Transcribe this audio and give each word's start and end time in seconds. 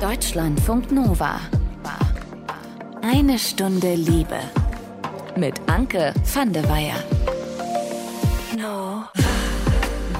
Deutschlandfunk 0.00 0.92
Nova. 0.92 1.40
Eine 3.02 3.36
Stunde 3.36 3.96
Liebe. 3.96 4.38
Mit 5.36 5.54
Anke 5.66 6.14
van 6.32 6.52
der 6.52 6.62
Weyer. 6.68 6.94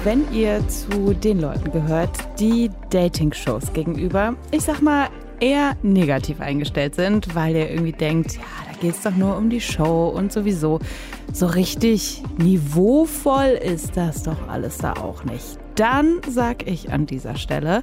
Wenn 0.03 0.29
ihr 0.33 0.67
zu 0.67 1.13
den 1.13 1.39
Leuten 1.39 1.71
gehört, 1.71 2.09
die 2.41 2.69
Dating-Shows 2.89 3.71
gegenüber, 3.71 4.35
ich 4.51 4.63
sag 4.63 4.81
mal, 4.81 5.07
eher 5.39 5.77
negativ 5.81 6.41
eingestellt 6.41 6.95
sind, 6.95 7.33
weil 7.33 7.55
ihr 7.55 7.69
irgendwie 7.69 7.93
denkt, 7.93 8.35
ja, 8.35 8.41
da 8.69 8.77
geht's 8.81 9.03
doch 9.03 9.15
nur 9.15 9.37
um 9.37 9.49
die 9.49 9.61
Show 9.61 10.09
und 10.09 10.33
sowieso. 10.33 10.79
So 11.31 11.45
richtig 11.45 12.21
niveauvoll 12.37 13.57
ist 13.63 13.95
das 13.95 14.23
doch 14.23 14.49
alles 14.49 14.79
da 14.79 14.91
auch 14.93 15.23
nicht. 15.23 15.57
Dann 15.75 16.19
sag 16.27 16.67
ich 16.67 16.91
an 16.91 17.05
dieser 17.05 17.37
Stelle, 17.37 17.79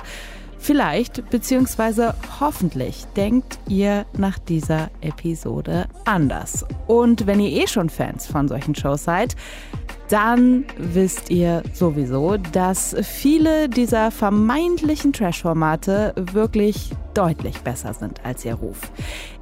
Vielleicht 0.67 1.31
bzw. 1.31 2.11
hoffentlich 2.41 3.05
denkt 3.15 3.57
ihr 3.69 4.05
nach 4.19 4.37
dieser 4.37 4.91
Episode 5.01 5.87
anders. 6.05 6.67
Und 6.89 7.29
wenn 7.29 7.39
ihr 7.39 7.63
eh 7.63 7.69
schon 7.69 7.89
Fans 7.89 8.27
von 8.27 8.49
solchen 8.49 8.75
Shows 8.75 9.05
seid, 9.05 9.37
dann 10.09 10.65
wisst 10.77 11.31
ihr 11.31 11.63
sowieso, 11.73 12.37
dass 12.37 12.97
viele 13.01 13.69
dieser 13.69 14.11
vermeintlichen 14.11 15.13
Trash-Formate 15.13 16.15
wirklich 16.17 16.91
deutlich 17.15 17.61
besser 17.61 17.95
sind 17.95 18.25
als 18.25 18.45
ihr 18.45 18.55
Ruf. 18.55 18.91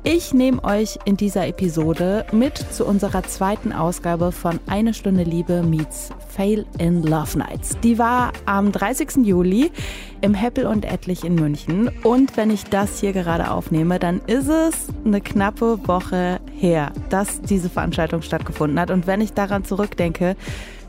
Ich 0.07 0.35
nehme 0.35 0.63
euch 0.65 0.99
in 1.07 1.17
dieser 1.17 1.49
Episode 1.49 2.27
mit 2.31 2.59
zu 2.59 2.85
unserer 2.85 3.23
zweiten 3.23 3.73
Ausgabe 3.73 4.33
von 4.33 4.61
Eine 4.67 4.93
Stunde 4.93 5.23
Liebe 5.23 5.63
meets 5.63 6.11
Fail 6.29 6.67
in 6.77 7.03
Love 7.03 7.39
Nights. 7.39 7.79
Die 7.83 7.99
war 7.99 8.35
am 8.45 8.71
30. 8.71 9.25
Juli 9.25 9.73
im 10.21 10.35
Heppel 10.35 10.67
und 10.67 10.85
Etlich 10.85 11.25
in 11.25 11.37
München. 11.37 11.91
Und 12.03 12.37
wenn 12.37 12.51
ich 12.51 12.65
das 12.65 13.01
hier 13.01 13.15
gerade 13.15 13.51
aufnehme, 13.51 13.99
dann 13.99 14.21
ist 14.27 14.49
es 14.49 14.88
eine 15.07 15.23
knappe 15.23 15.88
Woche 15.88 16.39
her, 16.55 16.93
dass 17.09 17.41
diese 17.41 17.71
Veranstaltung 17.71 18.21
stattgefunden 18.21 18.79
hat. 18.79 18.91
Und 18.91 19.07
wenn 19.07 19.23
ich 19.23 19.33
daran 19.33 19.65
zurückdenke, 19.65 20.37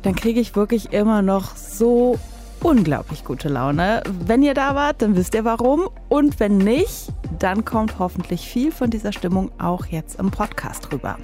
dann 0.02 0.16
kriege 0.16 0.42
ich 0.42 0.58
wirklich 0.58 0.92
immer 0.92 1.22
noch 1.22 1.56
so 1.56 2.20
unglaublich 2.66 3.24
gute 3.24 3.48
Laune. 3.48 4.02
Wenn 4.26 4.42
ihr 4.42 4.56
da 4.56 4.74
wart, 4.74 5.04
dann 5.04 5.16
wisst 5.16 5.36
ihr 5.36 5.46
warum. 5.46 5.88
Und 6.10 6.40
wenn 6.40 6.58
nicht, 6.58 7.10
dann 7.38 7.64
kommt 7.64 8.00
hoffentlich 8.00 8.50
viel 8.50 8.72
von 8.72 8.90
dieser 8.90 9.14
Stimmung 9.14 9.52
auch 9.60 9.86
jetzt 9.86 10.20
im 10.20 10.32
Podcast 10.32 10.92
rüber. 10.92 11.18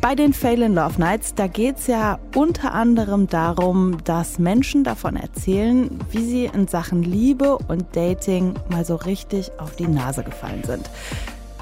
Bei 0.00 0.14
den 0.14 0.32
Fail 0.32 0.62
in 0.62 0.74
Love 0.74 0.98
Nights, 0.98 1.34
da 1.34 1.46
geht 1.46 1.76
es 1.76 1.88
ja 1.88 2.18
unter 2.34 2.72
anderem 2.72 3.26
darum, 3.26 3.98
dass 4.04 4.38
Menschen 4.38 4.82
davon 4.82 5.14
erzählen, 5.14 5.90
wie 6.10 6.24
sie 6.24 6.44
in 6.46 6.66
Sachen 6.66 7.02
Liebe 7.02 7.58
und 7.68 7.94
Dating 7.94 8.54
mal 8.70 8.86
so 8.86 8.96
richtig 8.96 9.52
auf 9.58 9.76
die 9.76 9.86
Nase 9.86 10.24
gefallen 10.24 10.64
sind. 10.64 10.88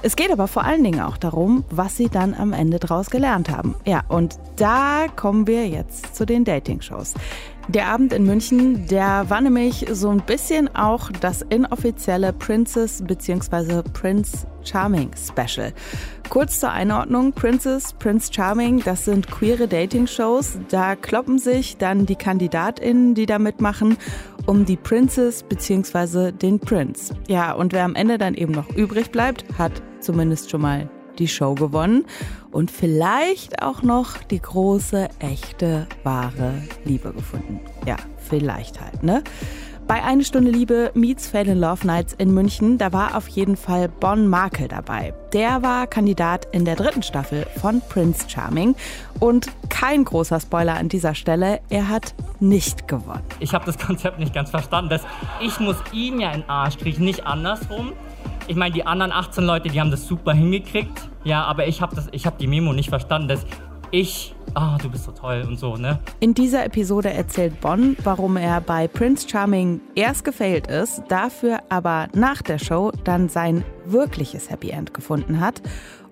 Es 0.03 0.17
geht 0.17 0.33
aber 0.33 0.49
vor 0.49 0.65
allen 0.65 0.83
Dingen 0.85 1.01
auch 1.01 1.19
darum, 1.19 1.65
was 1.69 1.97
sie 1.97 2.09
dann 2.09 2.33
am 2.33 2.53
Ende 2.53 2.79
daraus 2.79 3.11
gelernt 3.11 3.51
haben. 3.51 3.75
Ja, 3.85 4.03
und 4.09 4.39
da 4.57 5.07
kommen 5.15 5.47
wir 5.47 5.69
jetzt 5.69 6.15
zu 6.15 6.25
den 6.25 6.45
Dating-Shows. 6.45 7.15
Der 7.73 7.87
Abend 7.87 8.13
in 8.13 8.25
München, 8.25 8.89
der 8.89 9.27
war 9.31 9.41
nämlich 9.41 9.87
so 9.93 10.09
ein 10.09 10.23
bisschen 10.27 10.75
auch 10.75 11.09
das 11.21 11.43
inoffizielle 11.43 12.33
Princess 12.33 13.01
bzw. 13.01 13.83
Prince 13.93 14.45
Charming 14.65 15.13
Special. 15.17 15.73
Kurz 16.31 16.59
zur 16.59 16.73
Einordnung, 16.73 17.33
Princess, 17.33 17.93
Prince 17.93 18.33
Charming, 18.33 18.83
das 18.85 19.05
sind 19.05 19.29
queere 19.31 19.69
Dating-Shows. 19.69 20.59
Da 20.69 20.97
kloppen 20.97 21.39
sich 21.39 21.77
dann 21.77 22.07
die 22.07 22.17
KandidatInnen, 22.17 23.15
die 23.15 23.27
da 23.27 23.39
mitmachen, 23.39 23.97
um 24.47 24.65
die 24.65 24.77
Princess 24.77 25.45
bzw. 25.45 26.33
den 26.33 26.59
Prince. 26.59 27.15
Ja, 27.29 27.53
und 27.53 27.73
wer 27.73 27.85
am 27.85 27.95
Ende 27.95 28.19
dann 28.19 28.35
eben 28.35 28.53
noch 28.53 28.69
übrig 28.75 29.13
bleibt, 29.13 29.45
hat 29.59 29.81
zumindest 30.01 30.51
schon 30.51 30.63
mal 30.63 30.91
die 31.21 31.29
Show 31.29 31.55
gewonnen 31.55 32.05
und 32.51 32.71
vielleicht 32.71 33.63
auch 33.63 33.83
noch 33.83 34.19
die 34.19 34.41
große, 34.41 35.09
echte, 35.19 35.87
wahre 36.03 36.55
Liebe 36.85 37.13
gefunden. 37.13 37.61
Ja, 37.87 37.97
vielleicht 38.19 38.81
halt, 38.81 39.03
ne? 39.03 39.23
Bei 39.91 40.05
Eine 40.05 40.23
Stunde 40.23 40.53
Liebe 40.53 40.93
meets 40.95 41.27
Fail 41.27 41.49
in 41.49 41.59
Love 41.59 41.85
Nights 41.85 42.13
in 42.13 42.33
München, 42.33 42.79
da 42.79 42.93
war 42.93 43.17
auf 43.17 43.27
jeden 43.27 43.57
Fall 43.57 43.89
Bon 43.89 44.29
Markel 44.29 44.69
dabei. 44.69 45.13
Der 45.33 45.65
war 45.65 45.89
Kandidat 45.89 46.47
in 46.53 46.65
der 46.65 46.77
dritten 46.77 47.03
Staffel 47.03 47.45
von 47.61 47.81
Prince 47.89 48.31
Charming. 48.31 48.77
Und 49.19 49.49
kein 49.69 50.05
großer 50.05 50.39
Spoiler 50.39 50.75
an 50.75 50.89
dieser 50.89 51.17
Stelle, 51.17 51.59
er 51.71 51.89
hat 51.89 52.15
nicht 52.39 52.87
gewonnen. 52.87 53.25
Ich 53.41 53.53
habe 53.53 53.67
das 53.67 53.79
Konzept 53.79 54.21
nicht 54.21 54.33
ganz 54.33 54.51
verstanden. 54.51 54.91
Dass 54.91 55.03
ich 55.41 55.59
muss 55.59 55.77
ihm 55.93 56.21
ja 56.21 56.31
in 56.31 56.45
Arsch 56.49 56.79
kriechen, 56.79 57.05
nicht 57.05 57.27
andersrum. 57.27 57.93
Ich 58.47 58.57
meine, 58.57 58.75
die 58.75 58.87
anderen 58.87 59.13
18 59.13 59.45
Leute, 59.45 59.69
die 59.69 59.81
haben 59.81 59.91
das 59.91 60.07
super 60.07 60.33
hingekriegt. 60.33 61.09
Ja, 61.25 61.45
aber 61.45 61.67
ich 61.67 61.81
habe 61.81 61.97
hab 61.97 62.39
die 62.39 62.47
Memo 62.47 62.73
nicht 62.73 62.89
verstanden, 62.89 63.29
dass 63.29 63.47
ich 63.91 64.35
ah, 64.55 64.77
du 64.81 64.91
bist 64.91 65.05
so 65.05 65.13
toll 65.13 65.45
und 65.47 65.59
so, 65.59 65.77
ne? 65.77 65.99
In 66.21 66.35
dieser 66.35 66.65
Episode 66.65 67.13
erzählt 67.13 67.61
Bonn, 67.61 67.97
warum 68.05 68.37
er 68.37 68.61
bei 68.61 68.89
Prince 68.89 69.29
Charming 69.29 69.81
erst 69.95 70.25
gefailt 70.25 70.67
ist, 70.67 71.03
dafür 71.09 71.61
aber 71.69 72.09
nach 72.15 72.43
der 72.43 72.59
Show 72.59 72.93
dann 73.05 73.29
sein 73.29 73.65
wirkliches 73.93 74.51
Happy 74.51 74.71
End 74.71 74.95
gefunden 74.95 75.41
hat 75.41 75.63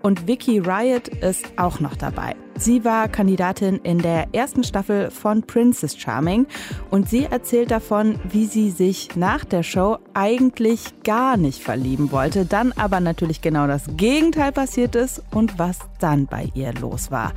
und 0.03 0.27
Vicky 0.27 0.59
Riot 0.59 1.09
ist 1.09 1.45
auch 1.57 1.81
noch 1.81 1.97
dabei. 1.97 2.37
Sie 2.57 2.85
war 2.85 3.09
Kandidatin 3.09 3.77
in 3.83 3.99
der 3.99 4.29
ersten 4.33 4.65
Staffel 4.65 5.11
von 5.11 5.43
Princess 5.43 5.97
Charming 5.97 6.47
und 6.91 7.09
sie 7.09 7.25
erzählt 7.25 7.71
davon, 7.71 8.19
wie 8.25 8.47
sie 8.47 8.71
sich 8.71 9.17
nach 9.17 9.45
der 9.45 9.63
Show 9.63 9.99
eigentlich 10.15 11.03
gar 11.05 11.37
nicht 11.37 11.63
verlieben 11.63 12.11
wollte, 12.13 12.45
dann 12.45 12.73
aber 12.73 13.01
natürlich 13.01 13.41
genau 13.41 13.67
das 13.67 13.85
Gegenteil 13.97 14.53
passiert 14.53 14.97
ist 14.97 15.23
und 15.31 15.59
was 15.59 15.79
dann 16.01 16.27
bei 16.27 16.51
ihr 16.55 16.73
los 16.75 17.11
war. 17.11 17.33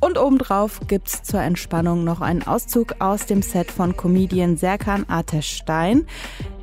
Und 0.00 0.16
obendrauf 0.16 0.80
gibt's 0.88 1.22
zur 1.22 1.42
Entspannung 1.42 2.04
noch 2.04 2.22
einen 2.22 2.42
Auszug 2.46 2.94
aus 3.00 3.26
dem 3.26 3.42
Set 3.42 3.70
von 3.70 3.98
Comedian 3.98 4.56
Serkan 4.56 5.04
Ateş 5.08 5.56
Stein. 5.56 6.06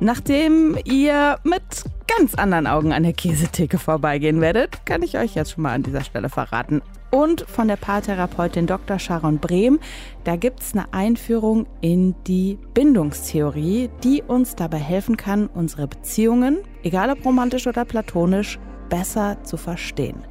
Nachdem 0.00 0.76
ihr 0.84 1.38
mit 1.44 1.62
ganz 2.08 2.34
anderen 2.34 2.66
Augen 2.66 2.92
an 2.92 3.04
der 3.04 3.12
Käsetheke 3.12 3.78
vorbeigehen 3.78 4.40
werdet, 4.40 4.84
kann 4.86 5.02
ich 5.02 5.16
euch 5.18 5.36
jetzt 5.36 5.52
schon 5.52 5.62
mal 5.62 5.72
an 5.72 5.84
dieser 5.84 6.02
Stelle 6.02 6.28
verraten. 6.28 6.82
Und 7.12 7.42
von 7.42 7.68
der 7.68 7.76
Paartherapeutin 7.76 8.66
Dr. 8.66 8.98
Sharon 8.98 9.38
Brehm, 9.38 9.78
da 10.24 10.34
gibt's 10.34 10.72
eine 10.74 10.92
Einführung 10.92 11.66
in 11.80 12.16
die 12.26 12.58
Bindungstheorie, 12.74 13.88
die 14.02 14.22
uns 14.22 14.56
dabei 14.56 14.78
helfen 14.78 15.16
kann, 15.16 15.46
unsere 15.46 15.86
Beziehungen, 15.86 16.58
egal 16.82 17.08
ob 17.10 17.24
romantisch 17.24 17.68
oder 17.68 17.84
platonisch, 17.84 18.58
besser 18.90 19.42
zu 19.44 19.56
verstehen. 19.56 20.24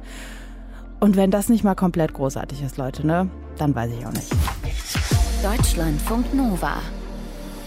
Und 1.00 1.16
wenn 1.16 1.30
das 1.30 1.48
nicht 1.48 1.64
mal 1.64 1.74
komplett 1.74 2.12
großartig 2.14 2.62
ist, 2.62 2.76
Leute, 2.76 3.06
ne, 3.06 3.28
dann 3.56 3.74
weiß 3.74 3.90
ich 3.98 4.06
auch 4.06 4.12
nicht. 4.12 4.32
Deutschlandfunk 5.42 6.34
Nova. 6.34 6.78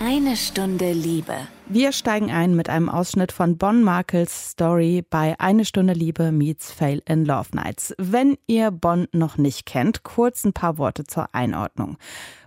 Eine 0.02 0.36
Stunde 0.36 0.92
Liebe. 0.94 1.36
Wir 1.68 1.92
steigen 1.92 2.32
ein 2.32 2.56
mit 2.56 2.70
einem 2.70 2.90
Ausschnitt 2.90 3.32
von 3.32 3.58
Bon 3.58 3.84
Markels 3.84 4.50
Story 4.52 5.06
bei 5.10 5.36
Eine 5.40 5.64
Stunde 5.64 5.94
Liebe 5.94 6.32
meets 6.32 6.72
Fail 6.72 7.02
in 7.08 7.24
Love 7.24 7.50
Nights. 7.54 7.94
Wenn 7.98 8.38
ihr 8.48 8.72
Bon 8.72 9.08
noch 9.14 9.38
nicht 9.38 9.66
kennt, 9.66 10.04
kurz 10.04 10.44
ein 10.44 10.54
paar 10.54 10.78
Worte 10.78 11.06
zur 11.06 11.34
Einordnung. 11.34 11.98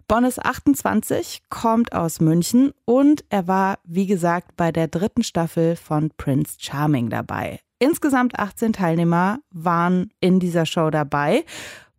Bon 0.09 0.25
ist 0.25 0.45
28, 0.45 1.45
kommt 1.49 1.95
aus 1.95 2.21
München 2.21 2.73
und 2.85 3.25
er 3.31 3.49
war, 3.49 3.79
wie 3.85 4.07
gesagt, 4.07 4.57
bei 4.57 4.71
der 4.71 4.89
dritten 4.89 5.23
Staffel 5.23 5.77
von 5.77 6.11
Prince 6.19 6.57
Charming 6.59 7.09
dabei. 7.09 7.61
Insgesamt 7.85 8.39
18 8.39 8.73
Teilnehmer 8.73 9.41
waren 9.51 10.11
in 10.19 10.41
dieser 10.41 10.65
Show 10.65 10.89
dabei. 10.89 11.45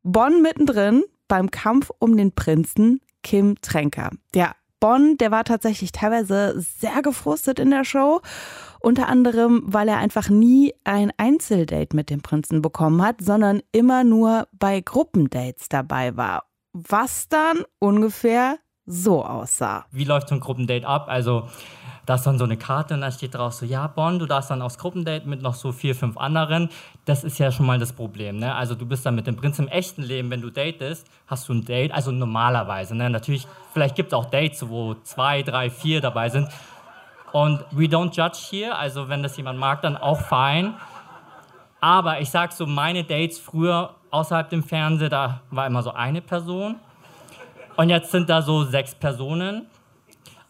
Bonn 0.01 0.41
mittendrin 0.41 1.03
beim 1.27 1.51
Kampf 1.51 1.91
um 1.99 2.17
den 2.17 2.31
Prinzen 2.31 3.01
Kim 3.21 3.61
Tränker. 3.61 4.09
Der 4.33 4.55
Bonn, 4.79 5.17
der 5.17 5.29
war 5.29 5.43
tatsächlich 5.43 5.91
teilweise 5.91 6.59
sehr 6.59 7.03
gefrustet 7.03 7.59
in 7.59 7.69
der 7.69 7.83
Show. 7.83 8.21
Unter 8.79 9.07
anderem, 9.07 9.61
weil 9.67 9.87
er 9.87 9.99
einfach 9.99 10.27
nie 10.27 10.73
ein 10.85 11.13
Einzeldate 11.17 11.95
mit 11.95 12.09
dem 12.09 12.21
Prinzen 12.21 12.63
bekommen 12.63 13.03
hat, 13.03 13.21
sondern 13.21 13.61
immer 13.71 14.03
nur 14.03 14.47
bei 14.53 14.81
Gruppendates 14.81 15.69
dabei 15.69 16.17
war. 16.17 16.45
Was 16.73 17.29
dann 17.29 17.63
ungefähr 17.77 18.57
so 18.85 19.25
aussah. 19.25 19.85
Wie 19.91 20.03
läuft 20.03 20.29
so 20.29 20.35
ein 20.35 20.39
Gruppendate 20.41 20.85
ab? 20.85 21.05
Also 21.07 21.47
da 22.05 22.15
ist 22.15 22.23
dann 22.23 22.37
so 22.37 22.43
eine 22.43 22.57
Karte 22.57 22.93
und 22.93 23.01
da 23.01 23.11
steht 23.11 23.33
drauf 23.33 23.53
so, 23.53 23.65
ja, 23.65 23.87
Bonn, 23.87 24.19
du 24.19 24.27
darfst 24.27 24.51
dann 24.51 24.61
aufs 24.61 24.77
Gruppendate 24.77 25.27
mit 25.27 25.41
noch 25.41 25.55
so 25.55 25.71
vier, 25.71 25.95
fünf 25.95 26.17
anderen. 26.17 26.69
Das 27.05 27.23
ist 27.23 27.39
ja 27.39 27.51
schon 27.51 27.65
mal 27.65 27.79
das 27.79 27.93
Problem. 27.93 28.37
Ne? 28.37 28.53
Also 28.53 28.75
du 28.75 28.85
bist 28.85 29.05
dann 29.05 29.15
mit 29.15 29.25
dem 29.25 29.35
Prinz 29.35 29.57
im 29.57 29.67
echten 29.67 30.03
Leben, 30.03 30.29
wenn 30.29 30.41
du 30.41 30.51
datest, 30.51 31.07
hast 31.25 31.49
du 31.49 31.53
ein 31.53 31.65
Date, 31.65 31.91
also 31.91 32.11
normalerweise. 32.11 32.95
Ne? 32.95 33.09
Natürlich, 33.09 33.47
vielleicht 33.73 33.95
gibt 33.95 34.09
es 34.09 34.13
auch 34.13 34.25
Dates, 34.25 34.69
wo 34.69 34.93
zwei, 35.03 35.41
drei, 35.41 35.71
vier 35.71 35.99
dabei 35.99 36.29
sind. 36.29 36.47
Und 37.31 37.65
we 37.71 37.85
don't 37.85 38.15
judge 38.15 38.37
hier, 38.49 38.77
also 38.77 39.09
wenn 39.09 39.23
das 39.23 39.35
jemand 39.35 39.59
mag, 39.59 39.81
dann 39.81 39.97
auch 39.97 40.21
fein. 40.21 40.75
Aber 41.81 42.21
ich 42.21 42.29
sag 42.29 42.53
so, 42.53 42.65
meine 42.67 43.03
Dates 43.03 43.39
früher 43.39 43.95
außerhalb 44.11 44.49
dem 44.49 44.63
Fernsehen, 44.63 45.09
da 45.09 45.41
war 45.49 45.65
immer 45.65 45.81
so 45.83 45.91
eine 45.91 46.21
Person. 46.21 46.75
Und 47.77 47.89
jetzt 47.89 48.11
sind 48.11 48.29
da 48.29 48.41
so 48.41 48.63
sechs 48.63 48.95
Personen. 48.95 49.67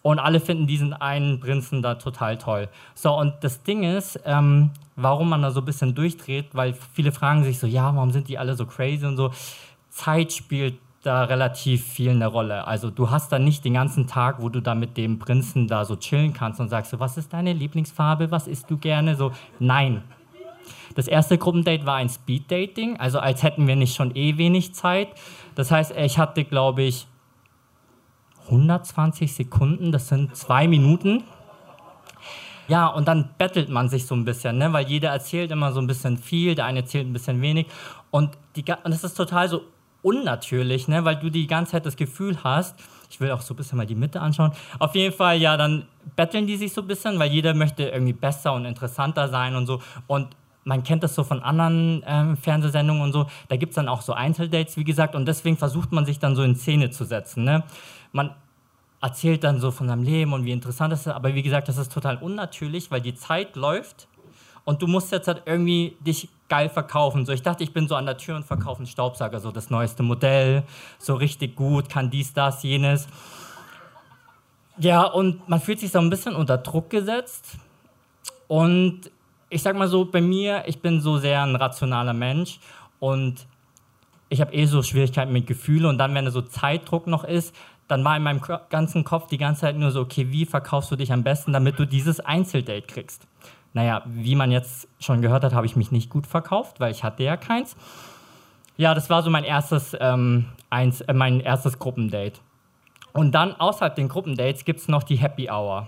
Und 0.02 0.20
alle 0.20 0.40
finden 0.40 0.68
diesen 0.68 0.94
einen 0.94 1.40
Prinzen 1.40 1.82
da 1.82 1.96
total 1.96 2.38
toll. 2.38 2.70
So, 2.94 3.18
und 3.18 3.34
das 3.42 3.64
Ding 3.64 3.82
ist, 3.82 4.20
ähm, 4.24 4.70
warum 4.96 5.30
man 5.30 5.42
da 5.42 5.50
so 5.50 5.62
ein 5.62 5.66
bisschen 5.66 5.96
durchdreht, 5.96 6.50
weil 6.54 6.76
viele 6.94 7.12
fragen 7.12 7.44
sich 7.44 7.58
so, 7.58 7.66
ja, 7.66 7.96
warum 7.96 8.12
sind 8.12 8.28
die 8.28 8.38
alle 8.38 8.56
so 8.56 8.68
crazy 8.68 9.04
und 9.04 9.18
so. 9.18 9.32
Zeit 9.90 10.32
spielt 10.32 10.76
da 11.02 11.24
relativ 11.24 11.84
viel 11.84 12.12
eine 12.12 12.28
Rolle. 12.28 12.68
Also 12.68 12.92
du 12.92 13.10
hast 13.10 13.32
da 13.32 13.40
nicht 13.40 13.66
den 13.66 13.74
ganzen 13.74 14.06
Tag, 14.06 14.42
wo 14.42 14.50
du 14.50 14.62
da 14.62 14.76
mit 14.76 14.96
dem 14.96 15.18
Prinzen 15.18 15.68
da 15.68 15.86
so 15.86 15.96
chillen 15.96 16.34
kannst 16.34 16.60
und 16.60 16.70
sagst 16.70 16.92
so, 16.92 17.00
was 17.00 17.18
ist 17.18 17.34
deine 17.34 17.54
Lieblingsfarbe, 17.54 18.30
was 18.30 18.48
isst 18.48 18.70
du 18.70 18.78
gerne? 18.78 19.16
So, 19.16 19.32
nein. 19.60 20.04
Das 20.96 21.08
erste 21.08 21.38
Gruppendate 21.38 21.86
war 21.86 21.96
ein 21.96 22.10
Speed-Dating, 22.10 23.00
also 23.00 23.20
als 23.20 23.44
hätten 23.44 23.68
wir 23.68 23.76
nicht 23.76 23.96
schon 23.96 24.16
eh 24.16 24.38
wenig 24.38 24.74
Zeit. 24.74 25.10
Das 25.56 25.72
heißt, 25.72 25.96
ich 25.98 26.18
hatte, 26.18 26.44
glaube 26.44 26.84
ich, 26.84 27.08
120 28.46 29.34
Sekunden, 29.34 29.92
das 29.92 30.08
sind 30.08 30.36
zwei 30.36 30.68
Minuten. 30.68 31.24
Ja, 32.68 32.88
und 32.88 33.08
dann 33.08 33.30
bettelt 33.38 33.70
man 33.70 33.90
sich 33.90 34.08
so 34.08 34.16
ein 34.16 34.26
bisschen, 34.26 34.58
ne? 34.58 34.74
weil 34.74 34.88
jeder 34.88 35.10
erzählt 35.10 35.52
immer 35.52 35.72
so 35.72 35.80
ein 35.80 35.88
bisschen 35.88 36.18
viel, 36.18 36.56
der 36.56 36.66
eine 36.66 36.80
erzählt 36.80 37.08
ein 37.08 37.14
bisschen 37.14 37.42
wenig. 37.42 37.68
Und, 38.10 38.32
die, 38.56 38.64
und 38.64 38.92
das 38.92 39.04
ist 39.04 39.16
total 39.16 39.50
so 39.50 39.62
unnatürlich, 40.02 40.88
ne? 40.88 41.06
weil 41.06 41.18
du 41.18 41.30
die 41.30 41.48
ganze 41.48 41.74
Zeit 41.74 41.86
das 41.86 41.96
Gefühl 41.96 42.44
hast, 42.44 42.76
ich 43.10 43.20
will 43.20 43.32
auch 43.32 43.42
so 43.42 43.54
ein 43.54 43.58
bisschen 43.58 43.78
mal 43.78 43.86
die 43.86 43.96
Mitte 43.96 44.20
anschauen. 44.20 44.52
Auf 44.80 44.96
jeden 44.96 45.16
Fall, 45.16 45.38
ja, 45.38 45.58
dann 45.58 45.86
betteln 46.16 46.48
die 46.48 46.58
sich 46.58 46.74
so 46.74 46.82
ein 46.82 46.88
bisschen, 46.88 47.20
weil 47.20 47.32
jeder 47.32 47.54
möchte 47.54 47.84
irgendwie 47.84 48.14
besser 48.14 48.54
und 48.54 48.66
interessanter 48.66 49.30
sein 49.30 49.56
und 49.56 49.68
so. 49.68 49.82
Und 50.08 50.30
man 50.64 50.84
kennt 50.84 51.04
das 51.04 51.14
so 51.14 51.24
von 51.24 51.42
anderen 51.42 52.04
ähm, 52.08 52.38
Fernsehsendungen 52.38 53.04
und 53.04 53.14
so. 53.14 53.28
Da 53.48 53.56
gibt 53.56 53.72
es 53.72 53.76
dann 53.76 53.88
auch 53.88 54.02
so 54.02 54.14
Einzeldates, 54.14 54.76
wie 54.78 54.84
gesagt. 54.84 55.16
Und 55.16 55.28
deswegen 55.28 55.58
versucht 55.58 55.92
man 55.92 56.06
sich 56.06 56.20
dann 56.20 56.36
so 56.36 56.42
in 56.42 56.56
Szene 56.56 56.90
zu 56.90 57.06
setzen. 57.06 57.44
Ne? 57.44 57.64
Man 58.16 58.34
erzählt 59.02 59.44
dann 59.44 59.60
so 59.60 59.72
von 59.72 59.88
seinem 59.88 60.04
Leben 60.04 60.34
und 60.34 60.46
wie 60.46 60.52
interessant 60.52 60.94
es 60.94 61.02
ist, 61.02 61.10
aber 61.10 61.36
wie 61.36 61.44
gesagt, 61.44 61.68
das 61.68 61.78
ist 61.78 61.92
total 61.92 62.18
unnatürlich, 62.18 62.90
weil 62.90 63.02
die 63.02 63.14
Zeit 63.14 63.56
läuft 63.58 64.08
und 64.64 64.82
du 64.82 64.88
musst 64.88 65.12
jetzt 65.12 65.28
halt 65.28 65.44
irgendwie 65.46 65.98
dich 66.00 66.30
geil 66.48 66.70
verkaufen. 66.70 67.26
So, 67.26 67.34
ich 67.34 67.42
dachte, 67.42 67.64
ich 67.64 67.74
bin 67.74 67.88
so 67.88 67.96
an 67.96 68.06
der 68.06 68.18
Tür 68.18 68.38
und 68.38 68.46
verkaufe 68.46 68.80
einen 68.80 68.88
Staubsauger, 68.88 69.40
so 69.40 69.52
das 69.52 69.70
neueste 69.70 70.02
Modell, 70.02 70.64
so 70.98 71.14
richtig 71.16 71.56
gut, 71.56 71.90
kann 71.90 72.10
dies, 72.10 72.34
das, 72.34 72.64
jenes. 72.64 73.08
Ja, 74.78 75.04
und 75.04 75.48
man 75.50 75.60
fühlt 75.60 75.82
sich 75.82 75.92
so 75.92 76.00
ein 76.00 76.10
bisschen 76.10 76.36
unter 76.36 76.58
Druck 76.58 76.90
gesetzt. 76.90 77.58
Und 78.48 79.12
ich 79.50 79.62
sag 79.62 79.76
mal 79.76 79.88
so, 79.88 80.06
bei 80.06 80.22
mir, 80.22 80.64
ich 80.68 80.82
bin 80.82 81.02
so 81.02 81.18
sehr 81.18 81.44
ein 81.44 81.56
rationaler 81.56 82.14
Mensch 82.14 82.60
und 83.00 83.46
ich 84.30 84.42
habe 84.42 84.54
eh 84.54 84.66
so 84.66 84.82
Schwierigkeiten 84.82 85.32
mit 85.32 85.48
Gefühlen 85.48 85.86
und 85.86 85.98
dann, 85.98 86.14
wenn 86.16 86.26
da 86.26 86.32
so 86.32 86.42
Zeitdruck 86.42 87.08
noch 87.08 87.24
ist, 87.24 87.56
dann 87.88 88.04
war 88.04 88.18
in 88.18 88.24
meinem 88.24 88.42
ganzen 88.70 89.04
Kopf 89.04 89.28
die 89.28 89.38
ganze 89.38 89.62
Zeit 89.62 89.78
nur 89.78 89.92
so, 89.92 90.02
okay, 90.02 90.32
wie 90.32 90.46
verkaufst 90.46 90.92
du 90.92 90.96
dich 90.96 91.12
am 91.12 91.24
besten, 91.24 91.54
damit 91.54 91.78
du 91.80 91.86
dieses 91.86 92.20
Einzeldate 92.20 92.88
kriegst? 92.88 93.28
Naja, 93.74 94.04
wie 94.06 94.36
man 94.36 94.52
jetzt 94.52 94.88
schon 95.00 95.22
gehört 95.22 95.44
hat, 95.44 95.54
habe 95.54 95.66
ich 95.66 95.76
mich 95.76 95.92
nicht 95.92 96.10
gut 96.10 96.26
verkauft, 96.28 96.80
weil 96.80 96.92
ich 96.92 97.04
hatte 97.04 97.24
ja 97.24 97.38
keins. 97.38 97.76
Ja, 98.78 98.94
das 98.94 99.10
war 99.10 99.22
so 99.22 99.30
mein 99.30 99.44
erstes, 99.44 99.96
ähm, 100.00 100.46
eins, 100.70 101.02
äh, 101.02 101.14
mein 101.14 101.40
erstes 101.40 101.78
Gruppendate. 101.78 102.40
Und 103.14 103.34
dann 103.34 103.56
außerhalb 103.56 103.96
den 103.96 104.10
Gruppendates 104.10 104.66
gibt 104.66 104.80
es 104.80 104.88
noch 104.88 105.04
die 105.04 105.18
Happy 105.18 105.50
Hour. 105.50 105.88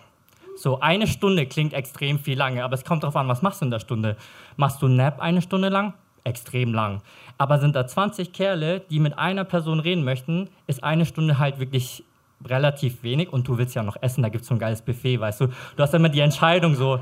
So 0.55 0.79
eine 0.79 1.07
Stunde 1.07 1.45
klingt 1.45 1.73
extrem 1.73 2.19
viel 2.19 2.37
lange, 2.37 2.63
aber 2.63 2.73
es 2.73 2.83
kommt 2.83 3.03
darauf 3.03 3.15
an, 3.15 3.27
was 3.27 3.41
machst 3.41 3.61
du 3.61 3.65
in 3.65 3.71
der 3.71 3.79
Stunde? 3.79 4.17
Machst 4.55 4.81
du 4.81 4.87
Nap 4.87 5.19
eine 5.19 5.41
Stunde 5.41 5.69
lang? 5.69 5.93
Extrem 6.23 6.73
lang. 6.73 7.01
Aber 7.37 7.59
sind 7.59 7.75
da 7.75 7.85
20 7.85 8.33
Kerle, 8.33 8.81
die 8.89 8.99
mit 8.99 9.17
einer 9.17 9.43
Person 9.43 9.79
reden 9.79 10.03
möchten, 10.03 10.49
ist 10.65 10.83
eine 10.83 11.05
Stunde 11.05 11.39
halt 11.39 11.59
wirklich 11.59 12.03
relativ 12.45 13.03
wenig. 13.03 13.31
Und 13.31 13.47
du 13.47 13.57
willst 13.57 13.75
ja 13.75 13.83
noch 13.83 13.97
essen, 14.01 14.23
da 14.23 14.29
gibt 14.29 14.43
es 14.43 14.47
so 14.47 14.55
ein 14.55 14.59
geiles 14.59 14.81
Buffet, 14.81 15.19
weißt 15.19 15.41
du. 15.41 15.47
Du 15.47 15.83
hast 15.83 15.93
immer 15.93 16.09
die 16.09 16.19
Entscheidung 16.19 16.75
so, 16.75 16.99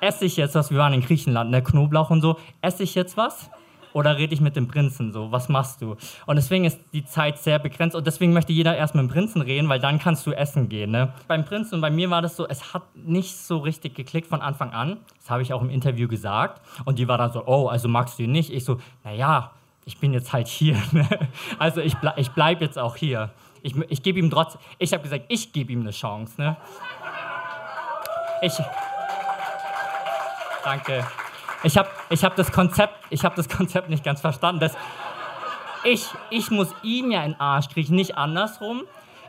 esse 0.00 0.24
ich 0.24 0.36
jetzt 0.36 0.54
was, 0.54 0.70
wir 0.70 0.78
waren 0.78 0.92
in 0.92 1.00
Griechenland, 1.00 1.50
ne, 1.50 1.62
Knoblauch 1.62 2.10
und 2.10 2.20
so, 2.20 2.38
esse 2.60 2.82
ich 2.82 2.94
jetzt 2.94 3.16
was 3.16 3.50
oder 3.94 4.18
rede 4.18 4.34
ich 4.34 4.40
mit 4.40 4.56
dem 4.56 4.68
Prinzen 4.68 5.12
so? 5.12 5.32
Was 5.32 5.48
machst 5.48 5.80
du? 5.80 5.96
Und 6.26 6.36
deswegen 6.36 6.64
ist 6.64 6.78
die 6.92 7.06
Zeit 7.06 7.38
sehr 7.38 7.58
begrenzt 7.58 7.96
und 7.96 8.06
deswegen 8.06 8.32
möchte 8.32 8.52
jeder 8.52 8.76
erst 8.76 8.94
mit 8.94 9.02
dem 9.02 9.08
Prinzen 9.08 9.40
reden, 9.40 9.68
weil 9.68 9.78
dann 9.78 9.98
kannst 9.98 10.26
du 10.26 10.32
essen 10.32 10.68
gehen. 10.68 10.90
Ne? 10.90 11.12
Beim 11.28 11.44
Prinzen 11.44 11.76
und 11.76 11.80
bei 11.80 11.90
mir 11.90 12.10
war 12.10 12.20
das 12.20 12.36
so, 12.36 12.46
es 12.46 12.74
hat 12.74 12.82
nicht 12.94 13.36
so 13.36 13.58
richtig 13.58 13.94
geklickt 13.94 14.26
von 14.26 14.42
Anfang 14.42 14.72
an. 14.72 14.98
Das 15.20 15.30
habe 15.30 15.42
ich 15.42 15.52
auch 15.52 15.62
im 15.62 15.70
Interview 15.70 16.08
gesagt. 16.08 16.60
Und 16.84 16.98
die 16.98 17.08
war 17.08 17.16
dann 17.16 17.32
so, 17.32 17.46
oh, 17.46 17.68
also 17.68 17.88
magst 17.88 18.18
du 18.18 18.24
ihn 18.24 18.32
nicht? 18.32 18.52
Ich 18.52 18.64
so, 18.64 18.78
naja, 19.04 19.52
ich 19.84 19.98
bin 19.98 20.12
jetzt 20.12 20.32
halt 20.32 20.48
hier. 20.48 20.76
Ne? 20.92 21.08
Also 21.58 21.80
ich, 21.80 21.96
ble 21.96 22.12
ich 22.16 22.30
bleibe 22.32 22.64
jetzt 22.64 22.78
auch 22.78 22.96
hier. 22.96 23.30
Ich, 23.62 23.74
ich 23.88 24.02
gebe 24.02 24.18
ihm 24.18 24.30
trotzdem, 24.30 24.60
ich 24.78 24.92
habe 24.92 25.02
gesagt, 25.04 25.24
ich 25.28 25.52
gebe 25.52 25.72
ihm 25.72 25.80
eine 25.80 25.92
Chance. 25.92 26.34
Ne? 26.40 26.56
Ich. 28.42 28.58
Danke. 30.64 31.04
Ich 31.64 31.76
habe 31.78 31.88
ich 32.10 32.22
hab 32.24 32.36
das, 32.36 32.52
Konzept, 32.52 32.94
hab 33.24 33.34
das 33.34 33.48
Konzept 33.48 33.88
nicht 33.88 34.04
ganz 34.04 34.20
verstanden. 34.20 34.60
Das, 34.60 34.74
ich, 35.82 36.06
ich 36.30 36.50
muss 36.50 36.68
ihm 36.82 37.10
ja 37.10 37.24
in 37.24 37.32
den 37.32 37.40
Arsch 37.40 37.68
kriegen, 37.68 37.94
nicht 37.94 38.16
andersrum. 38.16 38.82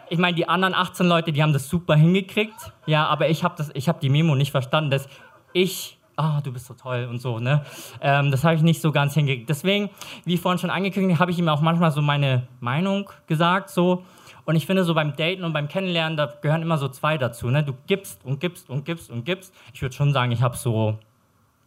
Ich 0.09 0.19
meine, 0.19 0.35
die 0.35 0.47
anderen 0.47 0.75
18 0.75 1.07
Leute, 1.07 1.31
die 1.31 1.41
haben 1.41 1.53
das 1.53 1.67
super 1.67 1.95
hingekriegt. 1.95 2.73
Ja, 2.85 3.07
aber 3.07 3.29
ich 3.29 3.43
habe 3.43 3.63
hab 3.63 3.99
die 4.01 4.09
Memo 4.09 4.35
nicht 4.35 4.51
verstanden, 4.51 4.91
dass 4.91 5.07
ich 5.53 5.97
ah, 6.17 6.41
du 6.41 6.51
bist 6.51 6.65
so 6.65 6.73
toll 6.73 7.07
und 7.09 7.19
so, 7.19 7.39
ne? 7.39 7.65
Ähm, 8.01 8.31
das 8.31 8.43
habe 8.43 8.55
ich 8.55 8.61
nicht 8.61 8.81
so 8.81 8.91
ganz 8.91 9.13
hingekriegt. 9.13 9.49
Deswegen, 9.49 9.89
wie 10.23 10.37
vorhin 10.37 10.59
schon 10.59 10.69
angekündigt, 10.69 11.19
habe 11.19 11.31
ich 11.31 11.39
ihm 11.39 11.49
auch 11.49 11.61
manchmal 11.61 11.91
so 11.91 12.01
meine 12.01 12.47
Meinung 12.59 13.09
gesagt, 13.27 13.69
so. 13.69 14.03
Und 14.45 14.55
ich 14.55 14.65
finde, 14.65 14.83
so 14.83 14.93
beim 14.93 15.15
Daten 15.15 15.43
und 15.43 15.53
beim 15.53 15.67
Kennenlernen, 15.67 16.17
da 16.17 16.27
gehören 16.41 16.61
immer 16.61 16.77
so 16.77 16.87
zwei 16.87 17.17
dazu, 17.17 17.49
ne? 17.49 17.63
Du 17.63 17.73
gibst 17.87 18.23
und 18.23 18.39
gibst 18.39 18.69
und 18.69 18.85
gibst 18.85 19.09
und 19.09 19.25
gibst. 19.25 19.53
Ich 19.73 19.81
würde 19.81 19.95
schon 19.95 20.13
sagen, 20.13 20.31
ich 20.31 20.41
habe 20.41 20.55
so 20.55 20.99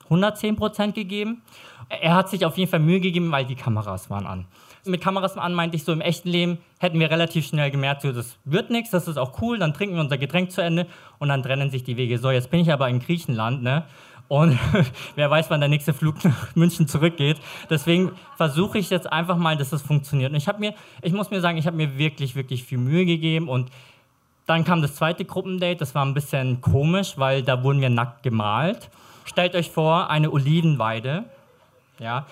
110 0.09 0.57
Prozent 0.57 0.95
gegeben. 0.95 1.43
Er 1.89 2.15
hat 2.15 2.29
sich 2.29 2.45
auf 2.45 2.57
jeden 2.59 2.71
Fall 2.71 2.81
Mühe 2.81 3.01
gegeben, 3.01 3.31
weil 3.33 3.45
die 3.45 3.55
Kameras 3.55 4.11
waren 4.11 4.27
an. 4.27 4.47
Mit 4.85 5.01
Kameras 5.01 5.37
an 5.37 5.55
meinte 5.55 5.77
ich 5.77 5.85
so, 5.85 5.93
im 5.93 6.01
echten 6.01 6.29
Leben 6.29 6.59
hätten 6.79 6.99
wir 7.01 7.11
relativ 7.11 7.47
schnell 7.47 7.71
gemerkt, 7.71 8.03
so, 8.03 8.13
das 8.13 8.37
wird 8.45 8.71
nichts, 8.71 8.91
das 8.91 9.09
ist 9.09 9.17
auch 9.17 9.41
cool, 9.43 9.59
dann 9.59 9.75
trinken 9.75 9.97
wir 9.97 10.03
unser 10.03 10.19
Getränk 10.19 10.51
zu 10.53 10.63
Ende 10.63 10.87
und 11.19 11.29
dann 11.29 11.43
trennen 11.43 11.71
sich 11.71 11.85
die 11.85 11.97
Wege. 11.97 12.19
So, 12.19 12.31
jetzt 12.31 12.51
bin 12.51 12.61
ich 12.61 12.73
aber 12.73 12.89
in 12.89 13.01
Griechenland, 13.01 13.63
ne? 13.63 13.85
Und 14.29 14.59
wer 15.15 15.31
weiß, 15.31 15.51
wann 15.51 15.61
der 15.61 15.69
nächste 15.69 15.95
Flug 15.95 16.23
nach 16.25 16.55
München 16.55 16.87
zurückgeht. 16.87 17.41
Deswegen 17.71 18.13
versuche 18.37 18.79
ich 18.79 18.91
jetzt 18.91 19.11
einfach 19.11 19.37
mal, 19.37 19.57
dass 19.57 19.71
das 19.71 19.83
funktioniert. 19.83 20.31
Und 20.31 20.37
ich 20.37 20.49
habe 20.49 20.61
mir, 20.61 20.75
ich 21.03 21.13
muss 21.13 21.31
mir 21.31 21.41
sagen, 21.41 21.59
ich 21.59 21.67
habe 21.67 21.77
mir 21.77 21.97
wirklich, 21.99 22.35
wirklich 22.35 22.65
viel 22.65 22.79
Mühe 22.79 23.07
gegeben 23.07 23.49
und 23.49 23.71
dann 24.47 24.65
kam 24.65 24.81
das 24.81 24.95
zweite 24.95 25.27
Gruppendate, 25.27 25.77
das 25.77 25.95
war 25.95 26.05
ein 26.05 26.15
bisschen 26.15 26.63
komisch, 26.63 27.15
weil 27.17 27.43
da 27.43 27.63
wurden 27.63 27.83
wir 27.83 27.91
nackt 27.91 28.23
gemalt. 28.23 28.89
Stellt 29.29 29.55
euch 29.55 29.71
vor, 29.71 30.09
eine 30.09 30.31
Olivenweide, 30.31 31.27
ja, 31.99 32.25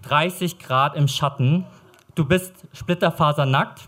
30 0.00 0.58
Grad 0.58 0.96
im 0.96 1.06
Schatten. 1.06 1.66
Du 2.14 2.24
bist 2.24 2.54
splitterfasernackt, 2.72 3.86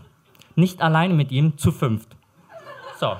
nicht 0.55 0.79
alleine 0.79 1.15
mit 1.15 1.31
ihm, 1.31 1.57
zu 1.57 1.71
fünft. 1.71 2.15
So. 2.99 3.15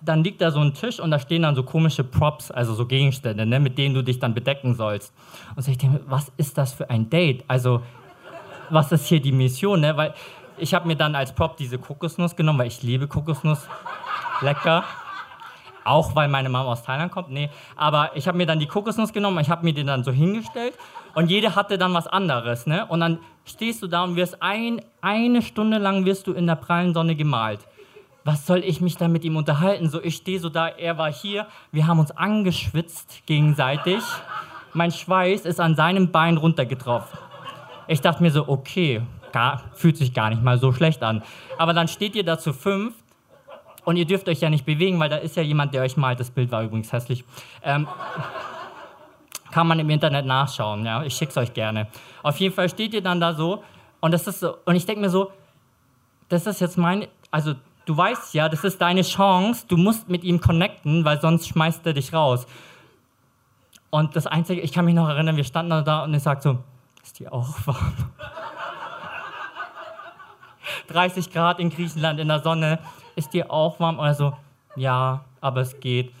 Dann 0.00 0.24
liegt 0.24 0.40
da 0.40 0.50
so 0.50 0.58
ein 0.58 0.74
Tisch 0.74 0.98
und 0.98 1.12
da 1.12 1.20
stehen 1.20 1.42
dann 1.42 1.54
so 1.54 1.62
komische 1.62 2.02
Props, 2.02 2.50
also 2.50 2.74
so 2.74 2.86
Gegenstände, 2.86 3.46
ne, 3.46 3.60
mit 3.60 3.78
denen 3.78 3.94
du 3.94 4.02
dich 4.02 4.18
dann 4.18 4.34
bedecken 4.34 4.74
sollst. 4.74 5.14
Und 5.54 5.62
so 5.62 5.70
ich 5.70 5.78
denke, 5.78 6.00
was 6.06 6.32
ist 6.38 6.58
das 6.58 6.72
für 6.72 6.90
ein 6.90 7.08
Date? 7.08 7.44
Also, 7.46 7.82
was 8.68 8.90
ist 8.90 9.06
hier 9.06 9.20
die 9.20 9.30
Mission? 9.30 9.80
Ne? 9.80 9.96
Weil 9.96 10.12
ich 10.58 10.74
habe 10.74 10.88
mir 10.88 10.96
dann 10.96 11.14
als 11.14 11.32
Prop 11.32 11.56
diese 11.56 11.78
Kokosnuss 11.78 12.34
genommen, 12.34 12.58
weil 12.58 12.66
ich 12.66 12.82
liebe 12.82 13.06
Kokosnuss. 13.06 13.68
Lecker. 14.40 14.82
Auch 15.84 16.14
weil 16.14 16.28
meine 16.28 16.48
Mama 16.48 16.70
aus 16.70 16.82
Thailand 16.82 17.12
kommt? 17.12 17.30
Nee. 17.30 17.50
Aber 17.76 18.10
ich 18.14 18.28
habe 18.28 18.38
mir 18.38 18.46
dann 18.46 18.58
die 18.58 18.66
Kokosnuss 18.66 19.12
genommen, 19.12 19.38
ich 19.40 19.50
habe 19.50 19.64
mir 19.64 19.74
den 19.74 19.86
dann 19.86 20.04
so 20.04 20.12
hingestellt 20.12 20.74
und 21.14 21.30
jede 21.30 21.56
hatte 21.56 21.78
dann 21.78 21.94
was 21.94 22.06
anderes. 22.06 22.66
Ne? 22.66 22.86
Und 22.86 23.00
dann 23.00 23.18
stehst 23.44 23.82
du 23.82 23.86
da 23.86 24.04
und 24.04 24.16
wirst 24.16 24.42
ein, 24.42 24.80
eine 25.00 25.42
Stunde 25.42 25.78
lang 25.78 26.04
wirst 26.04 26.26
du 26.26 26.32
in 26.32 26.46
der 26.46 26.56
prallen 26.56 26.94
Sonne 26.94 27.16
gemalt. 27.16 27.60
Was 28.24 28.46
soll 28.46 28.62
ich 28.64 28.80
mich 28.80 28.96
da 28.96 29.08
mit 29.08 29.24
ihm 29.24 29.36
unterhalten? 29.36 29.88
So, 29.88 30.00
ich 30.00 30.16
stehe 30.16 30.38
so 30.38 30.48
da, 30.48 30.68
er 30.68 30.96
war 30.96 31.12
hier, 31.12 31.46
wir 31.72 31.88
haben 31.88 31.98
uns 31.98 32.12
angeschwitzt 32.12 33.22
gegenseitig. 33.26 34.02
Mein 34.74 34.92
Schweiß 34.92 35.44
ist 35.44 35.60
an 35.60 35.74
seinem 35.74 36.12
Bein 36.12 36.36
runtergetroffen. 36.36 37.18
Ich 37.88 38.00
dachte 38.00 38.22
mir 38.22 38.30
so, 38.30 38.46
okay, 38.46 39.02
gar, 39.32 39.62
fühlt 39.74 39.96
sich 39.96 40.14
gar 40.14 40.30
nicht 40.30 40.42
mal 40.42 40.58
so 40.58 40.72
schlecht 40.72 41.02
an. 41.02 41.22
Aber 41.58 41.72
dann 41.72 41.88
steht 41.88 42.14
ihr 42.14 42.24
da 42.24 42.38
zu 42.38 42.52
fünf 42.52 42.94
und 43.84 43.96
ihr 43.96 44.04
dürft 44.04 44.28
euch 44.28 44.40
ja 44.40 44.50
nicht 44.50 44.64
bewegen, 44.64 44.98
weil 45.00 45.08
da 45.08 45.16
ist 45.16 45.36
ja 45.36 45.42
jemand, 45.42 45.74
der 45.74 45.82
euch 45.82 45.96
malt. 45.96 46.20
Das 46.20 46.30
Bild 46.30 46.50
war 46.50 46.62
übrigens 46.62 46.92
hässlich. 46.92 47.24
Ähm, 47.62 47.88
kann 49.50 49.66
man 49.66 49.78
im 49.78 49.90
Internet 49.90 50.26
nachschauen. 50.26 50.84
Ja? 50.84 51.02
Ich 51.04 51.14
schick's 51.14 51.36
euch 51.36 51.52
gerne. 51.52 51.88
Auf 52.22 52.38
jeden 52.38 52.54
Fall 52.54 52.68
steht 52.68 52.94
ihr 52.94 53.02
dann 53.02 53.20
da 53.20 53.34
so 53.34 53.62
und 54.00 54.12
das 54.12 54.26
ist 54.26 54.40
so, 54.40 54.56
und 54.64 54.74
ich 54.74 54.84
denke 54.84 55.00
mir 55.00 55.10
so, 55.10 55.30
das 56.28 56.46
ist 56.46 56.60
jetzt 56.60 56.76
mein, 56.76 57.06
also 57.30 57.54
du 57.84 57.96
weißt 57.96 58.34
ja, 58.34 58.48
das 58.48 58.64
ist 58.64 58.80
deine 58.80 59.02
Chance, 59.02 59.64
du 59.68 59.76
musst 59.76 60.08
mit 60.08 60.24
ihm 60.24 60.40
connecten, 60.40 61.04
weil 61.04 61.20
sonst 61.20 61.46
schmeißt 61.48 61.86
er 61.86 61.92
dich 61.92 62.12
raus. 62.12 62.46
Und 63.90 64.16
das 64.16 64.26
Einzige, 64.26 64.60
ich 64.62 64.72
kann 64.72 64.86
mich 64.86 64.94
noch 64.94 65.08
erinnern, 65.08 65.36
wir 65.36 65.44
standen 65.44 65.84
da 65.84 66.04
und 66.04 66.14
er 66.14 66.20
sagt 66.20 66.42
so, 66.42 66.58
ist 67.02 67.18
die 67.18 67.28
auch 67.28 67.54
warm? 67.66 67.94
30 70.92 71.30
Grad 71.30 71.58
in 71.60 71.70
Griechenland 71.70 72.20
in 72.20 72.28
der 72.28 72.40
Sonne. 72.40 72.78
ist 73.16 73.32
dir 73.32 73.50
auch 73.50 73.80
warm? 73.80 73.98
Und 73.98 74.06
er 74.06 74.14
so, 74.14 74.32
ja, 74.76 75.24
aber 75.40 75.60
es 75.60 75.78
geht. 75.80 76.12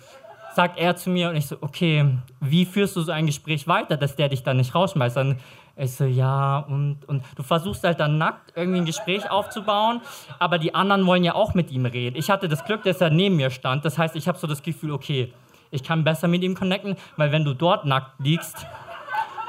Sagt 0.54 0.78
er 0.78 0.96
zu 0.96 1.10
mir 1.10 1.30
und 1.30 1.36
ich 1.36 1.46
so, 1.46 1.56
okay, 1.60 2.18
wie 2.40 2.66
führst 2.66 2.96
du 2.96 3.00
so 3.00 3.12
ein 3.12 3.26
Gespräch 3.26 3.66
weiter, 3.66 3.96
dass 3.96 4.16
der 4.16 4.28
dich 4.28 4.42
dann 4.42 4.58
nicht 4.58 4.74
rausschmeißt? 4.74 5.16
Dann 5.16 5.38
ich 5.74 5.92
so, 5.92 6.04
ja, 6.04 6.58
und, 6.58 6.98
und 7.06 7.24
du 7.34 7.42
versuchst 7.42 7.82
halt 7.84 7.98
dann 7.98 8.18
nackt 8.18 8.52
irgendwie 8.54 8.80
ein 8.80 8.84
Gespräch 8.84 9.30
aufzubauen, 9.30 10.02
aber 10.38 10.58
die 10.58 10.74
anderen 10.74 11.06
wollen 11.06 11.24
ja 11.24 11.34
auch 11.34 11.54
mit 11.54 11.70
ihm 11.70 11.86
reden. 11.86 12.16
Ich 12.16 12.30
hatte 12.30 12.48
das 12.48 12.64
Glück, 12.66 12.82
dass 12.82 13.00
er 13.00 13.08
neben 13.08 13.36
mir 13.36 13.50
stand. 13.50 13.84
Das 13.86 13.96
heißt, 13.96 14.14
ich 14.14 14.28
habe 14.28 14.36
so 14.36 14.46
das 14.46 14.62
Gefühl, 14.62 14.92
okay, 14.92 15.32
ich 15.70 15.82
kann 15.82 16.04
besser 16.04 16.28
mit 16.28 16.42
ihm 16.42 16.54
connecten, 16.54 16.96
weil 17.16 17.32
wenn 17.32 17.44
du 17.44 17.54
dort 17.54 17.86
nackt 17.86 18.20
liegst, 18.20 18.66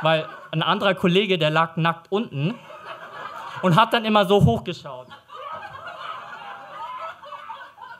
weil 0.01 0.25
ein 0.51 0.63
anderer 0.63 0.94
Kollege, 0.94 1.38
der 1.38 1.50
lag 1.50 1.75
nackt 1.75 2.10
unten 2.10 2.56
und 3.63 3.75
hat 3.75 3.93
dann 3.93 4.05
immer 4.05 4.25
so 4.27 4.46
hochgeschaut. 4.46 5.08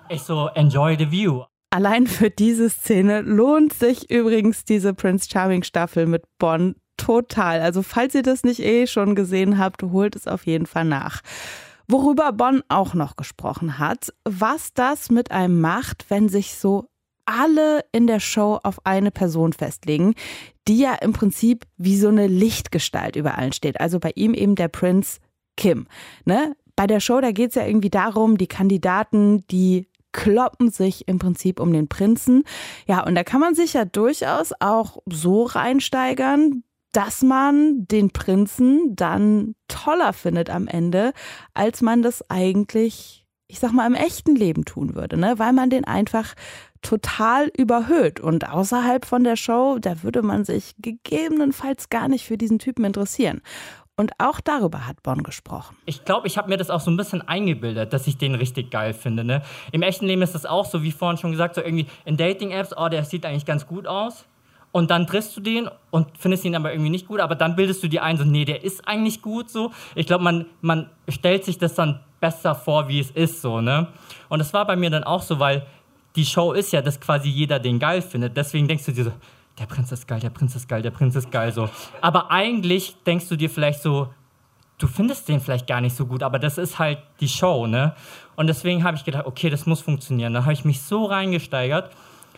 Ich 0.10 0.22
so, 0.22 0.50
enjoy 0.54 0.96
the 0.98 1.10
view. 1.10 1.44
Allein 1.72 2.06
für 2.06 2.30
diese 2.30 2.70
Szene 2.70 3.22
lohnt 3.22 3.74
sich 3.74 4.12
übrigens 4.12 4.64
diese 4.64 4.94
Prince 4.94 5.28
Charming 5.28 5.64
Staffel 5.64 6.06
mit 6.06 6.24
Bonn 6.38 6.76
total. 6.98 7.62
Also 7.62 7.82
falls 7.82 8.14
ihr 8.14 8.22
das 8.22 8.44
nicht 8.44 8.60
eh 8.60 8.86
schon 8.86 9.16
gesehen 9.16 9.58
habt, 9.58 9.82
holt 9.82 10.16
es 10.16 10.28
auf 10.28 10.46
jeden 10.46 10.68
Fall 10.68 10.86
nach. 10.86 11.22
Worüber 11.88 12.32
Bonn 12.32 12.62
auch 12.70 12.94
noch 12.94 13.16
gesprochen 13.16 13.80
hat, 13.80 14.14
was 14.24 14.74
das 14.74 15.10
mit 15.10 15.32
einem 15.32 15.62
macht, 15.62 16.06
wenn 16.10 16.30
sich 16.30 16.56
so 16.56 16.90
alle 17.26 17.84
in 17.92 18.06
der 18.06 18.20
Show 18.20 18.60
auf 18.62 18.86
eine 18.86 19.12
Person 19.12 19.54
festlegen, 19.54 20.14
die 20.68 20.78
ja 20.78 20.94
im 20.94 21.14
Prinzip 21.14 21.66
wie 21.78 21.98
so 21.98 22.10
eine 22.10 22.28
Lichtgestalt 22.28 23.16
über 23.16 23.38
allen 23.38 23.54
steht. 23.54 23.80
Also 23.80 24.00
bei 24.00 24.12
ihm 24.16 24.34
eben 24.34 24.56
der 24.56 24.68
Prinz 24.68 25.20
Kim. 25.58 25.88
Ne? 26.26 26.56
Bei 26.76 26.88
der 26.88 27.00
Show, 27.00 27.22
da 27.22 27.32
geht 27.32 27.50
es 27.50 27.56
ja 27.56 27.66
irgendwie 27.66 27.90
darum, 27.90 28.38
die 28.38 28.48
Kandidaten, 28.48 29.46
die 29.48 29.88
kloppen 30.12 30.70
sich 30.70 31.08
im 31.08 31.20
Prinzip 31.20 31.60
um 31.60 31.74
den 31.74 31.88
Prinzen. 31.88 32.44
Ja, 32.88 33.06
und 33.06 33.16
da 33.16 33.24
kann 33.24 33.42
man 33.42 33.56
sich 33.56 33.74
ja 33.74 33.84
durchaus 33.84 34.54
auch 34.60 34.98
so 35.08 35.44
reinsteigern, 35.44 36.64
dass 36.94 37.24
man 37.24 37.88
den 37.88 38.12
Prinzen 38.12 38.96
dann 38.96 39.56
toller 39.68 40.14
findet 40.14 40.50
am 40.50 40.68
Ende, 40.68 41.12
als 41.56 41.82
man 41.82 42.04
das 42.04 42.30
eigentlich, 42.30 43.26
ich 43.48 43.60
sag 43.60 43.74
mal, 43.74 43.88
im 43.88 43.96
echten 43.96 44.36
Leben 44.36 44.64
tun 44.64 44.94
würde, 44.94 45.18
ne? 45.18 45.40
Weil 45.40 45.54
man 45.54 45.72
den 45.72 45.86
einfach 45.86 46.36
total 46.84 47.48
überhöht. 47.58 48.20
Und 48.20 48.48
außerhalb 48.48 49.06
von 49.06 49.24
der 49.24 49.38
Show, 49.38 49.80
da 49.80 50.04
würde 50.04 50.22
man 50.22 50.46
sich 50.46 50.76
gegebenenfalls 50.78 51.90
gar 51.90 52.08
nicht 52.08 52.26
für 52.26 52.38
diesen 52.38 52.60
Typen 52.60 52.86
interessieren. 52.86 53.42
Und 53.96 54.12
auch 54.18 54.40
darüber 54.40 54.88
hat 54.88 55.04
Bonn 55.04 55.22
gesprochen. 55.22 55.76
Ich 55.86 56.04
glaube, 56.04 56.26
ich 56.26 56.38
habe 56.38 56.50
mir 56.50 56.58
das 56.58 56.72
auch 56.72 56.80
so 56.80 56.90
ein 56.90 56.98
bisschen 56.98 57.22
eingebildet, 57.28 57.94
dass 57.94 58.08
ich 58.08 58.18
den 58.18 58.34
richtig 58.34 58.72
geil 58.72 58.94
finde. 58.94 59.24
Ne? 59.24 59.44
Im 59.72 59.84
echten 59.84 60.08
Leben 60.08 60.24
ist 60.24 60.34
das 60.34 60.48
auch 60.48 60.66
so, 60.66 60.82
wie 60.82 60.92
vorhin 60.92 61.18
schon 61.18 61.32
gesagt, 61.32 61.56
so 61.56 61.62
irgendwie 61.62 61.86
in 62.04 62.18
Dating-Apps, 62.18 62.76
oh, 62.76 62.90
der 62.90 63.04
sieht 63.04 63.24
eigentlich 63.26 63.46
ganz 63.46 63.68
gut 63.68 63.86
aus. 63.86 64.26
Und 64.72 64.90
dann 64.90 65.06
triffst 65.06 65.38
du 65.38 65.42
den 65.42 65.70
und 65.92 66.08
findest 66.18 66.44
ihn 66.46 66.56
aber 66.56 66.72
irgendwie 66.72 66.90
nicht 66.90 67.08
gut, 67.08 67.20
aber 67.20 67.36
dann 67.36 67.56
bildest 67.56 67.84
du 67.84 67.88
dir 67.88 68.02
ein, 68.02 68.18
so, 68.18 68.24
nee, 68.24 68.44
der 68.44 68.64
ist 68.64 68.88
eigentlich 68.88 69.22
gut 69.22 69.52
so. 69.52 69.72
Ich 69.94 70.08
glaube, 70.08 70.24
man, 70.24 70.48
man 70.62 70.90
stellt 71.08 71.46
sich 71.46 71.60
das 71.60 71.76
dann 71.76 72.00
besser 72.20 72.56
vor, 72.56 72.88
wie 72.88 73.00
es 73.00 73.12
ist, 73.12 73.44
so, 73.44 73.62
ne? 73.62 73.90
Und 74.30 74.40
das 74.40 74.52
war 74.52 74.66
bei 74.66 74.76
mir 74.76 74.90
dann 74.90 75.04
auch 75.04 75.22
so, 75.22 75.38
weil 75.38 75.68
die 76.16 76.26
Show 76.26 76.54
ist 76.54 76.74
ja, 76.74 76.82
dass 76.82 77.00
quasi 77.00 77.30
jeder 77.30 77.60
den 77.60 77.78
geil 77.78 78.02
findet. 78.02 78.36
Deswegen 78.36 78.68
denkst 78.68 78.86
du 78.86 78.92
dir 78.92 79.04
so, 79.04 79.12
der 79.60 79.66
Prinz 79.66 79.92
ist 79.92 80.08
geil, 80.08 80.20
der 80.20 80.30
Prinz 80.30 80.56
ist 80.56 80.68
geil, 80.68 80.82
der 80.82 80.92
Prinz 80.92 81.16
ist 81.16 81.32
geil, 81.32 81.52
so. 81.52 81.70
Aber 82.02 82.32
eigentlich 82.32 82.96
denkst 83.06 83.30
du 83.30 83.36
dir 83.36 83.50
vielleicht 83.50 83.82
so, 83.82 84.10
du 84.78 84.88
findest 84.88 85.30
den 85.30 85.40
vielleicht 85.40 85.68
gar 85.68 85.82
nicht 85.82 85.96
so 85.96 86.06
gut, 86.06 86.24
aber 86.24 86.40
das 86.40 86.58
ist 86.58 86.80
halt 86.80 87.00
die 87.20 87.28
Show, 87.28 87.68
ne? 87.68 87.96
Und 88.36 88.48
deswegen 88.48 88.84
habe 88.84 88.98
ich 88.98 89.04
gedacht, 89.04 89.26
okay, 89.26 89.50
das 89.50 89.66
muss 89.66 89.82
funktionieren. 89.82 90.34
Da 90.34 90.42
habe 90.44 90.54
ich 90.54 90.66
mich 90.66 90.82
so 90.82 91.06
reingesteigert 91.06 91.92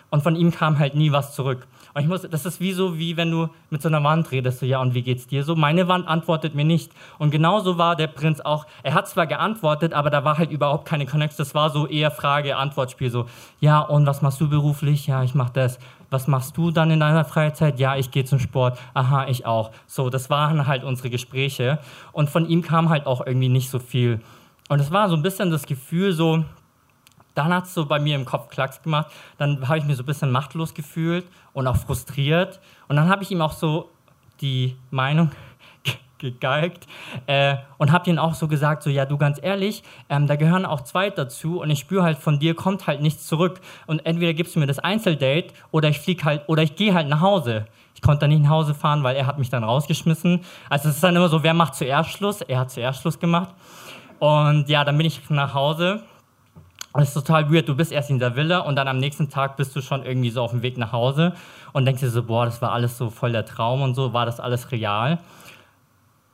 und 0.09 0.23
von 0.23 0.35
ihm 0.35 0.51
kam 0.51 0.77
halt 0.77 0.95
nie 0.95 1.11
was 1.11 1.33
zurück. 1.33 1.67
Und 1.93 2.01
ich 2.01 2.09
muss, 2.09 2.23
das 2.23 2.45
ist 2.45 2.59
wie 2.59 2.73
so, 2.73 2.99
wie 2.99 3.15
wenn 3.15 3.31
du 3.31 3.47
mit 3.69 3.81
so 3.81 3.87
einer 3.87 4.03
Wand 4.03 4.29
redest, 4.31 4.59
so, 4.59 4.65
ja, 4.65 4.81
und 4.81 4.93
wie 4.93 5.01
geht's 5.01 5.27
dir 5.27 5.45
so? 5.45 5.55
Meine 5.55 5.87
Wand 5.87 6.09
antwortet 6.09 6.53
mir 6.53 6.65
nicht. 6.65 6.91
Und 7.19 7.31
genauso 7.31 7.77
war 7.77 7.95
der 7.95 8.07
Prinz 8.07 8.41
auch. 8.41 8.65
Er 8.83 8.93
hat 8.93 9.07
zwar 9.07 9.27
geantwortet, 9.27 9.93
aber 9.93 10.09
da 10.09 10.25
war 10.25 10.37
halt 10.37 10.51
überhaupt 10.51 10.85
keine 10.85 11.05
Connection. 11.05 11.37
Das 11.37 11.55
war 11.55 11.69
so 11.69 11.87
eher 11.87 12.11
Frage-Antwort-Spiel, 12.11 13.09
so, 13.09 13.27
ja, 13.61 13.79
und 13.79 14.05
was 14.05 14.21
machst 14.21 14.41
du 14.41 14.49
beruflich? 14.49 15.07
Ja, 15.07 15.23
ich 15.23 15.35
mach 15.35 15.49
das. 15.49 15.79
Was 16.15 16.27
machst 16.27 16.55
du 16.55 16.71
dann 16.71 16.91
in 16.91 17.01
deiner 17.01 17.25
Freizeit? 17.25 17.77
Ja, 17.77 17.97
ich 17.97 18.09
gehe 18.09 18.23
zum 18.23 18.39
Sport. 18.39 18.79
Aha, 18.93 19.27
ich 19.27 19.45
auch. 19.45 19.71
So, 19.85 20.09
das 20.09 20.29
waren 20.29 20.65
halt 20.65 20.85
unsere 20.85 21.09
Gespräche. 21.09 21.77
Und 22.13 22.29
von 22.29 22.47
ihm 22.47 22.61
kam 22.61 22.87
halt 22.87 23.05
auch 23.05 23.27
irgendwie 23.27 23.49
nicht 23.49 23.69
so 23.69 23.79
viel. 23.79 24.21
Und 24.69 24.79
es 24.79 24.91
war 24.91 25.09
so 25.09 25.17
ein 25.17 25.21
bisschen 25.21 25.51
das 25.51 25.65
Gefühl, 25.65 26.13
so, 26.13 26.45
dann 27.33 27.53
hat 27.53 27.65
es 27.65 27.73
so 27.73 27.85
bei 27.85 27.99
mir 27.99 28.15
im 28.15 28.23
Kopf 28.23 28.47
Klacks 28.47 28.81
gemacht. 28.81 29.11
Dann 29.37 29.67
habe 29.67 29.77
ich 29.77 29.83
mich 29.83 29.97
so 29.97 30.03
ein 30.03 30.05
bisschen 30.05 30.31
machtlos 30.31 30.73
gefühlt 30.73 31.25
und 31.51 31.67
auch 31.67 31.75
frustriert. 31.75 32.61
Und 32.87 32.95
dann 32.95 33.09
habe 33.09 33.21
ich 33.21 33.31
ihm 33.31 33.41
auch 33.41 33.51
so 33.51 33.89
die 34.39 34.77
Meinung 34.91 35.31
gegeigt 36.31 36.87
äh, 37.27 37.55
und 37.77 37.91
habe 37.91 38.09
ihm 38.09 38.19
auch 38.19 38.33
so 38.33 38.47
gesagt, 38.47 38.83
so 38.83 38.89
ja, 38.89 39.05
du 39.05 39.17
ganz 39.17 39.39
ehrlich, 39.41 39.83
ähm, 40.09 40.27
da 40.27 40.35
gehören 40.35 40.65
auch 40.65 40.81
zwei 40.81 41.09
dazu 41.09 41.61
und 41.61 41.69
ich 41.69 41.79
spüre 41.79 42.03
halt 42.03 42.17
von 42.17 42.39
dir 42.39 42.55
kommt 42.55 42.87
halt 42.87 43.01
nichts 43.01 43.27
zurück 43.27 43.61
und 43.87 44.05
entweder 44.05 44.33
gibst 44.33 44.55
du 44.55 44.59
mir 44.59 44.67
das 44.67 44.79
Einzeldate 44.79 45.53
oder 45.71 45.89
ich 45.89 45.99
fliege 45.99 46.23
halt 46.23 46.43
oder 46.47 46.63
ich 46.63 46.75
gehe 46.75 46.93
halt 46.93 47.07
nach 47.07 47.21
Hause. 47.21 47.65
Ich 47.93 48.01
konnte 48.01 48.21
dann 48.21 48.31
nicht 48.31 48.43
nach 48.43 48.49
Hause 48.49 48.73
fahren, 48.73 49.03
weil 49.03 49.15
er 49.15 49.25
hat 49.25 49.39
mich 49.39 49.49
dann 49.49 49.63
rausgeschmissen. 49.63 50.41
Also 50.69 50.89
es 50.89 50.95
ist 50.95 51.03
dann 51.03 51.15
immer 51.15 51.29
so, 51.29 51.43
wer 51.43 51.53
macht 51.53 51.75
zuerst 51.75 52.09
Schluss? 52.09 52.41
Er 52.41 52.59
hat 52.59 52.71
zuerst 52.71 53.01
Schluss 53.01 53.19
gemacht. 53.19 53.49
Und 54.19 54.67
ja, 54.67 54.83
dann 54.83 54.97
bin 54.97 55.07
ich 55.07 55.29
nach 55.29 55.53
Hause 55.53 56.03
es 57.01 57.09
ist 57.09 57.13
total 57.15 57.51
weird, 57.51 57.67
du 57.67 57.75
bist 57.75 57.91
erst 57.91 58.09
in 58.09 58.19
der 58.19 58.35
Villa 58.35 58.59
und 58.59 58.77
dann 58.77 58.87
am 58.87 58.97
nächsten 58.97 59.29
Tag 59.29 59.57
bist 59.57 59.75
du 59.75 59.81
schon 59.81 60.05
irgendwie 60.05 60.29
so 60.29 60.41
auf 60.41 60.51
dem 60.51 60.61
Weg 60.61 60.77
nach 60.77 60.93
Hause 60.93 61.33
und 61.73 61.85
denkst 61.85 62.01
dir 62.01 62.09
so, 62.09 62.23
boah, 62.23 62.45
das 62.45 62.61
war 62.61 62.71
alles 62.71 62.97
so 62.97 63.09
voll 63.09 63.33
der 63.33 63.45
Traum 63.45 63.81
und 63.81 63.95
so, 63.95 64.13
war 64.13 64.25
das 64.25 64.39
alles 64.39 64.71
real? 64.71 65.19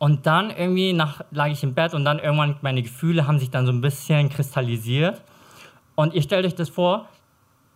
Und 0.01 0.25
dann 0.25 0.49
irgendwie 0.49 0.93
nach, 0.93 1.21
lag 1.29 1.49
ich 1.49 1.61
im 1.61 1.75
Bett 1.75 1.93
und 1.93 2.05
dann 2.05 2.17
irgendwann 2.17 2.55
meine 2.63 2.81
Gefühle 2.81 3.27
haben 3.27 3.37
sich 3.37 3.51
dann 3.51 3.67
so 3.67 3.71
ein 3.71 3.81
bisschen 3.81 4.29
kristallisiert. 4.29 5.21
Und 5.93 6.15
ihr 6.15 6.23
stellt 6.23 6.43
euch 6.43 6.55
das 6.55 6.69
vor, 6.69 7.05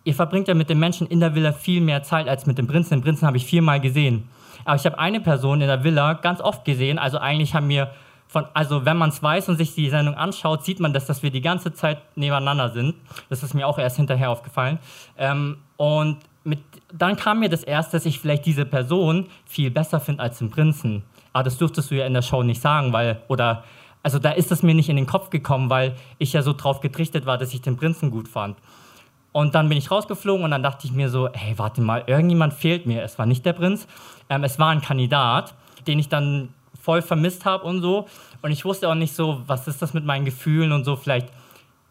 ihr 0.05 0.15
verbringt 0.15 0.47
ja 0.47 0.55
mit 0.55 0.67
den 0.67 0.79
Menschen 0.79 1.05
in 1.05 1.19
der 1.19 1.35
Villa 1.35 1.51
viel 1.51 1.81
mehr 1.81 2.01
Zeit 2.01 2.27
als 2.27 2.47
mit 2.47 2.57
dem 2.57 2.65
Prinzen. 2.65 2.95
Den 2.95 3.03
Prinzen 3.03 3.27
habe 3.27 3.37
ich 3.37 3.45
viermal 3.45 3.79
gesehen. 3.79 4.27
Aber 4.63 4.75
ich 4.75 4.83
habe 4.87 4.97
eine 4.97 5.21
Person 5.21 5.61
in 5.61 5.67
der 5.67 5.83
Villa 5.83 6.13
ganz 6.13 6.41
oft 6.41 6.65
gesehen. 6.65 6.97
Also 6.97 7.19
eigentlich 7.19 7.53
haben 7.53 7.69
wir 7.69 7.91
von, 8.27 8.45
also 8.55 8.85
wenn 8.85 8.97
man 8.97 9.09
es 9.09 9.21
weiß 9.21 9.47
und 9.49 9.57
sich 9.57 9.75
die 9.75 9.91
Sendung 9.91 10.15
anschaut, 10.15 10.65
sieht 10.65 10.79
man, 10.79 10.93
dass, 10.93 11.05
dass 11.05 11.21
wir 11.21 11.29
die 11.29 11.41
ganze 11.41 11.73
Zeit 11.73 11.99
nebeneinander 12.15 12.71
sind. 12.71 12.95
Das 13.29 13.43
ist 13.43 13.53
mir 13.53 13.67
auch 13.67 13.77
erst 13.77 13.97
hinterher 13.97 14.31
aufgefallen. 14.31 14.79
Ähm, 15.15 15.57
und 15.77 16.17
mit, 16.43 16.57
dann 16.91 17.17
kam 17.17 17.41
mir 17.41 17.49
das 17.49 17.61
erst, 17.61 17.93
dass 17.93 18.03
ich 18.07 18.17
vielleicht 18.17 18.47
diese 18.47 18.65
Person 18.65 19.27
viel 19.45 19.69
besser 19.69 19.99
finde 19.99 20.23
als 20.23 20.39
den 20.39 20.49
Prinzen. 20.49 21.03
Aber 21.35 21.43
das 21.43 21.57
durftest 21.57 21.91
du 21.91 21.95
ja 21.95 22.05
in 22.05 22.13
der 22.13 22.21
Show 22.21 22.43
nicht 22.43 22.61
sagen, 22.61 22.93
weil, 22.93 23.21
oder, 23.27 23.65
also 24.03 24.19
da 24.19 24.31
ist 24.31 24.53
es 24.53 24.63
mir 24.63 24.73
nicht 24.73 24.87
in 24.87 24.95
den 24.95 25.05
Kopf 25.05 25.29
gekommen, 25.29 25.69
weil 25.69 25.97
ich 26.17 26.31
ja 26.31 26.41
so 26.41 26.53
drauf 26.53 26.79
getrichtert 26.79 27.25
war, 27.25 27.37
dass 27.37 27.53
ich 27.53 27.61
den 27.61 27.75
Prinzen 27.75 28.09
gut 28.09 28.29
fand. 28.29 28.55
Und 29.33 29.53
dann 29.53 29.67
bin 29.67 29.77
ich 29.77 29.91
rausgeflogen 29.91 30.45
und 30.45 30.51
dann 30.51 30.63
dachte 30.63 30.87
ich 30.87 30.93
mir 30.93 31.09
so, 31.09 31.27
hey, 31.33 31.57
warte 31.57 31.81
mal, 31.81 32.05
irgendjemand 32.07 32.53
fehlt 32.53 32.85
mir. 32.85 33.03
Es 33.03 33.19
war 33.19 33.25
nicht 33.25 33.45
der 33.45 33.51
Prinz, 33.51 33.85
ähm, 34.29 34.45
es 34.45 34.59
war 34.59 34.69
ein 34.69 34.79
Kandidat, 34.79 35.55
den 35.85 35.99
ich 35.99 36.07
dann 36.07 36.53
voll 36.81 37.01
vermisst 37.01 37.43
habe 37.43 37.65
und 37.65 37.81
so. 37.81 38.07
Und 38.41 38.51
ich 38.51 38.63
wusste 38.63 38.87
auch 38.87 38.95
nicht 38.95 39.13
so, 39.13 39.41
was 39.45 39.67
ist 39.67 39.81
das 39.81 39.93
mit 39.93 40.05
meinen 40.05 40.23
Gefühlen 40.23 40.71
und 40.71 40.85
so. 40.85 40.95
Vielleicht 40.95 41.27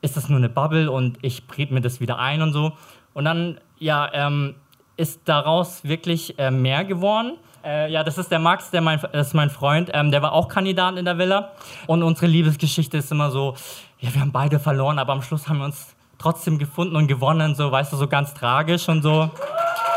ist 0.01 0.17
das 0.17 0.31
nur 0.31 0.39
eine 0.39 0.49
Bubble 0.49 0.91
und 0.91 1.19
ich 1.21 1.47
brete 1.47 1.75
mir 1.75 1.83
das 1.83 2.01
wieder 2.01 2.19
ein 2.19 2.41
und 2.41 2.55
so. 2.55 2.73
Und 3.13 3.27
dann, 3.27 3.61
ja, 3.79 4.11
ähm, 4.15 4.55
ist 4.97 5.21
daraus 5.27 5.85
wirklich 5.85 6.39
äh, 6.39 6.51
mehr 6.51 6.87
geworden. 6.87 7.37
Äh, 7.65 7.91
ja, 7.91 8.05
das 8.05 8.19
ist 8.19 8.31
der 8.31 8.39
Max, 8.39 8.71
der 8.71 8.83
mein, 8.83 9.01
das 9.13 9.29
ist 9.29 9.35
mein 9.35 9.49
Freund. 9.49 9.91
Ähm, 9.95 10.11
der 10.11 10.21
war 10.21 10.33
auch 10.33 10.49
Kandidat 10.49 10.99
in 10.99 11.05
der 11.05 11.17
Villa. 11.17 11.53
Und 11.87 12.03
unsere 12.03 12.27
Liebesgeschichte 12.27 12.99
ist 12.99 13.11
immer 13.11 13.31
so, 13.31 13.55
ja, 14.01 14.13
wir 14.13 14.21
haben 14.21 14.33
beide 14.33 14.59
verloren, 14.59 14.99
aber 14.99 15.15
am 15.15 15.23
Schluss 15.23 15.49
haben 15.49 15.59
wir 15.59 15.65
uns 15.65 15.95
trotzdem 16.19 16.59
gefunden 16.59 16.95
und 16.95 17.07
gewonnen. 17.07 17.55
So, 17.55 17.73
weißt 17.73 17.93
du, 17.93 17.97
so 17.97 18.07
ganz 18.07 18.35
tragisch 18.35 18.89
und 18.89 19.03
so. 19.03 19.31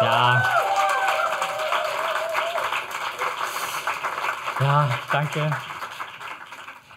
Ja. 0.02 0.44
Ja, 4.60 4.90
danke. 5.12 5.52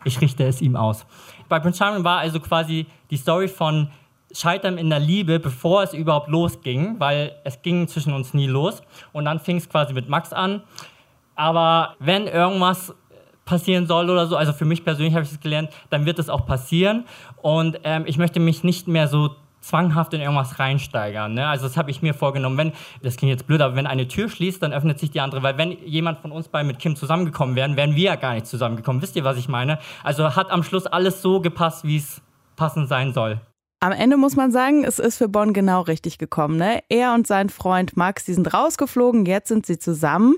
Ich 0.04 0.20
richte 0.20 0.44
es 0.44 0.62
ihm 0.62 0.76
aus. 0.76 1.04
Bei 1.48 1.58
Prince 1.58 1.78
Charming 1.78 2.04
war 2.04 2.18
also 2.18 2.38
quasi 2.40 2.86
die 3.10 3.16
Story 3.16 3.48
von 3.48 3.90
Scheitern 4.32 4.78
in 4.78 4.90
der 4.90 5.00
Liebe, 5.00 5.40
bevor 5.40 5.82
es 5.82 5.92
überhaupt 5.92 6.28
losging, 6.28 6.96
weil 6.98 7.32
es 7.44 7.62
ging 7.62 7.88
zwischen 7.88 8.12
uns 8.12 8.34
nie 8.34 8.46
los. 8.46 8.82
Und 9.12 9.24
dann 9.24 9.40
fing 9.40 9.56
es 9.56 9.68
quasi 9.68 9.92
mit 9.92 10.08
Max 10.08 10.32
an. 10.32 10.62
Aber 11.34 11.94
wenn 11.98 12.26
irgendwas 12.26 12.94
passieren 13.44 13.86
soll 13.86 14.08
oder 14.10 14.26
so, 14.26 14.36
also 14.36 14.52
für 14.52 14.64
mich 14.64 14.84
persönlich 14.84 15.14
habe 15.14 15.24
ich 15.24 15.32
es 15.32 15.40
gelernt, 15.40 15.70
dann 15.90 16.06
wird 16.06 16.18
es 16.18 16.28
auch 16.28 16.46
passieren. 16.46 17.04
Und 17.42 17.80
ähm, 17.84 18.04
ich 18.06 18.18
möchte 18.18 18.40
mich 18.40 18.62
nicht 18.62 18.86
mehr 18.86 19.08
so 19.08 19.34
zwanghaft 19.60 20.14
in 20.14 20.20
irgendwas 20.20 20.58
reinsteigern. 20.58 21.34
Ne? 21.34 21.46
Also 21.46 21.66
das 21.66 21.76
habe 21.76 21.90
ich 21.90 22.02
mir 22.02 22.14
vorgenommen. 22.14 22.56
Wenn, 22.56 22.72
das 23.02 23.16
klingt 23.16 23.30
jetzt 23.30 23.46
blöd, 23.46 23.60
aber 23.60 23.74
wenn 23.76 23.86
eine 23.86 24.08
Tür 24.08 24.28
schließt, 24.28 24.62
dann 24.62 24.72
öffnet 24.72 24.98
sich 24.98 25.10
die 25.10 25.20
andere. 25.20 25.42
Weil 25.42 25.58
wenn 25.58 25.72
jemand 25.84 26.20
von 26.20 26.32
uns 26.32 26.48
beiden 26.48 26.66
mit 26.66 26.78
Kim 26.78 26.96
zusammengekommen 26.96 27.56
wären, 27.56 27.76
wären 27.76 27.94
wir 27.94 28.04
ja 28.04 28.16
gar 28.16 28.34
nicht 28.34 28.46
zusammengekommen. 28.46 29.02
Wisst 29.02 29.16
ihr, 29.16 29.24
was 29.24 29.36
ich 29.36 29.48
meine? 29.48 29.78
Also 30.02 30.36
hat 30.36 30.50
am 30.50 30.62
Schluss 30.62 30.86
alles 30.86 31.20
so 31.20 31.40
gepasst, 31.40 31.84
wie 31.84 31.96
es 31.96 32.22
passend 32.56 32.88
sein 32.88 33.12
soll. 33.12 33.40
Am 33.82 33.92
Ende 33.92 34.18
muss 34.18 34.36
man 34.36 34.52
sagen, 34.52 34.84
es 34.84 34.98
ist 34.98 35.16
für 35.16 35.30
Bonn 35.30 35.54
genau 35.54 35.80
richtig 35.80 36.18
gekommen. 36.18 36.58
Ne? 36.58 36.80
Er 36.90 37.14
und 37.14 37.26
sein 37.26 37.48
Freund 37.48 37.96
Max, 37.96 38.26
die 38.26 38.34
sind 38.34 38.52
rausgeflogen, 38.52 39.24
jetzt 39.24 39.48
sind 39.48 39.64
sie 39.64 39.78
zusammen. 39.78 40.36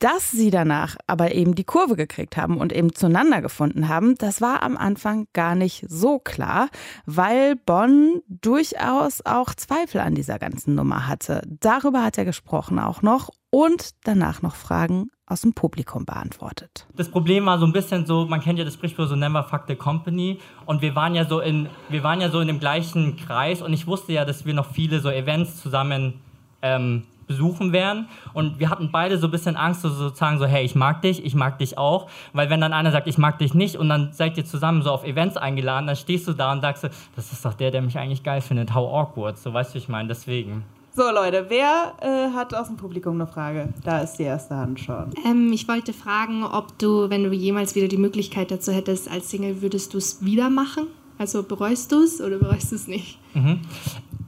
Dass 0.00 0.30
sie 0.30 0.50
danach 0.50 0.96
aber 1.06 1.34
eben 1.34 1.54
die 1.54 1.64
Kurve 1.64 1.94
gekriegt 1.94 2.36
haben 2.36 2.56
und 2.56 2.72
eben 2.72 2.94
zueinander 2.94 3.42
gefunden 3.42 3.86
haben, 3.86 4.16
das 4.16 4.40
war 4.40 4.62
am 4.64 4.76
Anfang 4.76 5.28
gar 5.34 5.54
nicht 5.54 5.84
so 5.88 6.18
klar, 6.18 6.68
weil 7.04 7.54
Bonn 7.54 8.22
durchaus 8.26 9.24
auch 9.24 9.54
Zweifel 9.54 10.00
an 10.00 10.14
dieser 10.14 10.38
ganzen 10.38 10.74
Nummer 10.74 11.06
hatte. 11.06 11.42
Darüber 11.46 12.02
hat 12.02 12.16
er 12.18 12.24
gesprochen 12.24 12.78
auch 12.78 13.02
noch 13.02 13.28
und 13.50 13.90
danach 14.04 14.42
noch 14.42 14.56
Fragen 14.56 15.10
aus 15.30 15.42
dem 15.42 15.54
Publikum 15.54 16.04
beantwortet. 16.04 16.86
Das 16.96 17.08
Problem 17.08 17.46
war 17.46 17.58
so 17.58 17.66
ein 17.66 17.72
bisschen 17.72 18.04
so, 18.04 18.26
man 18.26 18.40
kennt 18.40 18.58
ja 18.58 18.64
das 18.64 18.74
Sprichwort 18.74 19.08
so 19.08 19.16
Never 19.16 19.44
Fuck 19.44 19.62
the 19.68 19.76
Company 19.76 20.38
und 20.66 20.82
wir 20.82 20.94
waren 20.96 21.14
ja 21.14 21.24
so 21.24 21.40
in, 21.40 21.68
wir 21.88 22.02
waren 22.02 22.20
ja 22.20 22.30
so 22.30 22.40
in 22.40 22.48
dem 22.48 22.58
gleichen 22.58 23.16
Kreis 23.16 23.62
und 23.62 23.72
ich 23.72 23.86
wusste 23.86 24.12
ja, 24.12 24.24
dass 24.24 24.44
wir 24.44 24.54
noch 24.54 24.66
viele 24.72 25.00
so 25.00 25.08
Events 25.08 25.62
zusammen 25.62 26.20
ähm, 26.62 27.04
besuchen 27.30 27.72
werden. 27.72 28.08
Und 28.32 28.58
wir 28.58 28.70
hatten 28.70 28.90
beide 28.90 29.16
so 29.16 29.28
ein 29.28 29.30
bisschen 29.30 29.54
Angst, 29.54 29.82
so 29.82 29.88
sozusagen 29.88 30.40
so, 30.40 30.46
hey, 30.46 30.64
ich 30.64 30.74
mag 30.74 31.00
dich, 31.02 31.24
ich 31.24 31.36
mag 31.36 31.60
dich 31.60 31.78
auch. 31.78 32.10
Weil 32.32 32.50
wenn 32.50 32.60
dann 32.60 32.72
einer 32.72 32.90
sagt, 32.90 33.06
ich 33.06 33.18
mag 33.18 33.38
dich 33.38 33.54
nicht 33.54 33.76
und 33.76 33.88
dann 33.88 34.12
seid 34.12 34.36
ihr 34.36 34.44
zusammen 34.44 34.82
so 34.82 34.90
auf 34.90 35.04
Events 35.04 35.36
eingeladen, 35.36 35.86
dann 35.86 35.94
stehst 35.94 36.26
du 36.26 36.32
da 36.32 36.50
und 36.50 36.60
sagst, 36.60 36.82
das 37.14 37.32
ist 37.32 37.44
doch 37.44 37.54
der, 37.54 37.70
der 37.70 37.82
mich 37.82 37.96
eigentlich 37.96 38.24
geil 38.24 38.40
findet. 38.40 38.74
How 38.74 38.92
awkward. 38.92 39.38
So 39.38 39.54
weißt 39.54 39.74
du, 39.74 39.78
ich 39.78 39.88
meine, 39.88 40.08
deswegen. 40.08 40.64
So 40.92 41.04
Leute, 41.08 41.46
wer 41.48 41.94
äh, 42.00 42.34
hat 42.34 42.52
aus 42.52 42.66
dem 42.66 42.76
Publikum 42.76 43.14
eine 43.14 43.28
Frage? 43.28 43.68
Da 43.84 44.00
ist 44.00 44.16
die 44.16 44.24
erste 44.24 44.56
Hand 44.56 44.80
schon. 44.80 45.12
Ähm, 45.24 45.52
ich 45.52 45.68
wollte 45.68 45.92
fragen, 45.92 46.42
ob 46.42 46.76
du, 46.78 47.08
wenn 47.08 47.22
du 47.22 47.30
jemals 47.30 47.76
wieder 47.76 47.86
die 47.86 47.96
Möglichkeit 47.96 48.50
dazu 48.50 48.72
hättest 48.72 49.08
als 49.08 49.30
Single, 49.30 49.62
würdest 49.62 49.94
du 49.94 49.98
es 49.98 50.24
wieder 50.24 50.50
machen? 50.50 50.88
Also 51.16 51.44
bereust 51.44 51.92
du 51.92 52.02
es 52.02 52.20
oder 52.20 52.38
bereust 52.38 52.72
du 52.72 52.76
es 52.76 52.88
nicht? 52.88 53.18
Mhm. 53.34 53.60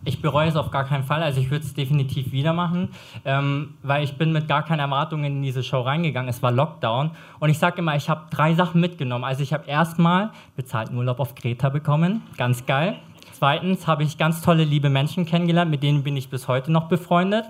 Ich 0.05 0.21
bereue 0.21 0.49
es 0.49 0.57
auf 0.57 0.71
gar 0.71 0.85
keinen 0.85 1.05
Fall. 1.05 1.23
Also 1.23 1.41
ich 1.41 1.51
würde 1.51 1.65
es 1.65 1.75
definitiv 1.75 2.31
wieder 2.33 2.53
machen, 2.53 2.91
ähm, 3.25 3.75
weil 3.83 4.05
ich 4.05 4.17
bin 4.17 4.33
mit 4.33 4.47
gar 4.47 4.65
keinen 4.65 4.81
Erwartungen 4.81 5.25
in 5.25 5.43
diese 5.43 5.63
Show 5.63 5.81
reingegangen. 5.81 6.29
Es 6.29 6.43
war 6.43 6.53
Lockdown 6.53 7.13
und 7.41 7.51
ich 7.51 7.59
sage 7.59 7.79
immer, 7.79 7.97
ich 7.97 8.09
habe 8.09 8.27
drei 8.31 8.55
Sachen 8.55 8.81
mitgenommen. 8.81 9.25
Also 9.25 9.43
ich 9.43 9.53
habe 9.53 9.67
erstmal 9.69 10.31
bezahlten 10.55 10.97
Urlaub 10.97 11.19
auf 11.19 11.35
Kreta 11.35 11.71
bekommen, 11.71 12.23
ganz 12.37 12.67
geil. 12.67 12.99
Zweitens 13.43 13.89
habe 13.89 14.05
ich 14.05 14.19
ganz 14.19 14.41
tolle, 14.41 14.63
liebe 14.63 14.89
Menschen 14.89 15.27
kennengelernt, 15.27 15.69
mit 15.69 15.83
denen 15.83 16.05
bin 16.05 16.17
ich 16.17 16.31
bis 16.31 16.47
heute 16.47 16.71
noch 16.71 16.87
befreundet. 16.87 17.45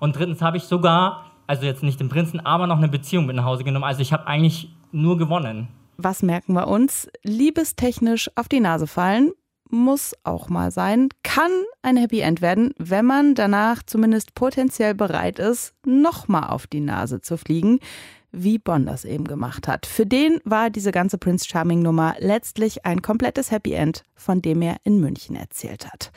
Und 0.00 0.16
drittens 0.16 0.42
habe 0.42 0.56
ich 0.56 0.64
sogar, 0.64 1.26
also 1.46 1.64
jetzt 1.64 1.84
nicht 1.84 2.00
den 2.00 2.08
Prinzen, 2.08 2.44
aber 2.44 2.66
noch 2.66 2.78
eine 2.78 2.88
Beziehung 2.88 3.26
mit 3.26 3.36
nach 3.36 3.44
Hause 3.44 3.62
genommen. 3.62 3.84
Also 3.84 4.00
ich 4.00 4.12
habe 4.12 4.26
eigentlich 4.26 4.74
nur 4.90 5.16
gewonnen. 5.16 5.68
Was 5.98 6.24
merken 6.24 6.54
wir 6.54 6.66
uns? 6.66 7.08
Liebestechnisch 7.22 8.28
auf 8.34 8.48
die 8.48 8.58
Nase 8.58 8.88
fallen 8.88 9.30
muss 9.70 10.14
auch 10.24 10.48
mal 10.48 10.72
sein, 10.72 11.10
kann 11.22 11.50
ein 11.82 11.96
Happy 11.96 12.20
End 12.20 12.40
werden, 12.40 12.72
wenn 12.78 13.04
man 13.04 13.34
danach 13.36 13.82
zumindest 13.84 14.34
potenziell 14.34 14.94
bereit 14.94 15.38
ist, 15.38 15.74
nochmal 15.84 16.50
auf 16.50 16.66
die 16.66 16.80
Nase 16.80 17.20
zu 17.20 17.36
fliegen, 17.36 17.78
wie 18.36 18.58
Bonn 18.58 18.86
das 18.86 19.04
eben 19.04 19.24
gemacht 19.24 19.66
hat. 19.66 19.86
Für 19.86 20.06
den 20.06 20.40
war 20.44 20.70
diese 20.70 20.92
ganze 20.92 21.18
Prince 21.18 21.46
Charming 21.48 21.80
Nummer 21.80 22.14
letztlich 22.18 22.84
ein 22.84 23.02
komplettes 23.02 23.50
Happy 23.50 23.72
End, 23.72 24.04
von 24.14 24.42
dem 24.42 24.62
er 24.62 24.76
in 24.84 25.00
München 25.00 25.36
erzählt 25.36 25.86
hat. 25.86 26.12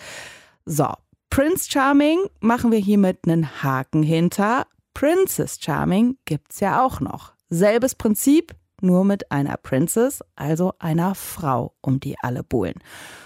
So, 0.66 0.88
Prince 1.30 1.70
Charming 1.70 2.20
machen 2.40 2.72
wir 2.72 2.80
hiermit 2.80 3.20
einen 3.26 3.64
Haken 3.64 4.04
hinter. 4.04 4.68
Princess 4.94 5.58
Charming 5.62 6.18
gibt's 6.26 6.60
ja 6.60 6.84
auch 6.84 7.00
noch. 7.00 7.34
Selbes 7.50 7.96
Prinzip, 7.96 8.54
nur 8.82 9.06
mit 9.06 9.32
einer 9.32 9.58
Princess, 9.58 10.24
also 10.36 10.74
einer 10.80 11.16
Frau, 11.16 11.74
um 11.82 12.00
die 12.00 12.16
alle 12.22 12.44
buhlen. 12.44 12.76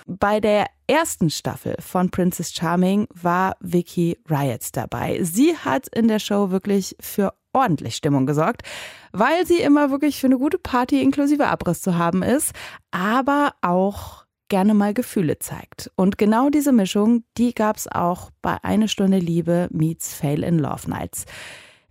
Bei 0.05 0.39
der 0.39 0.67
ersten 0.87 1.29
Staffel 1.29 1.75
von 1.79 2.09
Princess 2.09 2.53
Charming 2.53 3.07
war 3.13 3.55
Vicky 3.59 4.17
Riots 4.29 4.71
dabei. 4.71 5.19
Sie 5.23 5.55
hat 5.57 5.87
in 5.87 6.07
der 6.07 6.19
Show 6.19 6.51
wirklich 6.51 6.95
für 6.99 7.33
ordentlich 7.53 7.95
Stimmung 7.95 8.25
gesorgt, 8.25 8.63
weil 9.11 9.45
sie 9.45 9.61
immer 9.61 9.91
wirklich 9.91 10.19
für 10.19 10.27
eine 10.27 10.37
gute 10.37 10.57
Party 10.57 11.01
inklusive 11.01 11.47
Abriss 11.47 11.81
zu 11.81 11.97
haben 11.97 12.23
ist, 12.23 12.53
aber 12.91 13.53
auch 13.61 14.25
gerne 14.49 14.73
mal 14.73 14.93
Gefühle 14.93 15.39
zeigt. 15.39 15.89
Und 15.95 16.17
genau 16.17 16.49
diese 16.49 16.71
Mischung, 16.71 17.23
die 17.37 17.53
gab 17.53 17.77
es 17.77 17.87
auch 17.87 18.29
bei 18.41 18.57
Eine 18.61 18.87
Stunde 18.87 19.17
Liebe 19.17 19.67
meets 19.71 20.13
Fail 20.13 20.43
in 20.43 20.59
Love 20.59 20.89
Nights. 20.89 21.25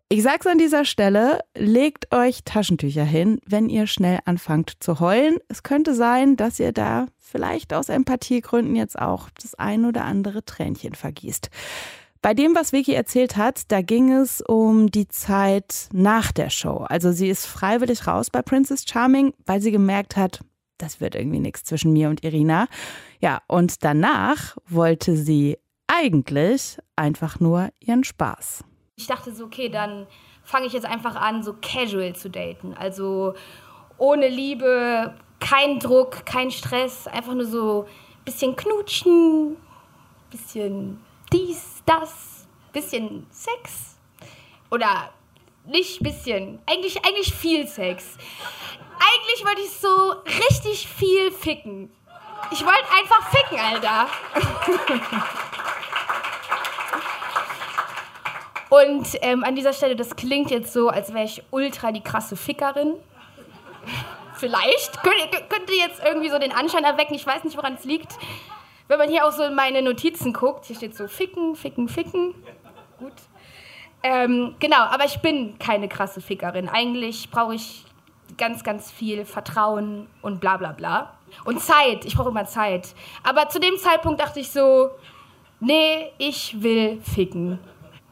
Ich 0.08 0.22
sag's 0.22 0.46
an 0.46 0.58
dieser 0.58 0.84
Stelle, 0.84 1.40
legt 1.56 2.14
euch 2.14 2.44
Taschentücher 2.44 3.02
hin, 3.02 3.40
wenn 3.46 3.70
ihr 3.70 3.86
schnell 3.86 4.18
anfangt 4.26 4.74
zu 4.80 5.00
heulen. 5.00 5.38
Es 5.48 5.62
könnte 5.62 5.94
sein, 5.94 6.36
dass 6.36 6.60
ihr 6.60 6.72
da 6.72 7.06
vielleicht 7.18 7.72
aus 7.72 7.88
Empathiegründen 7.88 8.76
jetzt 8.76 8.98
auch 8.98 9.30
das 9.42 9.54
ein 9.54 9.86
oder 9.86 10.04
andere 10.04 10.44
Tränchen 10.44 10.94
vergießt. 10.94 11.48
Bei 12.22 12.34
dem, 12.34 12.54
was 12.54 12.72
Vicky 12.72 12.94
erzählt 12.94 13.36
hat, 13.36 13.72
da 13.72 13.82
ging 13.82 14.12
es 14.12 14.40
um 14.40 14.92
die 14.92 15.08
Zeit 15.08 15.88
nach 15.92 16.30
der 16.30 16.50
Show. 16.50 16.86
Also 16.88 17.10
sie 17.10 17.28
ist 17.28 17.46
freiwillig 17.46 18.06
raus 18.06 18.30
bei 18.30 18.42
Princess 18.42 18.84
Charming, 18.88 19.34
weil 19.44 19.60
sie 19.60 19.72
gemerkt 19.72 20.16
hat, 20.16 20.38
das 20.78 21.00
wird 21.00 21.16
irgendwie 21.16 21.40
nichts 21.40 21.64
zwischen 21.64 21.92
mir 21.92 22.08
und 22.08 22.22
Irina. 22.22 22.68
Ja, 23.20 23.42
und 23.48 23.82
danach 23.82 24.56
wollte 24.68 25.16
sie 25.16 25.58
eigentlich 25.88 26.78
einfach 26.94 27.40
nur 27.40 27.70
ihren 27.80 28.04
Spaß. 28.04 28.62
Ich 28.94 29.08
dachte 29.08 29.34
so, 29.34 29.46
okay, 29.46 29.68
dann 29.68 30.06
fange 30.44 30.66
ich 30.66 30.74
jetzt 30.74 30.86
einfach 30.86 31.16
an, 31.16 31.42
so 31.42 31.56
casual 31.60 32.14
zu 32.14 32.30
daten. 32.30 32.72
Also 32.74 33.34
ohne 33.98 34.28
Liebe, 34.28 35.12
kein 35.40 35.80
Druck, 35.80 36.24
kein 36.24 36.52
Stress, 36.52 37.08
einfach 37.08 37.34
nur 37.34 37.46
so 37.46 37.82
ein 37.82 38.24
bisschen 38.24 38.54
knutschen, 38.54 39.56
bisschen 40.30 41.00
dies, 41.32 41.82
das, 41.86 42.46
bisschen 42.72 43.26
Sex. 43.30 43.96
Oder 44.70 45.10
nicht 45.64 46.02
bisschen, 46.02 46.60
eigentlich, 46.66 47.04
eigentlich 47.04 47.32
viel 47.34 47.66
Sex. 47.66 48.16
Eigentlich 48.98 49.44
wollte 49.44 49.60
ich 49.62 49.70
so 49.70 50.14
richtig 50.48 50.88
viel 50.88 51.30
ficken. 51.30 51.90
Ich 52.50 52.64
wollte 52.64 52.84
einfach 52.98 53.30
ficken, 53.30 53.58
Alter. 53.58 54.08
Und 58.70 59.06
ähm, 59.20 59.44
an 59.44 59.54
dieser 59.54 59.74
Stelle, 59.74 59.96
das 59.96 60.16
klingt 60.16 60.50
jetzt 60.50 60.72
so, 60.72 60.88
als 60.88 61.12
wäre 61.12 61.26
ich 61.26 61.42
ultra 61.50 61.92
die 61.92 62.00
krasse 62.00 62.36
Fickerin. 62.36 62.94
Vielleicht. 64.36 65.02
Könnte, 65.02 65.44
könnte 65.48 65.72
jetzt 65.74 66.02
irgendwie 66.02 66.30
so 66.30 66.38
den 66.38 66.52
Anschein 66.52 66.84
erwecken. 66.84 67.14
Ich 67.14 67.26
weiß 67.26 67.44
nicht, 67.44 67.56
woran 67.56 67.74
es 67.74 67.84
liegt. 67.84 68.12
Wenn 68.88 68.98
man 68.98 69.08
hier 69.08 69.26
auch 69.26 69.32
so 69.32 69.44
in 69.44 69.54
meine 69.54 69.82
Notizen 69.82 70.32
guckt, 70.32 70.66
hier 70.66 70.76
steht 70.76 70.96
so 70.96 71.08
ficken, 71.08 71.56
ficken, 71.56 71.88
ficken. 71.88 72.34
Gut. 72.98 73.12
Ähm, 74.02 74.56
genau, 74.58 74.80
aber 74.80 75.04
ich 75.04 75.20
bin 75.20 75.58
keine 75.58 75.88
krasse 75.88 76.20
Fickerin. 76.20 76.68
Eigentlich 76.68 77.30
brauche 77.30 77.54
ich 77.54 77.84
ganz, 78.36 78.64
ganz 78.64 78.90
viel 78.90 79.24
Vertrauen 79.24 80.08
und 80.22 80.40
bla 80.40 80.56
bla 80.56 80.72
bla. 80.72 81.14
Und 81.44 81.60
Zeit. 81.60 82.04
Ich 82.04 82.16
brauche 82.16 82.30
immer 82.30 82.46
Zeit. 82.46 82.94
Aber 83.22 83.48
zu 83.48 83.60
dem 83.60 83.76
Zeitpunkt 83.78 84.20
dachte 84.20 84.40
ich 84.40 84.50
so, 84.50 84.90
nee, 85.60 86.10
ich 86.18 86.62
will 86.62 87.00
ficken. 87.00 87.58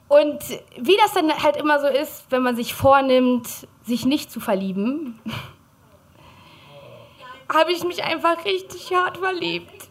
Und 0.09 0.39
wie 0.77 0.97
das 0.97 1.13
dann 1.13 1.31
halt 1.43 1.57
immer 1.57 1.81
so 1.81 1.87
ist, 1.87 2.27
wenn 2.31 2.43
man 2.43 2.57
sich 2.57 2.75
vornimmt, 2.75 3.49
sich 3.83 4.07
nicht 4.07 4.31
zu 4.31 4.41
verlieben, 4.41 5.21
habe 7.53 7.73
ich 7.73 7.85
mich 7.85 8.03
einfach 8.03 8.45
richtig 8.45 8.93
hart 8.93 9.19
verliebt. 9.19 9.90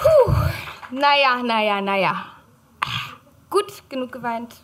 Puh, 0.00 0.34
naja, 0.90 1.42
naja, 1.42 1.80
naja. 1.80 2.26
Gut, 3.50 3.82
genug 3.88 4.12
geweint. 4.12 4.56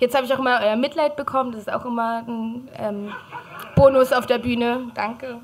Jetzt 0.00 0.14
habe 0.14 0.26
ich 0.26 0.34
auch 0.34 0.38
immer 0.38 0.60
euer 0.62 0.76
Mitleid 0.76 1.16
bekommen. 1.16 1.52
Das 1.52 1.62
ist 1.62 1.72
auch 1.72 1.84
immer 1.84 2.24
ein 2.26 2.68
ähm, 2.76 3.12
Bonus 3.76 4.12
auf 4.12 4.26
der 4.26 4.38
Bühne. 4.38 4.90
Danke. 4.94 5.40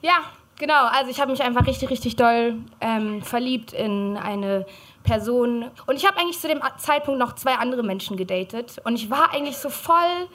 Ja, 0.00 0.18
genau. 0.58 0.86
Also 0.86 1.10
ich 1.10 1.20
habe 1.20 1.30
mich 1.30 1.42
einfach 1.42 1.66
richtig, 1.66 1.90
richtig 1.90 2.16
doll 2.16 2.56
ähm, 2.80 3.22
verliebt 3.22 3.72
in 3.72 4.16
eine 4.16 4.66
Person. 5.08 5.70
Und 5.86 5.96
ich 5.96 6.06
habe 6.06 6.18
eigentlich 6.18 6.38
zu 6.38 6.48
dem 6.48 6.60
Zeitpunkt 6.76 7.18
noch 7.18 7.34
zwei 7.34 7.54
andere 7.54 7.82
Menschen 7.82 8.16
gedatet. 8.16 8.80
Und 8.84 8.94
ich 8.94 9.10
war 9.10 9.32
eigentlich 9.32 9.56
so 9.56 9.70
voll 9.70 10.28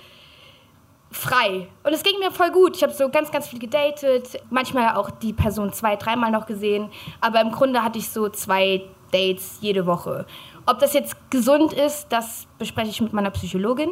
frei. 1.12 1.68
Und 1.84 1.94
es 1.94 2.02
ging 2.02 2.18
mir 2.20 2.32
voll 2.32 2.52
gut. 2.52 2.76
Ich 2.76 2.84
habe 2.84 2.92
so 2.92 3.08
ganz, 3.10 3.32
ganz 3.32 3.48
viel 3.48 3.60
gedatet. 3.60 4.42
Manchmal 4.50 4.96
auch 4.96 5.12
die 5.12 5.32
Person 5.32 5.72
zwei, 5.74 5.96
dreimal 5.96 6.32
noch 6.32 6.48
gesehen. 6.48 6.90
Aber 7.22 7.40
im 7.42 7.52
Grunde 7.52 7.84
hatte 7.84 8.00
ich 8.00 8.10
so 8.10 8.30
zwei 8.30 8.84
Dates 9.12 9.58
jede 9.62 9.86
Woche. 9.86 10.26
Ob 10.66 10.80
das 10.80 10.94
jetzt 10.94 11.16
gesund 11.30 11.74
ist, 11.74 12.08
das 12.10 12.48
bespreche 12.58 12.90
ich 12.90 13.02
mit 13.02 13.14
meiner 13.14 13.30
Psychologin. 13.30 13.92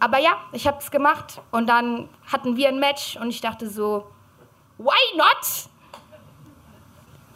Aber 0.00 0.18
ja, 0.18 0.32
ich 0.52 0.66
habe 0.66 0.78
es 0.80 0.90
gemacht 0.90 1.40
und 1.50 1.68
dann 1.68 2.10
hatten 2.30 2.56
wir 2.56 2.68
ein 2.68 2.78
Match 2.78 3.16
und 3.16 3.30
ich 3.30 3.40
dachte 3.40 3.70
so, 3.70 4.04
Why 4.76 5.16
not? 5.16 5.70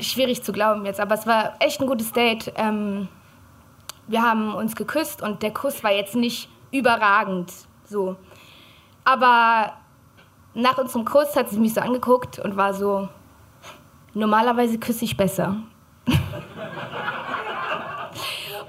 Schwierig 0.00 0.42
zu 0.42 0.52
glauben 0.52 0.86
jetzt, 0.86 1.00
aber 1.00 1.14
es 1.14 1.26
war 1.26 1.54
echt 1.60 1.80
ein 1.80 1.86
gutes 1.86 2.12
Date. 2.12 2.52
Ähm, 2.56 3.08
wir 4.06 4.22
haben 4.22 4.54
uns 4.54 4.76
geküsst 4.76 5.22
und 5.22 5.42
der 5.42 5.52
Kuss 5.52 5.82
war 5.84 5.92
jetzt 5.92 6.14
nicht 6.14 6.48
überragend. 6.70 7.52
So. 7.84 8.16
Aber 9.04 9.74
nach 10.54 10.78
unserem 10.78 11.04
Kuss 11.04 11.36
hat 11.36 11.50
sie 11.50 11.58
mich 11.58 11.74
so 11.74 11.80
angeguckt 11.80 12.38
und 12.38 12.56
war 12.56 12.74
so, 12.74 13.08
normalerweise 14.14 14.78
küsse 14.78 15.04
ich 15.04 15.16
besser. 15.16 15.56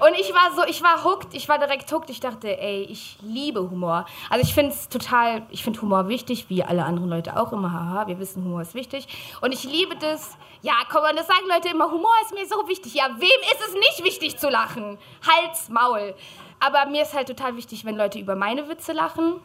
Und 0.00 0.14
ich 0.18 0.32
war 0.32 0.52
so, 0.56 0.64
ich 0.66 0.82
war 0.82 1.04
hooked, 1.04 1.34
ich 1.34 1.48
war 1.48 1.58
direkt 1.58 1.92
hooked. 1.92 2.08
Ich 2.10 2.20
dachte, 2.20 2.58
ey, 2.58 2.82
ich 2.84 3.18
liebe 3.22 3.60
Humor. 3.60 4.06
Also 4.30 4.44
ich 4.44 4.54
finde 4.54 4.72
es 4.72 4.88
total, 4.88 5.42
ich 5.50 5.62
finde 5.62 5.82
Humor 5.82 6.08
wichtig, 6.08 6.46
wie 6.48 6.64
alle 6.64 6.84
anderen 6.84 7.10
Leute 7.10 7.38
auch 7.38 7.52
immer. 7.52 7.70
Haha, 7.72 8.06
wir 8.06 8.18
wissen, 8.18 8.44
Humor 8.44 8.62
ist 8.62 8.74
wichtig. 8.74 9.06
Und 9.40 9.52
ich 9.52 9.64
liebe 9.64 9.96
das. 9.96 10.36
Ja, 10.62 10.74
komm, 10.90 11.02
und 11.08 11.18
das 11.18 11.26
sagen 11.26 11.46
Leute 11.48 11.68
immer, 11.68 11.90
Humor 11.90 12.12
ist 12.22 12.34
mir 12.34 12.46
so 12.46 12.66
wichtig. 12.68 12.94
Ja, 12.94 13.08
wem 13.18 13.40
ist 13.52 13.68
es 13.68 13.74
nicht 13.74 14.04
wichtig 14.04 14.38
zu 14.38 14.48
lachen? 14.48 14.98
Hals, 15.26 15.68
Maul. 15.68 16.14
Aber 16.60 16.86
mir 16.86 17.02
ist 17.02 17.14
halt 17.14 17.28
total 17.28 17.56
wichtig, 17.56 17.84
wenn 17.84 17.96
Leute 17.96 18.18
über 18.18 18.36
meine 18.36 18.68
Witze 18.68 18.92
lachen. 18.92 19.40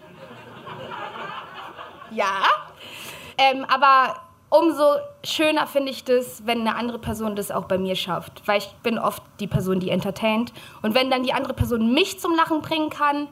Ja. 2.11 2.43
Ähm, 3.37 3.65
aber 3.65 4.21
umso 4.49 4.95
schöner 5.23 5.67
finde 5.67 5.91
ich 5.91 6.03
das, 6.03 6.45
wenn 6.45 6.61
eine 6.61 6.75
andere 6.75 6.99
Person 6.99 7.35
das 7.35 7.51
auch 7.51 7.65
bei 7.65 7.77
mir 7.77 7.95
schafft. 7.95 8.41
Weil 8.45 8.59
ich 8.59 8.69
bin 8.83 8.97
oft 8.97 9.23
die 9.39 9.47
Person, 9.47 9.79
die 9.79 9.89
entertaint. 9.89 10.53
Und 10.81 10.95
wenn 10.95 11.09
dann 11.09 11.23
die 11.23 11.33
andere 11.33 11.53
Person 11.53 11.93
mich 11.93 12.19
zum 12.19 12.35
Lachen 12.35 12.61
bringen 12.61 12.89
kann, 12.89 13.27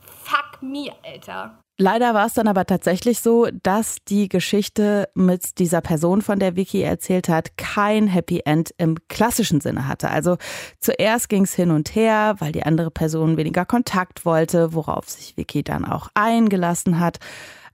fuck 0.00 0.62
me, 0.62 0.92
Alter. 1.04 1.58
Leider 1.78 2.14
war 2.14 2.26
es 2.26 2.34
dann 2.34 2.48
aber 2.48 2.66
tatsächlich 2.66 3.20
so, 3.20 3.48
dass 3.62 3.96
die 4.06 4.28
Geschichte 4.28 5.08
mit 5.14 5.58
dieser 5.58 5.80
Person, 5.80 6.20
von 6.20 6.38
der 6.38 6.54
Vicky 6.54 6.82
erzählt 6.82 7.28
hat, 7.28 7.56
kein 7.56 8.06
Happy 8.06 8.42
End 8.44 8.72
im 8.76 8.96
klassischen 9.08 9.60
Sinne 9.60 9.88
hatte. 9.88 10.10
Also 10.10 10.36
zuerst 10.78 11.28
ging 11.28 11.44
es 11.44 11.54
hin 11.54 11.70
und 11.70 11.94
her, 11.94 12.36
weil 12.38 12.52
die 12.52 12.62
andere 12.62 12.90
Person 12.90 13.36
weniger 13.36 13.64
Kontakt 13.64 14.24
wollte, 14.24 14.74
worauf 14.74 15.08
sich 15.08 15.36
Vicky 15.36 15.64
dann 15.64 15.84
auch 15.84 16.08
eingelassen 16.14 17.00
hat. 17.00 17.18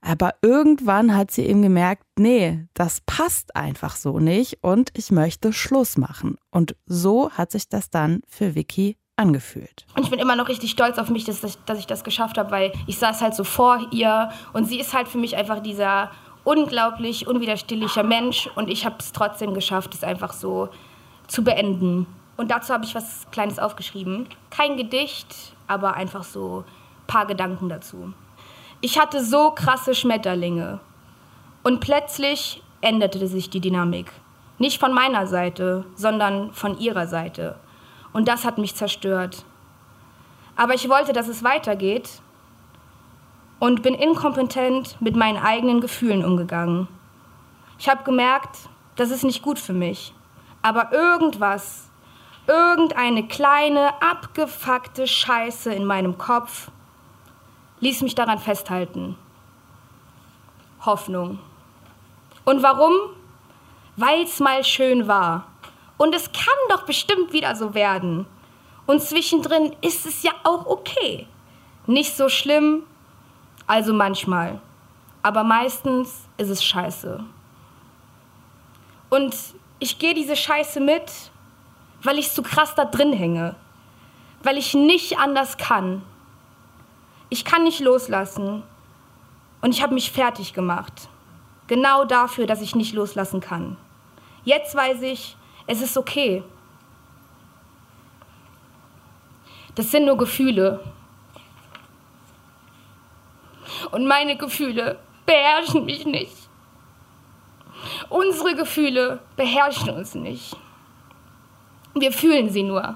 Aber 0.01 0.35
irgendwann 0.41 1.15
hat 1.15 1.31
sie 1.31 1.45
eben 1.45 1.61
gemerkt, 1.61 2.03
nee, 2.17 2.67
das 2.73 3.01
passt 3.05 3.55
einfach 3.55 3.95
so 3.95 4.19
nicht 4.19 4.59
und 4.61 4.91
ich 4.95 5.11
möchte 5.11 5.53
Schluss 5.53 5.97
machen. 5.97 6.37
Und 6.51 6.75
so 6.85 7.31
hat 7.31 7.51
sich 7.51 7.67
das 7.69 7.89
dann 7.89 8.21
für 8.27 8.55
Vicky 8.55 8.97
angefühlt. 9.17 9.85
Und 9.95 10.03
ich 10.03 10.09
bin 10.09 10.19
immer 10.19 10.35
noch 10.35 10.47
richtig 10.47 10.71
stolz 10.71 10.97
auf 10.97 11.09
mich, 11.09 11.25
dass, 11.25 11.41
dass 11.65 11.79
ich 11.79 11.87
das 11.87 12.03
geschafft 12.03 12.37
habe, 12.37 12.51
weil 12.51 12.71
ich 12.87 12.97
saß 12.97 13.21
halt 13.21 13.35
so 13.35 13.43
vor 13.43 13.87
ihr 13.91 14.29
und 14.53 14.65
sie 14.65 14.79
ist 14.79 14.93
halt 14.93 15.09
für 15.09 15.17
mich 15.17 15.35
einfach 15.35 15.59
dieser 15.59 16.11
unglaublich 16.45 17.27
unwiderstehlicher 17.27 18.03
Mensch 18.03 18.49
und 18.55 18.69
ich 18.69 18.85
habe 18.85 18.95
es 18.99 19.11
trotzdem 19.11 19.53
geschafft, 19.53 19.93
es 19.93 20.03
einfach 20.03 20.33
so 20.33 20.69
zu 21.27 21.43
beenden. 21.43 22.07
Und 22.37 22.51
dazu 22.51 22.73
habe 22.73 22.85
ich 22.85 22.95
was 22.95 23.27
Kleines 23.31 23.59
aufgeschrieben. 23.59 24.27
Kein 24.49 24.77
Gedicht, 24.77 25.53
aber 25.67 25.95
einfach 25.95 26.23
so 26.23 26.63
ein 26.65 27.07
paar 27.07 27.25
Gedanken 27.25 27.67
dazu. 27.67 28.13
Ich 28.81 28.97
hatte 28.97 29.23
so 29.25 29.51
krasse 29.51 29.93
Schmetterlinge. 29.93 30.79
Und 31.63 31.81
plötzlich 31.81 32.63
änderte 32.79 33.27
sich 33.27 33.49
die 33.49 33.59
Dynamik. 33.59 34.09
Nicht 34.57 34.79
von 34.79 34.93
meiner 34.93 35.27
Seite, 35.27 35.83
sondern 35.95 36.53
von 36.53 36.79
ihrer 36.79 37.05
Seite. 37.05 37.57
Und 38.13 38.29
das 38.29 38.45
hat 38.45 38.57
mich 38.57 38.75
zerstört. 38.75 39.43
Aber 40.55 40.75
ich 40.75 40.87
wollte, 40.87 41.11
dass 41.11 41.27
es 41.27 41.43
weitergeht 41.43 42.21
und 43.59 43.83
bin 43.83 43.95
inkompetent 43.95 44.95
mit 45.01 45.15
meinen 45.15 45.37
eigenen 45.37 45.81
Gefühlen 45.81 46.23
umgegangen. 46.23 46.87
Ich 47.79 47.89
habe 47.89 48.03
gemerkt, 48.03 48.69
das 48.95 49.11
ist 49.11 49.25
nicht 49.25 49.41
gut 49.41 49.59
für 49.59 49.73
mich. 49.73 50.13
Aber 50.61 50.93
irgendwas, 50.93 51.89
irgendeine 52.47 53.27
kleine, 53.27 54.01
abgefuckte 54.01 55.05
Scheiße 55.05 55.73
in 55.73 55.83
meinem 55.83 56.17
Kopf 56.17 56.71
ließ 57.81 58.01
mich 58.01 58.15
daran 58.15 58.39
festhalten. 58.39 59.15
Hoffnung. 60.85 61.39
Und 62.45 62.63
warum? 62.63 62.93
Weil 63.95 64.23
es 64.23 64.39
mal 64.39 64.63
schön 64.63 65.07
war. 65.07 65.47
Und 65.97 66.15
es 66.15 66.31
kann 66.31 66.57
doch 66.69 66.83
bestimmt 66.83 67.33
wieder 67.33 67.55
so 67.55 67.73
werden. 67.73 68.25
Und 68.85 69.01
zwischendrin 69.01 69.75
ist 69.81 70.05
es 70.05 70.23
ja 70.23 70.31
auch 70.43 70.65
okay. 70.65 71.27
Nicht 71.85 72.15
so 72.15 72.29
schlimm, 72.29 72.83
also 73.67 73.93
manchmal. 73.93 74.61
Aber 75.21 75.43
meistens 75.43 76.27
ist 76.37 76.49
es 76.49 76.63
scheiße. 76.63 77.23
Und 79.09 79.35
ich 79.79 79.99
gehe 79.99 80.13
diese 80.13 80.35
Scheiße 80.35 80.79
mit, 80.79 81.11
weil 82.03 82.17
ich 82.17 82.31
so 82.31 82.41
krass 82.41 82.75
da 82.75 82.85
drin 82.85 83.11
hänge. 83.11 83.55
Weil 84.43 84.57
ich 84.57 84.73
nicht 84.73 85.19
anders 85.19 85.57
kann 85.57 86.03
ich 87.29 87.45
kann 87.45 87.63
nicht 87.63 87.79
loslassen. 87.79 88.63
Und 89.61 89.73
ich 89.73 89.81
habe 89.81 89.93
mich 89.93 90.11
fertig 90.11 90.53
gemacht. 90.53 91.09
Genau 91.67 92.05
dafür, 92.05 92.47
dass 92.47 92.61
ich 92.61 92.75
nicht 92.75 92.93
loslassen 92.93 93.41
kann. 93.41 93.77
Jetzt 94.45 94.73
weiß 94.73 95.01
ich, 95.01 95.35
es 95.67 95.81
ist 95.81 95.97
okay. 95.97 96.43
Das 99.75 99.91
sind 99.91 100.05
nur 100.05 100.17
Gefühle. 100.17 100.79
Und 103.91 104.07
meine 104.07 104.37
Gefühle 104.37 104.97
beherrschen 105.25 105.85
mich 105.85 106.05
nicht. 106.05 106.35
Unsere 108.09 108.55
Gefühle 108.55 109.19
beherrschen 109.35 109.89
uns 109.91 110.15
nicht. 110.15 110.55
Wir 111.93 112.11
fühlen 112.11 112.49
sie 112.49 112.63
nur. 112.63 112.95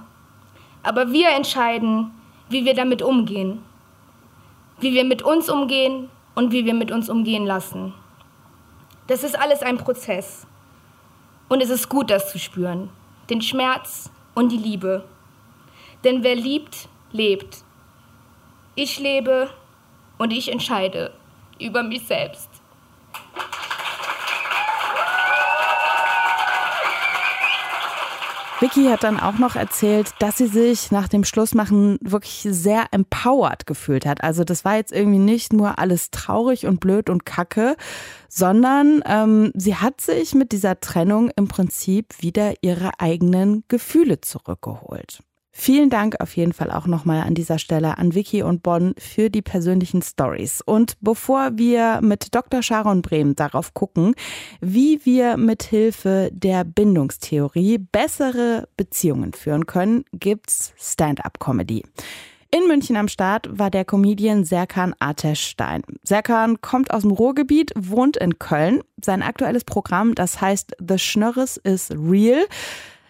Aber 0.81 1.11
wir 1.11 1.29
entscheiden, 1.29 2.11
wie 2.49 2.65
wir 2.65 2.73
damit 2.73 3.01
umgehen 3.01 3.63
wie 4.83 4.93
wir 4.93 5.05
mit 5.05 5.21
uns 5.21 5.49
umgehen 5.49 6.09
und 6.35 6.51
wie 6.51 6.65
wir 6.65 6.73
mit 6.73 6.91
uns 6.91 7.09
umgehen 7.09 7.45
lassen. 7.45 7.93
Das 9.07 9.23
ist 9.23 9.37
alles 9.39 9.61
ein 9.61 9.77
Prozess. 9.77 10.45
Und 11.49 11.61
es 11.61 11.69
ist 11.69 11.89
gut, 11.89 12.09
das 12.09 12.31
zu 12.31 12.39
spüren. 12.39 12.89
Den 13.29 13.41
Schmerz 13.41 14.11
und 14.35 14.51
die 14.51 14.57
Liebe. 14.57 15.03
Denn 16.03 16.23
wer 16.23 16.35
liebt, 16.35 16.87
lebt. 17.11 17.63
Ich 18.75 18.99
lebe 18.99 19.49
und 20.17 20.31
ich 20.31 20.51
entscheide 20.51 21.11
über 21.59 21.83
mich 21.83 22.05
selbst. 22.05 22.49
Vicky 28.63 28.85
hat 28.85 29.03
dann 29.03 29.19
auch 29.19 29.39
noch 29.39 29.57
erzählt, 29.57 30.13
dass 30.19 30.37
sie 30.37 30.47
sich 30.47 30.89
nach 30.89 31.09
dem 31.09 31.25
Schlussmachen 31.25 31.97
wirklich 31.99 32.47
sehr 32.49 32.85
empowered 32.91 33.65
gefühlt 33.65 34.05
hat. 34.05 34.23
Also 34.23 34.45
das 34.45 34.63
war 34.63 34.77
jetzt 34.77 34.93
irgendwie 34.93 35.19
nicht 35.19 35.51
nur 35.51 35.79
alles 35.79 36.11
traurig 36.11 36.65
und 36.65 36.79
blöd 36.79 37.09
und 37.09 37.25
kacke, 37.25 37.75
sondern 38.29 39.03
ähm, 39.05 39.51
sie 39.53 39.75
hat 39.75 39.99
sich 39.99 40.33
mit 40.33 40.53
dieser 40.53 40.79
Trennung 40.79 41.29
im 41.35 41.49
Prinzip 41.49 42.21
wieder 42.21 42.53
ihre 42.61 43.01
eigenen 43.01 43.65
Gefühle 43.67 44.21
zurückgeholt. 44.21 45.21
Vielen 45.55 45.91
Dank 45.91 46.19
auf 46.19 46.35
jeden 46.35 46.51
Fall 46.51 46.71
auch 46.71 46.87
nochmal 46.87 47.21
an 47.21 47.35
dieser 47.35 47.59
Stelle 47.59 47.99
an 47.99 48.15
Vicky 48.15 48.41
und 48.41 48.63
Bonn 48.63 48.95
für 48.97 49.29
die 49.29 49.43
persönlichen 49.43 50.01
Stories. 50.01 50.61
Und 50.65 50.97
bevor 50.99 51.51
wir 51.59 52.01
mit 52.01 52.33
Dr. 52.33 52.63
Sharon 52.63 53.03
Brehm 53.03 53.35
darauf 53.35 53.75
gucken, 53.75 54.15
wie 54.61 54.99
wir 55.05 55.37
mit 55.37 55.61
Hilfe 55.61 56.31
der 56.33 56.63
Bindungstheorie 56.63 57.77
bessere 57.77 58.67
Beziehungen 58.77 59.33
führen 59.33 59.67
können, 59.67 60.05
gibt's 60.11 60.73
Stand-up-Comedy. 60.75 61.83
In 62.49 62.67
München 62.67 62.97
am 62.97 63.07
Start 63.07 63.47
war 63.51 63.69
der 63.69 63.85
Comedian 63.85 64.45
Serkan 64.45 64.93
Ateşstein. 64.99 65.83
Serkan 66.03 66.61
kommt 66.61 66.91
aus 66.91 67.03
dem 67.03 67.11
Ruhrgebiet, 67.11 67.71
wohnt 67.75 68.17
in 68.17 68.37
Köln. 68.39 68.81
Sein 69.03 69.21
aktuelles 69.21 69.63
Programm, 69.63 70.13
das 70.15 70.41
heißt 70.41 70.75
The 70.79 70.97
Schnörres 70.97 71.57
is 71.57 71.89
Real. 71.91 72.43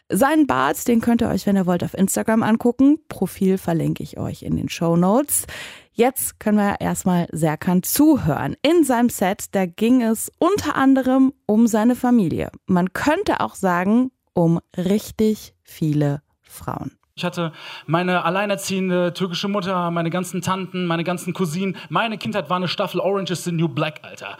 Seinen 0.10 0.48
Bart, 0.48 0.88
den 0.88 1.02
könnt 1.02 1.22
ihr 1.22 1.30
euch, 1.30 1.48
wenn 1.48 1.56
ihr 1.56 1.66
wollt, 1.66 1.84
auf 1.84 1.94
Instagram 1.94 2.44
angucken. 2.44 2.98
Profil 3.08 3.58
verlinke 3.58 4.04
ich 4.04 4.18
euch 4.18 4.44
in 4.44 4.56
den 4.56 4.70
Show 4.70 4.96
Notes. 4.96 5.48
Jetzt 5.94 6.40
können 6.40 6.58
wir 6.58 6.82
erstmal 6.82 7.28
Serkan 7.32 7.84
zuhören. 7.84 8.56
In 8.62 8.84
seinem 8.84 9.10
Set, 9.10 9.46
da 9.52 9.66
ging 9.66 10.02
es 10.02 10.32
unter 10.40 10.76
anderem 10.76 11.34
um 11.46 11.68
seine 11.68 11.96
Familie. 11.96 12.52
Man 12.66 12.94
könnte 12.94 13.40
auch 13.40 13.56
sagen, 13.56 14.12
um 14.34 14.60
richtig 14.76 15.54
viele 15.64 16.22
Frauen. 16.42 16.98
Ich 17.16 17.24
hatte 17.24 17.54
meine 17.86 18.26
alleinerziehende 18.26 19.14
türkische 19.14 19.48
Mutter, 19.48 19.92
meine 19.92 20.10
ganzen 20.10 20.42
Tanten, 20.42 20.88
meine 20.88 21.04
ganzen 21.04 21.34
Cousinen. 21.34 21.78
Meine 21.90 22.18
Kindheit 22.18 22.50
war 22.50 22.58
eine 22.58 22.68
Staffel 22.68 23.00
Orange 23.00 23.32
is 23.32 23.44
the 23.44 23.52
New 23.52 23.68
Black, 23.68 24.00
Alter. 24.02 24.38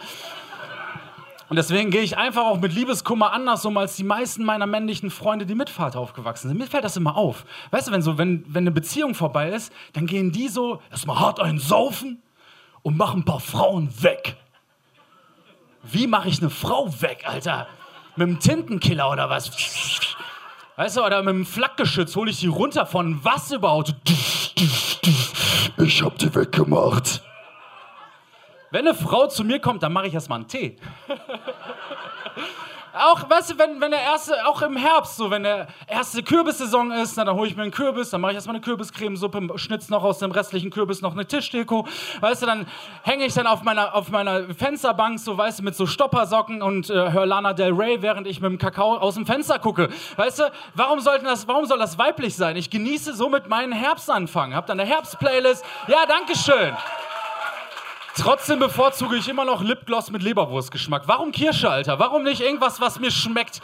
Und 1.48 1.56
deswegen 1.56 1.90
gehe 1.90 2.00
ich 2.00 2.16
einfach 2.16 2.44
auch 2.44 2.58
mit 2.58 2.72
Liebeskummer 2.72 3.32
anders 3.32 3.64
um 3.66 3.76
als 3.76 3.96
die 3.96 4.04
meisten 4.04 4.44
meiner 4.44 4.66
männlichen 4.66 5.10
Freunde, 5.10 5.44
die 5.44 5.54
mit 5.54 5.68
Vater 5.68 5.98
aufgewachsen 5.98 6.48
sind. 6.48 6.58
Mir 6.58 6.66
fällt 6.66 6.84
das 6.84 6.96
immer 6.96 7.16
auf. 7.16 7.44
Weißt 7.70 7.88
du, 7.88 7.92
wenn, 7.92 8.02
so, 8.02 8.16
wenn, 8.16 8.44
wenn 8.48 8.64
eine 8.64 8.70
Beziehung 8.70 9.14
vorbei 9.14 9.50
ist, 9.50 9.72
dann 9.92 10.06
gehen 10.06 10.32
die 10.32 10.48
so 10.48 10.80
erstmal 10.90 11.20
hart 11.20 11.40
einen 11.40 11.58
saufen 11.58 12.22
und 12.82 12.96
machen 12.96 13.20
ein 13.20 13.24
paar 13.24 13.40
Frauen 13.40 13.90
weg. 14.02 14.36
Wie 15.82 16.06
mache 16.06 16.28
ich 16.28 16.40
eine 16.40 16.50
Frau 16.50 16.90
weg, 17.02 17.24
Alter? 17.26 17.66
Mit 18.16 18.28
einem 18.28 18.40
Tintenkiller 18.40 19.10
oder 19.10 19.28
was? 19.28 19.50
Weißt 20.76 20.96
du, 20.96 21.04
oder 21.04 21.22
mit 21.22 21.34
einem 21.34 21.46
Flakgeschütz 21.46 22.16
hole 22.16 22.30
ich 22.30 22.40
die 22.40 22.46
runter 22.46 22.86
von 22.86 23.22
was 23.22 23.52
überhaupt? 23.52 23.94
Ich 25.76 26.02
hab 26.02 26.18
die 26.18 26.34
weggemacht. 26.34 27.22
Wenn 28.74 28.88
eine 28.88 28.96
Frau 28.96 29.28
zu 29.28 29.44
mir 29.44 29.60
kommt, 29.60 29.84
dann 29.84 29.92
mache 29.92 30.08
ich 30.08 30.14
erstmal 30.14 30.40
einen 30.40 30.48
Tee. 30.48 30.74
Auch, 32.92 33.30
weißt 33.30 33.52
du, 33.52 33.58
wenn, 33.58 33.80
wenn 33.80 33.92
der 33.92 34.00
erste, 34.00 34.34
auch 34.48 34.62
im 34.62 34.76
Herbst, 34.76 35.16
so, 35.16 35.30
wenn 35.30 35.44
der 35.44 35.68
erste 35.86 36.24
Kürbissaison 36.24 36.90
ist, 36.90 37.16
na, 37.16 37.24
dann 37.24 37.36
hole 37.36 37.48
ich 37.48 37.54
mir 37.54 37.62
einen 37.62 37.70
Kürbis, 37.70 38.10
dann 38.10 38.20
mache 38.20 38.32
ich 38.32 38.34
erstmal 38.34 38.56
eine 38.56 38.64
Kürbiscremesuppe, 38.64 39.56
schnitz 39.60 39.90
noch 39.90 40.02
aus 40.02 40.18
dem 40.18 40.32
restlichen 40.32 40.70
Kürbis 40.70 41.02
noch 41.02 41.12
eine 41.12 41.24
Tischdeko. 41.24 41.86
Weißt 42.18 42.42
du, 42.42 42.46
dann 42.46 42.66
hänge 43.02 43.24
ich 43.26 43.34
dann 43.34 43.46
auf 43.46 43.62
meiner, 43.62 43.94
auf 43.94 44.10
meiner 44.10 44.52
Fensterbank, 44.52 45.20
so, 45.20 45.38
weißt 45.38 45.60
du, 45.60 45.62
mit 45.62 45.76
so 45.76 45.86
Stoppersocken 45.86 46.60
und 46.60 46.90
äh, 46.90 47.12
höre 47.12 47.26
Lana 47.26 47.52
Del 47.52 47.72
Rey, 47.72 48.02
während 48.02 48.26
ich 48.26 48.40
mit 48.40 48.50
dem 48.50 48.58
Kakao 48.58 48.96
aus 48.96 49.14
dem 49.14 49.24
Fenster 49.24 49.60
gucke. 49.60 49.88
Weißt 50.16 50.40
du, 50.40 50.50
warum, 50.74 50.98
sollten 50.98 51.26
das, 51.26 51.46
warum 51.46 51.66
soll 51.66 51.78
das 51.78 51.96
weiblich 51.96 52.34
sein? 52.34 52.56
Ich 52.56 52.70
genieße 52.70 53.14
somit 53.14 53.48
meinen 53.48 53.72
Herbstanfang. 53.72 54.52
Hab 54.52 54.66
dann 54.66 54.80
eine 54.80 54.88
Herbstplaylist. 54.88 55.64
Ja, 55.86 56.06
Dankeschön. 56.06 56.76
Trotzdem 58.16 58.60
bevorzuge 58.60 59.16
ich 59.16 59.28
immer 59.28 59.44
noch 59.44 59.60
Lipgloss 59.60 60.10
mit 60.12 60.22
Leberwurstgeschmack. 60.22 61.02
Warum 61.06 61.32
Kirsche, 61.32 61.68
Alter? 61.68 61.98
Warum 61.98 62.22
nicht 62.22 62.40
irgendwas, 62.40 62.80
was 62.80 63.00
mir 63.00 63.10
schmeckt? 63.10 63.60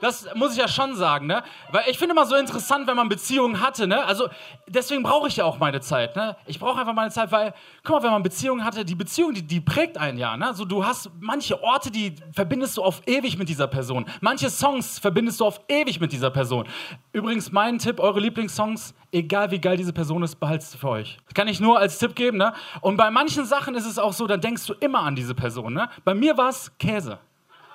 Das 0.00 0.26
muss 0.34 0.52
ich 0.52 0.58
ja 0.58 0.68
schon 0.68 0.94
sagen, 0.94 1.26
ne? 1.26 1.42
Weil 1.70 1.84
ich 1.88 1.98
finde 1.98 2.12
immer 2.12 2.26
so 2.26 2.34
interessant, 2.36 2.86
wenn 2.86 2.96
man 2.96 3.08
Beziehungen 3.08 3.60
hatte, 3.60 3.86
ne? 3.86 4.04
Also 4.04 4.28
deswegen 4.66 5.02
brauche 5.02 5.28
ich 5.28 5.36
ja 5.36 5.44
auch 5.44 5.58
meine 5.58 5.80
Zeit, 5.80 6.16
ne? 6.16 6.36
Ich 6.46 6.58
brauche 6.58 6.80
einfach 6.80 6.94
meine 6.94 7.10
Zeit, 7.10 7.30
weil, 7.32 7.54
guck 7.84 7.96
mal, 7.96 8.02
wenn 8.02 8.10
man 8.10 8.22
Beziehungen 8.22 8.64
hatte, 8.64 8.84
die 8.84 8.94
Beziehung, 8.94 9.34
die, 9.34 9.42
die 9.42 9.60
prägt 9.60 9.98
einen 9.98 10.18
ja, 10.18 10.36
ne? 10.36 10.46
Also 10.46 10.64
du 10.64 10.84
hast 10.84 11.10
manche 11.20 11.62
Orte, 11.62 11.90
die 11.90 12.14
verbindest 12.32 12.76
du 12.76 12.82
auf 12.82 13.02
ewig 13.06 13.38
mit 13.38 13.48
dieser 13.48 13.66
Person. 13.66 14.06
Manche 14.20 14.48
Songs 14.48 14.98
verbindest 14.98 15.40
du 15.40 15.44
auf 15.44 15.60
ewig 15.68 16.00
mit 16.00 16.12
dieser 16.12 16.30
Person. 16.30 16.66
Übrigens, 17.12 17.52
mein 17.52 17.78
Tipp, 17.78 18.00
eure 18.00 18.20
Lieblingssongs, 18.20 18.94
egal 19.12 19.50
wie 19.50 19.60
geil 19.60 19.76
diese 19.76 19.92
Person 19.92 20.22
ist, 20.22 20.36
behaltet 20.36 20.68
für 20.68 20.88
euch. 20.88 21.18
Das 21.26 21.34
kann 21.34 21.48
ich 21.48 21.60
nur 21.60 21.78
als 21.78 21.98
Tipp 21.98 22.14
geben, 22.14 22.38
ne? 22.38 22.52
Und 22.80 22.96
bei 22.96 23.10
manchen 23.10 23.44
Sachen 23.44 23.74
ist 23.74 23.86
es 23.86 23.98
auch 23.98 24.12
so, 24.12 24.26
dann 24.26 24.40
denkst 24.40 24.66
du 24.66 24.74
immer 24.74 25.00
an 25.00 25.14
diese 25.14 25.34
Person, 25.34 25.74
ne? 25.74 25.88
Bei 26.04 26.14
mir 26.14 26.36
war 26.36 26.48
es 26.48 26.76
Käse. 26.78 27.18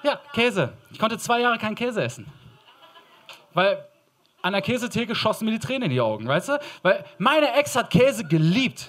Ja, 0.06 0.20
Käse. 0.34 0.74
Ich 0.92 1.00
konnte 1.00 1.18
zwei 1.18 1.40
Jahre 1.40 1.58
keinen 1.58 1.74
Käse 1.74 2.04
essen. 2.04 2.28
Weil 3.56 3.84
an 4.44 4.54
der 4.54 4.62
Käsetheke 4.62 5.16
schossen 5.16 5.46
mir 5.46 5.52
die 5.52 5.60
Tränen 5.60 5.84
in 5.84 5.90
die 5.90 6.02
Augen, 6.02 6.28
weißt 6.28 6.50
du? 6.50 6.60
Weil 6.84 7.04
meine 7.18 7.52
Ex 7.56 7.76
hat 7.76 7.90
Käse 7.90 8.24
geliebt. 8.24 8.88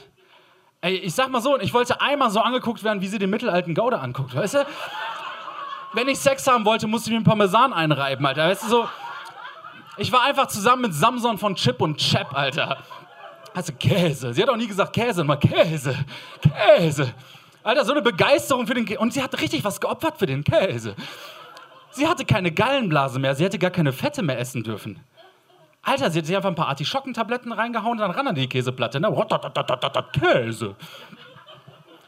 Ey, 0.82 0.96
ich 0.96 1.14
sag 1.14 1.30
mal 1.30 1.40
so, 1.40 1.58
ich 1.58 1.72
wollte 1.72 2.02
einmal 2.02 2.30
so 2.30 2.40
angeguckt 2.40 2.84
werden, 2.84 3.00
wie 3.00 3.06
sie 3.06 3.18
den 3.18 3.30
mittelalten 3.30 3.74
Gouda 3.74 4.00
anguckt, 4.00 4.34
weißt 4.34 4.54
du? 4.54 4.66
Wenn 5.94 6.08
ich 6.08 6.18
Sex 6.18 6.46
haben 6.46 6.66
wollte, 6.66 6.86
musste 6.86 7.08
ich 7.08 7.12
mir 7.12 7.16
einen 7.16 7.24
Parmesan 7.24 7.72
einreiben, 7.72 8.26
Alter. 8.26 8.48
Weißt 8.50 8.64
du, 8.64 8.68
so. 8.68 8.88
Ich 9.96 10.12
war 10.12 10.22
einfach 10.24 10.48
zusammen 10.48 10.82
mit 10.82 10.92
Samson 10.92 11.38
von 11.38 11.54
Chip 11.54 11.80
und 11.80 11.96
Chap, 11.96 12.36
Alter. 12.36 12.76
Also 13.54 13.72
Käse. 13.72 14.34
Sie 14.34 14.42
hat 14.42 14.50
auch 14.50 14.56
nie 14.56 14.66
gesagt 14.66 14.92
Käse, 14.92 15.22
immer 15.22 15.38
Käse. 15.38 15.96
Käse. 16.42 17.14
Alter, 17.66 17.84
so 17.84 17.90
eine 17.90 18.02
Begeisterung 18.02 18.64
für 18.68 18.74
den 18.74 18.84
Käse. 18.84 19.00
Und 19.00 19.12
sie 19.12 19.20
hat 19.20 19.40
richtig 19.40 19.64
was 19.64 19.80
geopfert 19.80 20.18
für 20.18 20.26
den 20.26 20.44
Käse. 20.44 20.94
Sie 21.90 22.06
hatte 22.06 22.24
keine 22.24 22.52
Gallenblase 22.52 23.18
mehr, 23.18 23.34
sie 23.34 23.42
hätte 23.42 23.58
gar 23.58 23.72
keine 23.72 23.92
Fette 23.92 24.22
mehr 24.22 24.38
essen 24.38 24.62
dürfen. 24.62 25.00
Alter, 25.82 26.12
sie 26.12 26.20
hat 26.20 26.26
sich 26.26 26.36
einfach 26.36 26.48
ein 26.48 26.54
paar 26.54 26.68
Artischockentabletten 26.68 27.50
reingehauen 27.50 27.92
und 27.92 27.98
dann 27.98 28.12
ran 28.12 28.28
an 28.28 28.36
die 28.36 28.48
Käseplatte. 28.48 29.00
Ne? 29.00 29.08
Käse. 30.12 30.76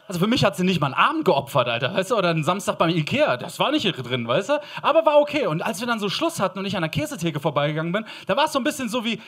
Also 0.07 0.21
für 0.21 0.27
mich 0.27 0.45
hat 0.45 0.55
sie 0.55 0.63
nicht 0.63 0.79
mal 0.79 0.87
einen 0.87 0.95
Abend 0.95 1.25
geopfert, 1.25 1.67
Alter, 1.67 1.93
weißt 1.93 2.11
du, 2.11 2.15
oder 2.15 2.29
einen 2.29 2.45
Samstag 2.45 2.77
beim 2.77 2.91
Ikea. 2.91 3.35
Das 3.35 3.59
war 3.59 3.71
nicht 3.71 3.83
drin, 3.83 4.29
weißt 4.29 4.49
du? 4.49 4.61
Aber 4.81 5.05
war 5.05 5.19
okay. 5.19 5.45
Und 5.47 5.61
als 5.61 5.81
wir 5.81 5.87
dann 5.87 5.99
so 5.99 6.07
Schluss 6.07 6.39
hatten 6.39 6.59
und 6.59 6.65
ich 6.65 6.77
an 6.77 6.83
der 6.83 6.89
Käsetheke 6.89 7.41
vorbeigegangen 7.41 7.91
bin, 7.91 8.05
da 8.27 8.37
war 8.37 8.45
es 8.45 8.53
so 8.53 8.59
ein 8.59 8.63
bisschen 8.63 8.87
so 8.87 9.03
wie, 9.03 9.21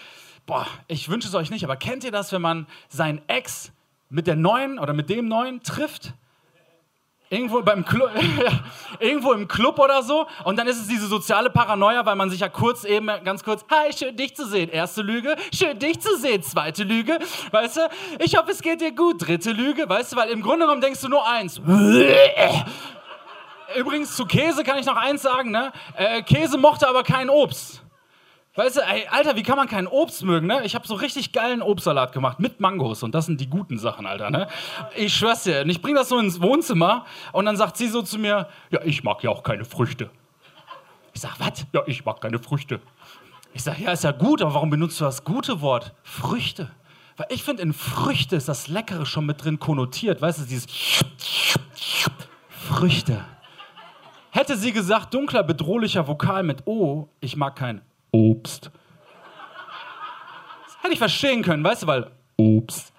boah, 0.46 0.66
ich 0.88 1.10
wünsche 1.10 1.28
es 1.28 1.36
euch 1.36 1.52
nicht, 1.52 1.66
aber 1.66 1.76
kennt 1.76 2.06
ihr 2.06 2.12
das, 2.12 2.32
wenn 2.32 2.42
man 2.42 2.68
seinen 2.88 3.22
Ex 3.28 3.74
mit 4.10 4.28
der 4.28 4.38
neuen 4.38 4.80
oder 4.80 4.94
mit 4.94 5.10
dem 5.10 5.28
neuen 5.28 5.62
trifft 5.64 6.14
Irgendwo, 7.32 7.62
beim 7.62 7.86
Club, 7.86 8.12
irgendwo 9.00 9.32
im 9.32 9.48
Club 9.48 9.80
oder 9.80 10.04
so. 10.04 10.28
Und 10.44 10.60
dann 10.60 10.68
ist 10.68 10.82
es 10.82 10.90
diese 10.90 11.08
soziale 11.08 11.50
Paranoia, 11.50 12.06
weil 12.06 12.18
man 12.18 12.30
sich 12.30 12.42
ja 12.42 12.50
kurz 12.50 12.84
eben, 12.84 13.08
ganz 13.24 13.42
kurz, 13.42 13.64
hi, 13.72 13.94
schön 13.94 14.18
dich 14.18 14.36
zu 14.36 14.46
sehen. 14.46 14.70
Erste 14.70 15.02
Lüge, 15.02 15.38
schön 15.54 15.80
dich 15.80 16.02
zu 16.02 16.18
sehen. 16.18 16.44
Zweite 16.44 16.84
Lüge, 16.84 17.20
weißt 17.52 17.78
du, 17.78 17.90
ich 18.20 18.36
hoffe, 18.36 18.52
es 18.52 18.62
geht 18.62 18.82
dir 18.82 18.92
gut. 18.92 19.26
Dritte 19.26 19.54
Lüge, 19.54 19.88
weißt 19.88 20.12
du, 20.12 20.18
weil 20.18 20.30
im 20.30 20.42
Grunde 20.42 20.66
genommen 20.66 20.82
denkst 20.82 21.00
du 21.00 21.08
nur 21.08 21.26
eins. 21.26 21.62
Übrigens, 23.78 24.18
zu 24.18 24.26
Käse 24.26 24.66
kann 24.66 24.78
ich 24.78 24.86
noch 24.86 24.98
eins 24.98 25.22
sagen, 25.22 25.52
ne? 25.52 25.72
Äh, 25.96 26.24
Käse 26.24 26.58
mochte 26.58 26.86
aber 26.86 27.04
kein 27.04 27.30
Obst. 27.30 27.81
Weißt 28.62 28.78
du, 28.78 28.82
ey, 28.82 29.08
Alter, 29.10 29.36
wie 29.36 29.42
kann 29.42 29.58
man 29.58 29.68
kein 29.68 29.88
Obst 29.88 30.24
mögen, 30.24 30.46
ne? 30.46 30.64
Ich 30.64 30.76
habe 30.76 30.86
so 30.86 30.94
richtig 30.94 31.32
geilen 31.32 31.64
Obstsalat 31.64 32.14
gemacht 32.14 32.40
mit 32.40 32.60
Mangos 32.60 33.02
und 33.02 33.16
das 33.16 33.26
sind 33.26 33.42
die 33.42 33.50
guten 33.50 33.80
Sachen, 33.80 34.06
Alter, 34.06 34.30
ne? 34.30 34.48
Ich 34.96 35.16
schwör's 35.16 35.46
dir, 35.46 35.62
und 35.62 35.72
ich 35.72 35.82
bring 35.82 35.96
das 35.96 36.10
so 36.10 36.20
ins 36.20 36.40
Wohnzimmer 36.44 37.08
und 37.32 37.46
dann 37.46 37.58
sagt 37.58 37.76
sie 37.76 37.88
so 37.88 38.04
zu 38.04 38.20
mir, 38.20 38.48
ja, 38.70 38.80
ich 38.84 39.04
mag 39.04 39.24
ja 39.24 39.32
auch 39.32 39.42
keine 39.42 39.66
Früchte. 39.66 40.12
Ich 41.12 41.22
sag, 41.22 41.40
was? 41.40 41.66
Ja, 41.74 41.82
ich 41.88 42.06
mag 42.06 42.22
keine 42.22 42.38
Früchte. 42.38 42.82
Ich 43.56 43.64
sag, 43.64 43.80
ja, 43.80 43.94
ist 43.94 44.04
ja 44.04 44.12
gut, 44.12 44.44
aber 44.44 44.54
warum 44.54 44.70
benutzt 44.70 45.02
du 45.02 45.06
das 45.06 45.24
gute 45.24 45.62
Wort 45.62 45.96
Früchte? 46.04 46.70
Weil 47.18 47.30
ich 47.32 47.42
finde, 47.42 47.64
in 47.64 47.74
Früchte 47.74 48.36
ist 48.36 48.48
das 48.48 48.68
Leckere 48.68 49.08
schon 49.08 49.26
mit 49.26 49.44
drin 49.44 49.58
konnotiert, 49.58 50.22
weißt 50.22 50.38
du, 50.38 50.44
dieses 50.44 50.68
Früchte. 52.48 53.26
Hätte 54.30 54.56
sie 54.56 54.72
gesagt, 54.72 55.16
dunkler, 55.16 55.42
bedrohlicher 55.42 56.08
Vokal 56.08 56.44
mit 56.44 56.68
O, 56.68 57.10
ich 57.22 57.36
mag 57.36 57.56
kein 57.56 57.82
Obst. 58.12 58.72
Das 60.66 60.84
hätte 60.84 60.94
ich 60.94 61.00
verstehen 61.00 61.44
können, 61.44 61.64
weißt 61.64 61.84
du, 61.84 61.88
weil 61.88 62.12
Obst. 62.38 62.92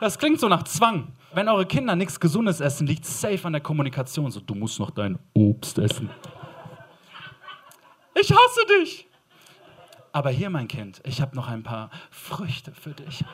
Das 0.00 0.18
klingt 0.18 0.40
so 0.40 0.48
nach 0.48 0.62
Zwang. 0.64 1.12
Wenn 1.32 1.48
eure 1.48 1.66
Kinder 1.66 1.94
nichts 1.94 2.18
Gesundes 2.18 2.60
essen, 2.60 2.86
liegt 2.86 3.04
safe 3.04 3.44
an 3.44 3.52
der 3.52 3.62
Kommunikation. 3.62 4.30
So, 4.30 4.40
du 4.40 4.54
musst 4.54 4.80
noch 4.80 4.90
dein 4.90 5.18
Obst 5.34 5.78
essen. 5.78 6.10
Ich 8.14 8.30
hasse 8.32 8.60
dich. 8.80 9.06
Aber 10.12 10.30
hier, 10.30 10.50
mein 10.50 10.66
Kind, 10.66 11.00
ich 11.04 11.20
habe 11.20 11.36
noch 11.36 11.48
ein 11.48 11.62
paar 11.62 11.90
Früchte 12.10 12.72
für 12.72 12.90
dich. 12.90 13.24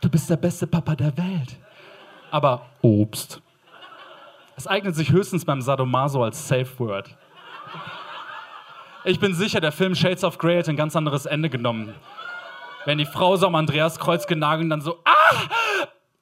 Du 0.00 0.08
bist 0.08 0.28
der 0.28 0.36
beste 0.36 0.66
Papa 0.66 0.96
der 0.96 1.16
Welt. 1.16 1.56
Aber 2.32 2.66
Obst. 2.80 3.40
Es 4.56 4.66
eignet 4.66 4.96
sich 4.96 5.12
höchstens 5.12 5.44
beim 5.44 5.62
Sadomaso 5.62 6.24
als 6.24 6.48
Safe 6.48 6.78
Word. 6.78 7.16
Ich 9.04 9.18
bin 9.18 9.34
sicher, 9.34 9.60
der 9.60 9.72
Film 9.72 9.96
Shades 9.96 10.22
of 10.22 10.38
Grey 10.38 10.56
hätte 10.56 10.70
ein 10.70 10.76
ganz 10.76 10.94
anderes 10.94 11.26
Ende 11.26 11.50
genommen. 11.50 11.92
Wenn 12.84 12.98
die 12.98 13.06
Frau 13.06 13.36
so 13.36 13.46
am 13.46 13.56
Andreas 13.56 13.98
Kreuz 13.98 14.26
genagelt 14.26 14.70
dann 14.70 14.80
so, 14.80 14.98
ah! 15.04 15.48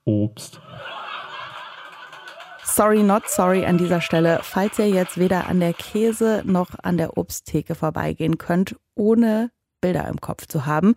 Obst. 0.05 0.61
Sorry, 2.64 3.03
not 3.03 3.29
sorry 3.29 3.66
an 3.66 3.77
dieser 3.77 4.01
Stelle, 4.01 4.40
falls 4.43 4.79
ihr 4.79 4.88
jetzt 4.88 5.19
weder 5.19 5.47
an 5.49 5.61
der 5.61 5.75
Käse 5.75 6.43
noch 6.47 6.71
an 6.83 6.97
der 6.97 7.19
Obsttheke 7.19 7.75
vorbeigehen 7.75 8.38
könnt, 8.38 8.77
ohne 8.95 9.51
Bilder 9.83 10.09
im 10.09 10.21
Kopf 10.21 10.47
zu 10.47 10.64
haben. 10.64 10.95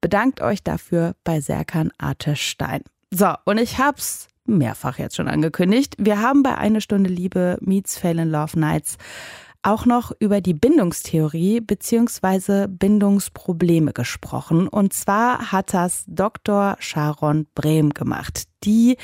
Bedankt 0.00 0.40
euch 0.40 0.64
dafür 0.64 1.14
bei 1.22 1.40
Serkan 1.40 1.92
Artestein. 1.98 2.82
So, 3.12 3.34
und 3.44 3.58
ich 3.58 3.78
hab's 3.78 4.28
mehrfach 4.46 4.98
jetzt 4.98 5.16
schon 5.16 5.28
angekündigt. 5.28 5.94
Wir 5.98 6.20
haben 6.20 6.42
bei 6.42 6.56
Eine 6.56 6.80
Stunde 6.80 7.10
Liebe 7.10 7.58
Meets 7.60 7.98
Fail 7.98 8.18
in 8.18 8.30
Love 8.30 8.58
Nights 8.58 8.96
auch 9.62 9.84
noch 9.86 10.12
über 10.18 10.40
die 10.40 10.54
Bindungstheorie 10.54 11.60
bzw. 11.60 12.66
Bindungsprobleme 12.66 13.92
gesprochen. 13.92 14.68
Und 14.68 14.92
zwar 14.92 15.52
hat 15.52 15.74
das 15.74 16.04
Dr. 16.06 16.76
Sharon 16.78 17.46
Brehm 17.54 17.90
gemacht. 17.90 18.44
Die 18.64 18.96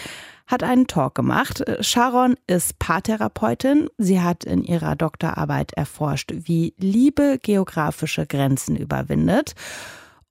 hat 0.46 0.62
einen 0.62 0.86
Talk 0.86 1.14
gemacht. 1.14 1.64
Sharon 1.80 2.36
ist 2.46 2.78
Paartherapeutin. 2.78 3.88
Sie 3.98 4.20
hat 4.20 4.44
in 4.44 4.62
ihrer 4.62 4.96
Doktorarbeit 4.96 5.72
erforscht, 5.72 6.32
wie 6.34 6.74
Liebe 6.78 7.38
geografische 7.42 8.26
Grenzen 8.26 8.76
überwindet. 8.76 9.54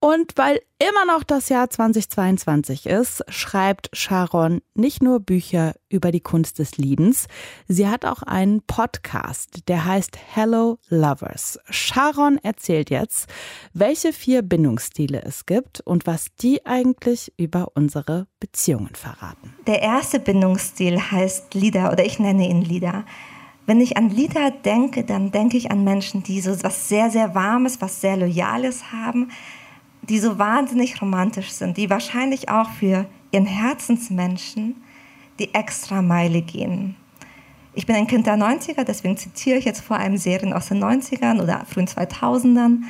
Und 0.05 0.33
weil 0.35 0.59
immer 0.77 1.11
noch 1.11 1.23
das 1.23 1.49
Jahr 1.49 1.67
2022 1.67 2.85
ist, 2.85 3.23
schreibt 3.27 3.89
Sharon 3.91 4.61
nicht 4.75 5.01
nur 5.01 5.19
Bücher 5.19 5.73
über 5.89 6.11
die 6.11 6.19
Kunst 6.19 6.59
des 6.59 6.77
Liebens, 6.77 7.25
sie 7.67 7.87
hat 7.87 8.05
auch 8.05 8.21
einen 8.21 8.61
Podcast, 8.61 9.67
der 9.67 9.83
heißt 9.83 10.15
Hello 10.31 10.77
Lovers. 10.89 11.57
Sharon 11.71 12.37
erzählt 12.37 12.91
jetzt, 12.91 13.27
welche 13.73 14.13
vier 14.13 14.43
Bindungsstile 14.43 15.23
es 15.23 15.47
gibt 15.47 15.81
und 15.81 16.05
was 16.05 16.27
die 16.39 16.63
eigentlich 16.67 17.33
über 17.37 17.71
unsere 17.73 18.27
Beziehungen 18.39 18.93
verraten. 18.93 19.55
Der 19.65 19.81
erste 19.81 20.19
Bindungsstil 20.19 21.01
heißt 21.01 21.55
Lieder 21.55 21.91
oder 21.91 22.05
ich 22.05 22.19
nenne 22.19 22.47
ihn 22.47 22.61
Lieder. 22.61 23.05
Wenn 23.65 23.81
ich 23.81 23.97
an 23.97 24.11
Lieder 24.11 24.51
denke, 24.51 25.03
dann 25.03 25.31
denke 25.31 25.57
ich 25.57 25.71
an 25.71 25.83
Menschen, 25.83 26.21
die 26.21 26.41
so 26.41 26.51
was 26.63 26.89
sehr, 26.89 27.09
sehr 27.09 27.33
Warmes, 27.33 27.81
was 27.81 28.01
sehr 28.01 28.17
Loyales 28.17 28.91
haben, 28.91 29.31
die 30.09 30.19
so 30.19 30.37
wahnsinnig 30.37 31.01
romantisch 31.01 31.51
sind, 31.51 31.77
die 31.77 31.89
wahrscheinlich 31.89 32.49
auch 32.49 32.69
für 32.69 33.05
ihren 33.31 33.45
Herzensmenschen 33.45 34.75
die 35.39 35.53
extra 35.53 36.01
Meile 36.01 36.41
gehen. 36.41 36.95
Ich 37.73 37.85
bin 37.85 37.95
ein 37.95 38.07
Kind 38.07 38.25
der 38.25 38.37
90er, 38.37 38.85
deswegen 38.85 39.17
zitiere 39.17 39.57
ich 39.57 39.65
jetzt 39.65 39.81
vor 39.81 39.97
allem 39.97 40.15
Serien 40.17 40.53
aus 40.53 40.69
den 40.69 40.81
90ern 40.81 41.41
oder 41.41 41.65
frühen 41.65 41.87
2000ern. 41.87 42.83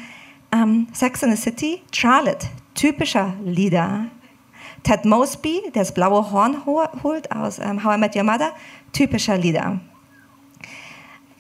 Ähm, 0.52 0.88
Sex 0.94 1.24
in 1.24 1.32
the 1.32 1.42
City, 1.42 1.82
Charlotte, 1.92 2.48
typischer 2.76 3.34
Lieder. 3.44 4.06
Ted 4.84 5.04
Mosby, 5.04 5.62
der 5.74 5.82
das 5.82 5.94
blaue 5.94 6.32
Horn 6.32 6.66
holt 6.66 7.32
aus 7.32 7.58
ähm, 7.58 7.84
How 7.84 7.96
I 7.96 8.00
Met 8.00 8.16
Your 8.16 8.24
Mother, 8.24 8.52
typischer 8.94 9.38
Lieder. 9.38 9.80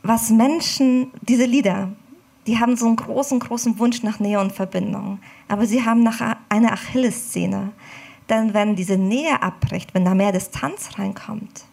Was 0.01 0.31
Menschen, 0.31 1.11
diese 1.21 1.45
Lieder, 1.45 1.89
die 2.47 2.59
haben 2.59 2.75
so 2.75 2.85
einen 2.85 2.95
großen, 2.95 3.39
großen 3.39 3.79
Wunsch 3.79 4.03
nach 4.03 4.19
Nähe 4.19 4.39
und 4.39 4.51
Verbindung. 4.51 5.19
Aber 5.47 5.65
sie 5.65 5.83
haben 5.83 6.03
nach 6.03 6.37
eine 6.49 6.71
Achillessehne. 6.71 7.71
Denn 8.29 8.53
wenn 8.53 8.75
diese 8.75 8.97
Nähe 8.97 9.41
abbricht, 9.41 9.93
wenn 9.93 10.05
da 10.05 10.13
mehr 10.13 10.31
Distanz 10.31 10.97
reinkommt, 10.97 11.65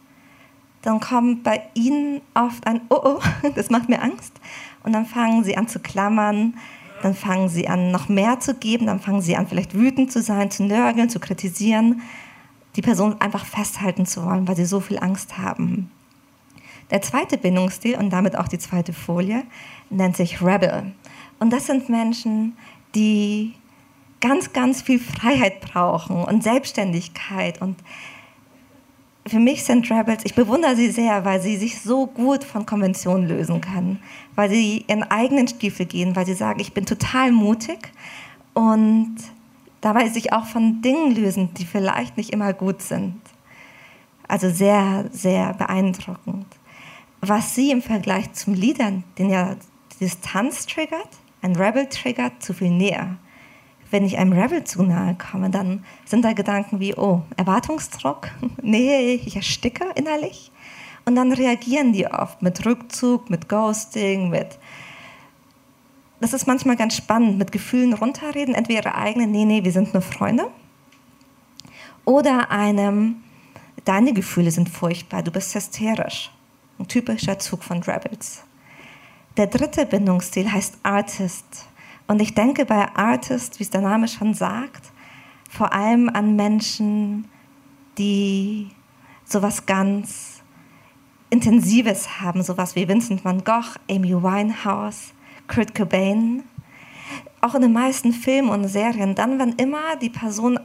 dann 0.82 1.00
kommt 1.00 1.44
bei 1.44 1.62
ihnen 1.74 2.20
oft 2.35 2.66
ein 2.66 2.82
Oh, 2.88 3.00
oh, 3.02 3.20
das 3.54 3.70
macht 3.70 3.88
mir 3.88 4.02
Angst. 4.02 4.32
Und 4.82 4.92
dann 4.92 5.06
fangen 5.06 5.44
sie 5.44 5.56
an 5.56 5.68
zu 5.68 5.78
klammern, 5.78 6.54
dann 7.02 7.14
fangen 7.14 7.48
sie 7.48 7.68
an, 7.68 7.90
noch 7.90 8.08
mehr 8.08 8.40
zu 8.40 8.54
geben, 8.54 8.87
dann 8.87 9.00
fangen 9.00 9.22
sie 9.22 9.37
an, 9.37 9.46
vielleicht 9.46 9.74
wütend 9.74 10.12
zu 10.12 10.22
sein, 10.22 10.50
zu 10.50 10.64
nörgeln, 10.64 11.08
zu 11.08 11.20
kritisieren, 11.20 12.02
die 12.76 12.82
Person 12.82 13.20
einfach 13.20 13.44
festhalten 13.44 14.06
zu 14.06 14.24
wollen, 14.24 14.46
weil 14.48 14.56
sie 14.56 14.64
so 14.64 14.80
viel 14.80 14.98
Angst 14.98 15.38
haben. 15.38 15.90
Der 16.92 17.00
zweite 17.00 17.38
Bindungsstil 17.38 17.96
und 17.96 18.11
damit 18.11 18.37
auch 18.37 18.48
die 18.48 18.59
zweite 18.59 18.92
Folie 18.92 19.44
nennt 19.88 20.16
sich 20.16 20.42
Rebel. 20.42 20.92
Und 21.40 21.50
das 21.50 21.66
sind 21.66 21.88
Menschen, 21.88 22.57
die 22.94 23.55
ganz, 24.20 24.52
ganz 24.52 24.83
viel 24.83 25.00
Freiheit 25.00 25.62
brauchen 25.62 26.22
und 26.22 26.44
Selbstständigkeit 26.44 27.61
und 27.61 27.76
für 29.26 29.38
mich 29.38 29.64
sind 29.64 29.88
Rebels, 29.90 30.24
ich 30.24 30.35
bewundere 30.35 30.74
sie 30.76 30.90
sehr, 30.90 31.24
weil 31.24 31.40
sie 31.40 31.57
sich 31.57 31.81
so 31.81 32.07
gut 32.07 32.42
von 32.42 32.66
Konventionen 32.66 33.28
lösen 33.28 33.61
können, 33.61 34.00
weil 34.35 34.50
sie 34.50 34.85
ihren 34.88 35.05
eigenen 35.05 35.46
Stiefel 35.48 35.87
gehen, 35.87 36.16
weil 36.16 36.26
sie 36.26 36.35
sagen, 36.35 36.61
ich 36.61 36.74
bin 36.74 36.87
total 36.87 37.31
mutig 37.31 37.92
und 38.52 39.14
dabei 39.81 40.09
sich 40.09 40.33
auch 40.33 40.46
von 40.46 40.83
Dingen 40.83 41.14
lösen, 41.14 41.55
die 41.55 41.64
vielleicht 41.64 42.16
nicht 42.16 42.31
immer 42.31 42.52
gut 42.52 42.83
sind. 42.83 43.20
Also 44.26 44.50
sehr, 44.50 45.05
sehr 45.12 45.55
beeindruckend. 45.55 46.46
Was 47.22 47.54
sie 47.54 47.70
im 47.70 47.80
Vergleich 47.80 48.32
zum 48.35 48.52
Liedern, 48.52 49.04
den 49.16 49.30
ja 49.30 49.56
Distanz 50.00 50.66
triggert, 50.66 51.08
ein 51.40 51.56
Rebel 51.56 51.87
triggert, 51.87 52.42
zu 52.42 52.52
viel 52.52 52.70
näher 52.70 53.16
wenn 53.92 54.06
ich 54.06 54.18
einem 54.18 54.32
Rebel 54.32 54.64
zu 54.64 54.82
nahe 54.82 55.14
komme, 55.14 55.50
dann 55.50 55.85
sind 56.06 56.24
da 56.24 56.32
Gedanken 56.32 56.80
wie, 56.80 56.94
oh, 56.96 57.22
Erwartungsdruck, 57.37 58.30
nee, 58.62 59.14
ich 59.14 59.37
ersticke 59.37 59.85
innerlich. 59.94 60.50
Und 61.04 61.14
dann 61.14 61.32
reagieren 61.32 61.92
die 61.92 62.06
oft 62.06 62.42
mit 62.42 62.64
Rückzug, 62.64 63.28
mit 63.28 63.48
Ghosting, 63.48 64.30
mit. 64.30 64.58
Das 66.20 66.32
ist 66.32 66.46
manchmal 66.46 66.76
ganz 66.76 66.96
spannend, 66.96 67.38
mit 67.38 67.52
Gefühlen 67.52 67.92
runterreden, 67.92 68.54
entweder 68.54 68.90
ihre 68.90 68.94
eigenen, 68.94 69.30
nee, 69.30 69.44
nee, 69.44 69.62
wir 69.62 69.72
sind 69.72 69.92
nur 69.92 70.02
Freunde. 70.02 70.46
Oder 72.04 72.50
einem, 72.50 73.16
deine 73.85 74.12
Gefühle 74.12 74.50
sind 74.50 74.68
furchtbar, 74.68 75.22
du 75.22 75.30
bist 75.30 75.54
hysterisch. 75.54 76.30
Ein 76.82 76.88
typischer 76.88 77.38
Zug 77.38 77.62
von 77.62 77.80
Rebels. 77.80 78.42
Der 79.36 79.46
dritte 79.46 79.86
Bindungsstil 79.86 80.50
heißt 80.50 80.78
Artist. 80.82 81.68
Und 82.08 82.20
ich 82.20 82.34
denke 82.34 82.64
bei 82.64 82.88
Artist, 82.96 83.60
wie 83.60 83.62
es 83.62 83.70
der 83.70 83.82
Name 83.82 84.08
schon 84.08 84.34
sagt, 84.34 84.90
vor 85.48 85.72
allem 85.72 86.08
an 86.08 86.34
Menschen, 86.34 87.28
die 87.98 88.72
sowas 89.24 89.64
ganz 89.64 90.42
Intensives 91.30 92.20
haben, 92.20 92.42
sowas 92.42 92.74
wie 92.74 92.88
Vincent 92.88 93.24
van 93.24 93.44
Gogh, 93.44 93.76
Amy 93.88 94.20
Winehouse, 94.20 95.12
Kurt 95.46 95.76
Cobain. 95.76 96.42
Auch 97.40 97.54
in 97.54 97.62
den 97.62 97.72
meisten 97.72 98.12
Filmen 98.12 98.48
und 98.48 98.66
Serien, 98.66 99.14
dann, 99.14 99.38
wenn 99.38 99.52
immer 99.52 99.94
die 100.00 100.10
Person, 100.10 100.58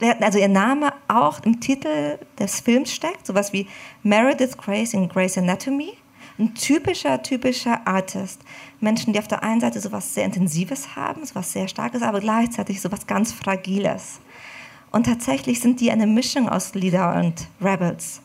also 0.00 0.38
ihr 0.38 0.48
Name 0.48 0.92
auch 1.08 1.40
im 1.40 1.60
Titel 1.60 2.18
des 2.38 2.60
Films 2.60 2.92
steckt, 2.92 3.26
sowas 3.26 3.52
wie 3.52 3.66
Meredith 4.02 4.56
Grace 4.56 4.94
in 4.94 5.08
Grey's 5.08 5.36
Anatomy, 5.36 5.92
ein 6.38 6.54
typischer, 6.54 7.22
typischer 7.22 7.86
Artist. 7.86 8.40
Menschen, 8.80 9.12
die 9.12 9.18
auf 9.18 9.28
der 9.28 9.42
einen 9.42 9.60
Seite 9.60 9.78
so 9.80 9.88
etwas 9.88 10.14
sehr 10.14 10.24
Intensives 10.24 10.96
haben, 10.96 11.24
so 11.24 11.30
etwas 11.30 11.52
sehr 11.52 11.68
Starkes, 11.68 12.02
aber 12.02 12.20
gleichzeitig 12.20 12.80
so 12.80 12.88
etwas 12.88 13.06
ganz 13.06 13.32
Fragiles. 13.32 14.20
Und 14.90 15.04
tatsächlich 15.04 15.60
sind 15.60 15.80
die 15.80 15.90
eine 15.90 16.06
Mischung 16.06 16.48
aus 16.48 16.74
Leader 16.74 17.14
und 17.16 17.46
Rebels. 17.60 18.22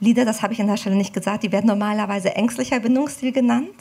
Leader, 0.00 0.24
das 0.24 0.42
habe 0.42 0.52
ich 0.52 0.60
an 0.60 0.66
der 0.66 0.76
Stelle 0.76 0.96
nicht 0.96 1.14
gesagt, 1.14 1.44
die 1.44 1.52
werden 1.52 1.68
normalerweise 1.68 2.34
ängstlicher 2.34 2.80
Bindungsstil 2.80 3.32
genannt. 3.32 3.74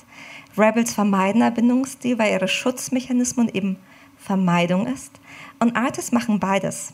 Rebels 0.58 0.93
vermeidender 0.93 1.51
Bindungsstil, 1.51 2.19
weil 2.19 2.32
ihre 2.32 2.47
Schutzmechanismen 2.47 3.49
eben 3.49 3.77
Vermeidung 4.17 4.88
ist. 4.88 5.19
Und 5.63 5.78
Artists 5.78 6.12
machen 6.12 6.41
beides. 6.41 6.91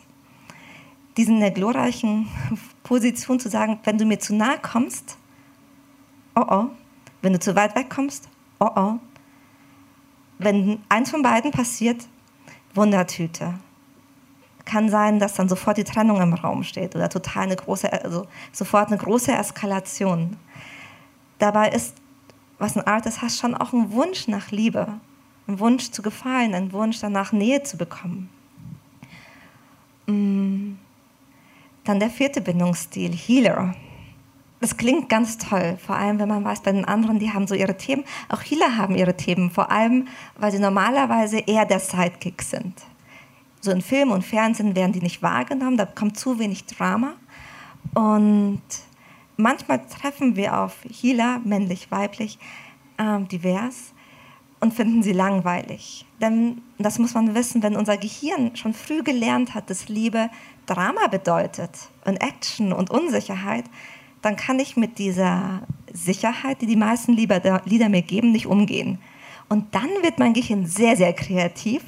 Die 1.17 1.23
sind 1.23 1.35
in 1.35 1.39
der 1.39 1.49
glorreichen 1.49 2.27
Position 2.83 3.39
zu 3.39 3.49
sagen, 3.49 3.79
wenn 3.83 3.97
du 3.97 4.05
mir 4.05 4.19
zu 4.19 4.35
nahe 4.35 4.59
kommst, 4.59 5.17
oh 6.35 6.45
oh. 6.47 6.65
Wenn 7.23 7.33
du 7.33 7.39
zu 7.39 7.55
weit 7.55 7.75
weg 7.75 7.89
kommst, 7.89 8.29
oh 8.59 8.69
oh. 8.75 8.99
Wenn 10.37 10.83
eins 10.87 11.09
von 11.09 11.23
beiden 11.23 11.49
passiert, 11.49 12.07
Wundertüte. 12.75 13.55
Kann 14.65 14.89
sein, 14.89 15.17
dass 15.17 15.33
dann 15.33 15.49
sofort 15.49 15.77
die 15.77 15.83
Trennung 15.83 16.21
im 16.21 16.35
Raum 16.35 16.61
steht 16.61 16.95
oder 16.95 17.09
total 17.09 17.45
eine 17.45 17.55
große, 17.55 17.91
also 17.91 18.27
sofort 18.51 18.89
eine 18.89 18.97
große 18.97 19.31
Eskalation. 19.31 20.37
Dabei 21.39 21.69
ist, 21.69 21.95
was 22.59 22.77
ein 22.77 22.85
Artist 22.85 23.23
hat, 23.23 23.31
schon 23.31 23.55
auch 23.55 23.73
ein 23.73 23.91
Wunsch 23.93 24.27
nach 24.27 24.51
Liebe, 24.51 24.99
ein 25.47 25.59
Wunsch 25.59 25.89
zu 25.89 26.03
gefallen, 26.03 26.53
ein 26.53 26.71
Wunsch 26.71 26.99
danach 26.99 27.31
Nähe 27.31 27.63
zu 27.63 27.75
bekommen. 27.75 28.29
Mm. 30.11 30.77
Dann 31.83 31.99
der 31.99 32.09
vierte 32.09 32.41
Bindungsstil, 32.41 33.13
Healer 33.13 33.73
das 34.59 34.75
klingt 34.75 35.07
ganz 35.07 35.37
toll, 35.37 35.77
vor 35.85 35.95
allem 35.95 36.19
wenn 36.19 36.27
man 36.27 36.43
weiß, 36.43 36.61
bei 36.61 36.71
den 36.71 36.85
anderen, 36.85 37.19
die 37.19 37.31
haben 37.31 37.47
so 37.47 37.55
ihre 37.55 37.77
Themen. 37.77 38.03
Auch 38.27 38.41
Healer 38.41 38.75
haben 38.75 38.95
ihre 38.95 39.15
Themen, 39.15 39.51
vor 39.51 39.71
allem, 39.71 40.07
weil 40.37 40.51
sie 40.51 40.59
normalerweise 40.59 41.39
eher 41.39 41.65
der 41.65 41.79
Sidekick 41.79 42.41
sind. 42.41 42.73
So 43.61 43.71
in 43.71 43.81
Film 43.81 44.11
und 44.11 44.25
Fernsehen 44.25 44.75
werden 44.75 44.91
die 44.91 45.01
nicht 45.01 45.21
wahrgenommen, 45.21 45.77
da 45.77 45.85
kommt 45.85 46.17
zu 46.17 46.39
wenig 46.39 46.65
Drama. 46.65 47.13
Und 47.93 48.61
manchmal 49.37 49.81
treffen 49.87 50.35
wir 50.35 50.59
auf 50.59 50.77
Healer, 50.89 51.39
männlich, 51.43 51.89
weiblich, 51.89 52.37
äh, 52.97 53.21
divers, 53.21 53.93
und 54.59 54.73
finden 54.73 55.03
sie 55.03 55.13
langweilig. 55.13 56.05
Denn 56.21 56.61
das 56.77 56.99
muss 56.99 57.13
man 57.13 57.33
wissen, 57.33 57.63
wenn 57.63 57.75
unser 57.75 57.97
Gehirn 57.97 58.55
schon 58.55 58.73
früh 58.73 59.03
gelernt 59.03 59.53
hat, 59.53 59.69
dass 59.69 59.87
Liebe 59.87 60.29
Drama 60.65 61.07
bedeutet 61.07 61.71
und 62.05 62.17
Action 62.17 62.73
und 62.73 62.89
Unsicherheit, 62.89 63.65
dann 64.21 64.35
kann 64.35 64.59
ich 64.59 64.75
mit 64.75 64.97
dieser 64.97 65.61
Sicherheit, 65.93 66.61
die 66.61 66.67
die 66.67 66.75
meisten 66.75 67.13
Lieder, 67.13 67.89
mir 67.89 68.01
geben, 68.01 68.31
nicht 68.31 68.47
umgehen. 68.47 68.99
Und 69.47 69.73
dann 69.73 69.89
wird 70.01 70.19
mein 70.19 70.33
Gehirn 70.33 70.65
sehr, 70.65 70.95
sehr 70.95 71.13
kreativ, 71.13 71.81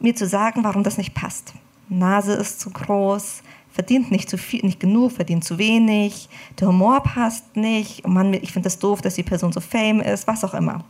mir 0.00 0.14
zu 0.14 0.26
sagen, 0.26 0.64
warum 0.64 0.82
das 0.82 0.98
nicht 0.98 1.14
passt. 1.14 1.54
Nase 1.88 2.32
ist 2.32 2.60
zu 2.60 2.70
groß, 2.70 3.42
verdient 3.70 4.10
nicht, 4.10 4.28
zu 4.28 4.36
viel, 4.36 4.64
nicht 4.64 4.80
genug, 4.80 5.12
verdient 5.12 5.44
zu 5.44 5.58
wenig, 5.58 6.28
der 6.58 6.68
Humor 6.68 7.02
passt 7.02 7.56
nicht, 7.56 8.06
Mann, 8.06 8.34
ich 8.34 8.52
finde 8.52 8.66
das 8.66 8.78
doof, 8.78 9.00
dass 9.00 9.14
die 9.14 9.22
Person 9.22 9.52
so 9.52 9.60
fame 9.60 10.00
ist, 10.00 10.26
was 10.26 10.44
auch 10.44 10.54
immer. 10.54 10.84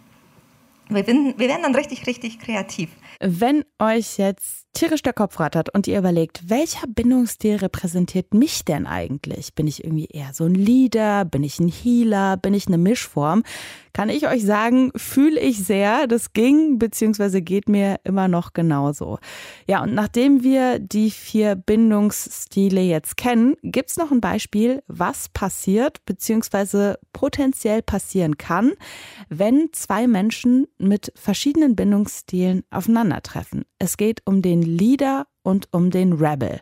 Wir, 0.88 1.07
wir 1.07 1.49
werden 1.49 1.62
dann 1.62 1.75
richtig, 1.75 2.07
richtig 2.07 2.38
kreativ. 2.38 2.90
Wenn 3.20 3.64
euch 3.79 4.18
jetzt 4.18 4.63
tierisch 4.74 5.02
der 5.02 5.12
Kopf 5.12 5.40
rattert 5.40 5.72
und 5.72 5.87
ihr 5.87 5.98
überlegt, 5.98 6.50
welcher 6.50 6.87
Bindungsstil 6.87 7.56
repräsentiert 7.56 8.34
mich 8.34 8.64
denn 8.64 8.87
eigentlich? 8.87 9.54
Bin 9.54 9.66
ich 9.66 9.84
irgendwie 9.84 10.06
eher 10.06 10.30
so 10.34 10.44
ein 10.44 10.54
Leader? 10.54 11.24
Bin 11.24 11.42
ich 11.42 11.58
ein 11.60 11.68
Healer? 11.68 12.37
Bin 12.37 12.52
ich 12.52 12.66
eine 12.66 12.78
Mischform? 12.78 13.42
Kann 13.94 14.08
ich 14.08 14.26
euch 14.26 14.44
sagen, 14.44 14.90
fühle 14.96 15.38
ich 15.38 15.64
sehr. 15.64 16.08
Das 16.08 16.32
ging 16.32 16.80
bzw. 16.80 17.40
geht 17.40 17.68
mir 17.68 18.00
immer 18.02 18.26
noch 18.26 18.52
genauso. 18.52 19.18
Ja, 19.68 19.84
und 19.84 19.94
nachdem 19.94 20.42
wir 20.42 20.81
die 20.81 21.12
vier 21.12 21.54
Bindungsstile 21.54 22.81
jetzt 22.81 23.16
kennen, 23.16 23.54
gibt 23.62 23.90
es 23.90 23.96
noch 23.96 24.10
ein 24.10 24.20
Beispiel, 24.20 24.83
was 24.88 25.29
passiert 25.29 26.04
bzw. 26.06 26.94
potenziell 27.12 27.83
passieren 27.83 28.37
kann, 28.37 28.72
wenn 29.29 29.68
zwei 29.70 30.08
Menschen 30.08 30.66
mit 30.77 31.12
verschiedenen 31.14 31.77
Bindungsstilen 31.77 32.64
aufeinandertreffen. 32.70 33.64
Es 33.79 33.96
geht 33.96 34.22
um 34.25 34.42
den 34.42 34.63
Leader 34.65 35.27
und 35.42 35.69
um 35.73 35.90
den 35.90 36.12
Rebel. 36.15 36.60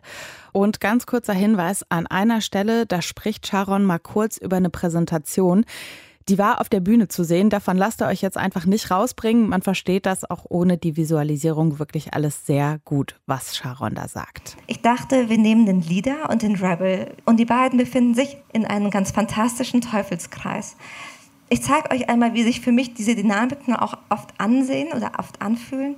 Und 0.51 0.79
ganz 0.79 1.05
kurzer 1.05 1.33
Hinweis 1.33 1.83
an 1.89 2.05
einer 2.07 2.41
Stelle, 2.41 2.85
da 2.85 3.01
spricht 3.01 3.47
Sharon 3.47 3.85
mal 3.85 3.99
kurz 3.99 4.37
über 4.37 4.57
eine 4.57 4.69
Präsentation. 4.69 5.65
Die 6.29 6.37
war 6.37 6.61
auf 6.61 6.69
der 6.69 6.79
Bühne 6.79 7.09
zu 7.09 7.23
sehen. 7.23 7.49
Davon 7.49 7.75
lasst 7.75 8.01
ihr 8.01 8.07
euch 8.07 8.21
jetzt 8.21 8.37
einfach 8.37 8.65
nicht 8.65 8.89
rausbringen. 8.91 9.49
Man 9.49 9.61
versteht 9.61 10.05
das 10.05 10.29
auch 10.29 10.45
ohne 10.47 10.77
die 10.77 10.95
Visualisierung 10.95 11.79
wirklich 11.79 12.13
alles 12.13 12.45
sehr 12.45 12.79
gut, 12.85 13.19
was 13.25 13.57
Sharon 13.57 13.95
da 13.95 14.07
sagt. 14.07 14.55
Ich 14.67 14.81
dachte, 14.81 15.29
wir 15.29 15.37
nehmen 15.37 15.65
den 15.65 15.81
Leader 15.81 16.29
und 16.29 16.41
den 16.41 16.55
Rebel 16.55 17.13
und 17.25 17.37
die 17.37 17.45
beiden 17.45 17.77
befinden 17.77 18.13
sich 18.13 18.37
in 18.53 18.65
einem 18.65 18.89
ganz 18.89 19.11
fantastischen 19.11 19.81
Teufelskreis. 19.81 20.77
Ich 21.49 21.61
zeige 21.61 21.91
euch 21.91 22.09
einmal, 22.09 22.33
wie 22.33 22.43
sich 22.43 22.61
für 22.61 22.71
mich 22.71 22.93
diese 22.93 23.15
Dynamiken 23.15 23.75
auch 23.75 23.97
oft 24.09 24.29
ansehen 24.39 24.93
oder 24.93 25.11
oft 25.19 25.41
anfühlen 25.41 25.97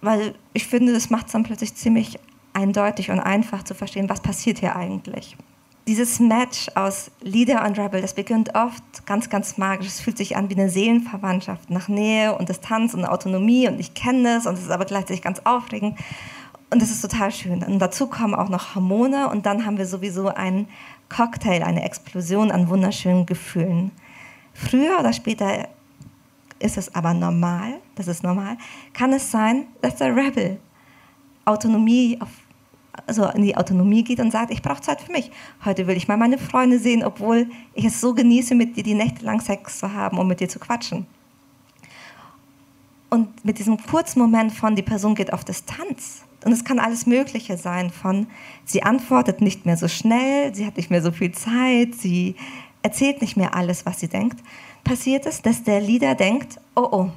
weil 0.00 0.34
ich 0.52 0.66
finde, 0.66 0.92
das 0.92 1.10
macht 1.10 1.26
es 1.26 1.32
dann 1.32 1.42
plötzlich 1.42 1.74
ziemlich 1.74 2.18
eindeutig 2.52 3.10
und 3.10 3.20
einfach 3.20 3.62
zu 3.62 3.74
verstehen, 3.74 4.08
was 4.08 4.20
passiert 4.20 4.58
hier 4.58 4.76
eigentlich. 4.76 5.36
Dieses 5.86 6.20
Match 6.20 6.68
aus 6.74 7.10
Leader 7.22 7.64
und 7.64 7.78
Rebel, 7.78 8.00
das 8.00 8.14
beginnt 8.14 8.54
oft 8.54 9.06
ganz, 9.06 9.28
ganz 9.30 9.56
magisch. 9.56 9.86
Es 9.86 10.00
fühlt 10.00 10.18
sich 10.18 10.36
an 10.36 10.48
wie 10.50 10.54
eine 10.54 10.68
Seelenverwandtschaft 10.68 11.70
nach 11.70 11.88
Nähe 11.88 12.36
und 12.36 12.48
Distanz 12.48 12.94
und 12.94 13.04
Autonomie 13.04 13.66
und 13.66 13.80
ich 13.80 13.94
kenne 13.94 14.36
es 14.36 14.46
und 14.46 14.54
es 14.54 14.62
ist 14.62 14.70
aber 14.70 14.84
gleichzeitig 14.84 15.22
ganz 15.22 15.40
aufregend. 15.44 15.98
Und 16.72 16.80
das 16.80 16.90
ist 16.90 17.00
total 17.00 17.32
schön. 17.32 17.64
Und 17.64 17.80
dazu 17.80 18.06
kommen 18.06 18.34
auch 18.34 18.48
noch 18.48 18.76
Hormone 18.76 19.28
und 19.28 19.46
dann 19.46 19.66
haben 19.66 19.78
wir 19.78 19.86
sowieso 19.86 20.28
einen 20.28 20.68
Cocktail, 21.08 21.64
eine 21.64 21.82
Explosion 21.82 22.52
an 22.52 22.68
wunderschönen 22.68 23.26
Gefühlen. 23.26 23.90
Früher 24.54 25.00
oder 25.00 25.12
später 25.12 25.68
ist 26.60 26.76
es 26.76 26.94
aber 26.94 27.14
normal, 27.14 27.80
das 27.96 28.06
ist 28.06 28.22
normal, 28.22 28.56
kann 28.92 29.12
es 29.12 29.30
sein, 29.30 29.66
dass 29.80 29.96
der 29.96 30.14
Rebel 30.14 30.60
Autonomie 31.44 32.18
auf, 32.20 32.28
also 33.06 33.26
in 33.30 33.42
die 33.42 33.56
Autonomie 33.56 34.04
geht 34.04 34.20
und 34.20 34.30
sagt, 34.30 34.52
ich 34.52 34.62
brauche 34.62 34.80
Zeit 34.82 35.00
für 35.00 35.10
mich. 35.10 35.30
Heute 35.64 35.86
will 35.86 35.96
ich 35.96 36.06
mal 36.06 36.16
meine 36.16 36.38
Freunde 36.38 36.78
sehen, 36.78 37.02
obwohl 37.02 37.50
ich 37.74 37.84
es 37.84 38.00
so 38.00 38.14
genieße, 38.14 38.54
mit 38.54 38.76
dir 38.76 38.82
die 38.82 38.94
Nächte 38.94 39.24
lang 39.24 39.40
Sex 39.40 39.78
zu 39.78 39.92
haben 39.92 40.18
und 40.18 40.28
mit 40.28 40.40
dir 40.40 40.48
zu 40.48 40.58
quatschen. 40.58 41.06
Und 43.08 43.44
mit 43.44 43.58
diesem 43.58 43.76
kurzen 43.76 44.20
Moment 44.20 44.52
von, 44.52 44.76
die 44.76 44.82
Person 44.82 45.16
geht 45.16 45.32
auf 45.32 45.44
Distanz. 45.44 46.22
Und 46.44 46.52
es 46.52 46.64
kann 46.64 46.78
alles 46.78 47.06
Mögliche 47.06 47.56
sein, 47.56 47.90
von, 47.90 48.28
sie 48.64 48.82
antwortet 48.82 49.40
nicht 49.40 49.66
mehr 49.66 49.76
so 49.76 49.88
schnell, 49.88 50.54
sie 50.54 50.64
hat 50.64 50.76
nicht 50.76 50.90
mehr 50.90 51.02
so 51.02 51.10
viel 51.10 51.32
Zeit, 51.32 51.94
sie 51.94 52.36
erzählt 52.82 53.20
nicht 53.20 53.36
mehr 53.36 53.54
alles, 53.54 53.84
was 53.84 54.00
sie 54.00 54.08
denkt. 54.08 54.40
Passiert 54.84 55.26
es, 55.26 55.42
dass 55.42 55.62
der 55.62 55.80
Leader 55.80 56.14
denkt, 56.14 56.58
oh 56.74 56.88
oh, 56.90 57.10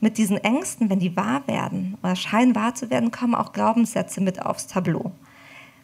mit 0.00 0.18
diesen 0.18 0.38
Ängsten, 0.38 0.90
wenn 0.90 0.98
die 0.98 1.16
wahr 1.16 1.46
werden 1.46 1.96
oder 2.02 2.16
scheinen 2.16 2.54
wahr 2.54 2.74
zu 2.74 2.90
werden, 2.90 3.10
kommen 3.10 3.34
auch 3.34 3.52
Glaubenssätze 3.52 4.20
mit 4.20 4.44
aufs 4.44 4.66
Tableau. 4.66 5.12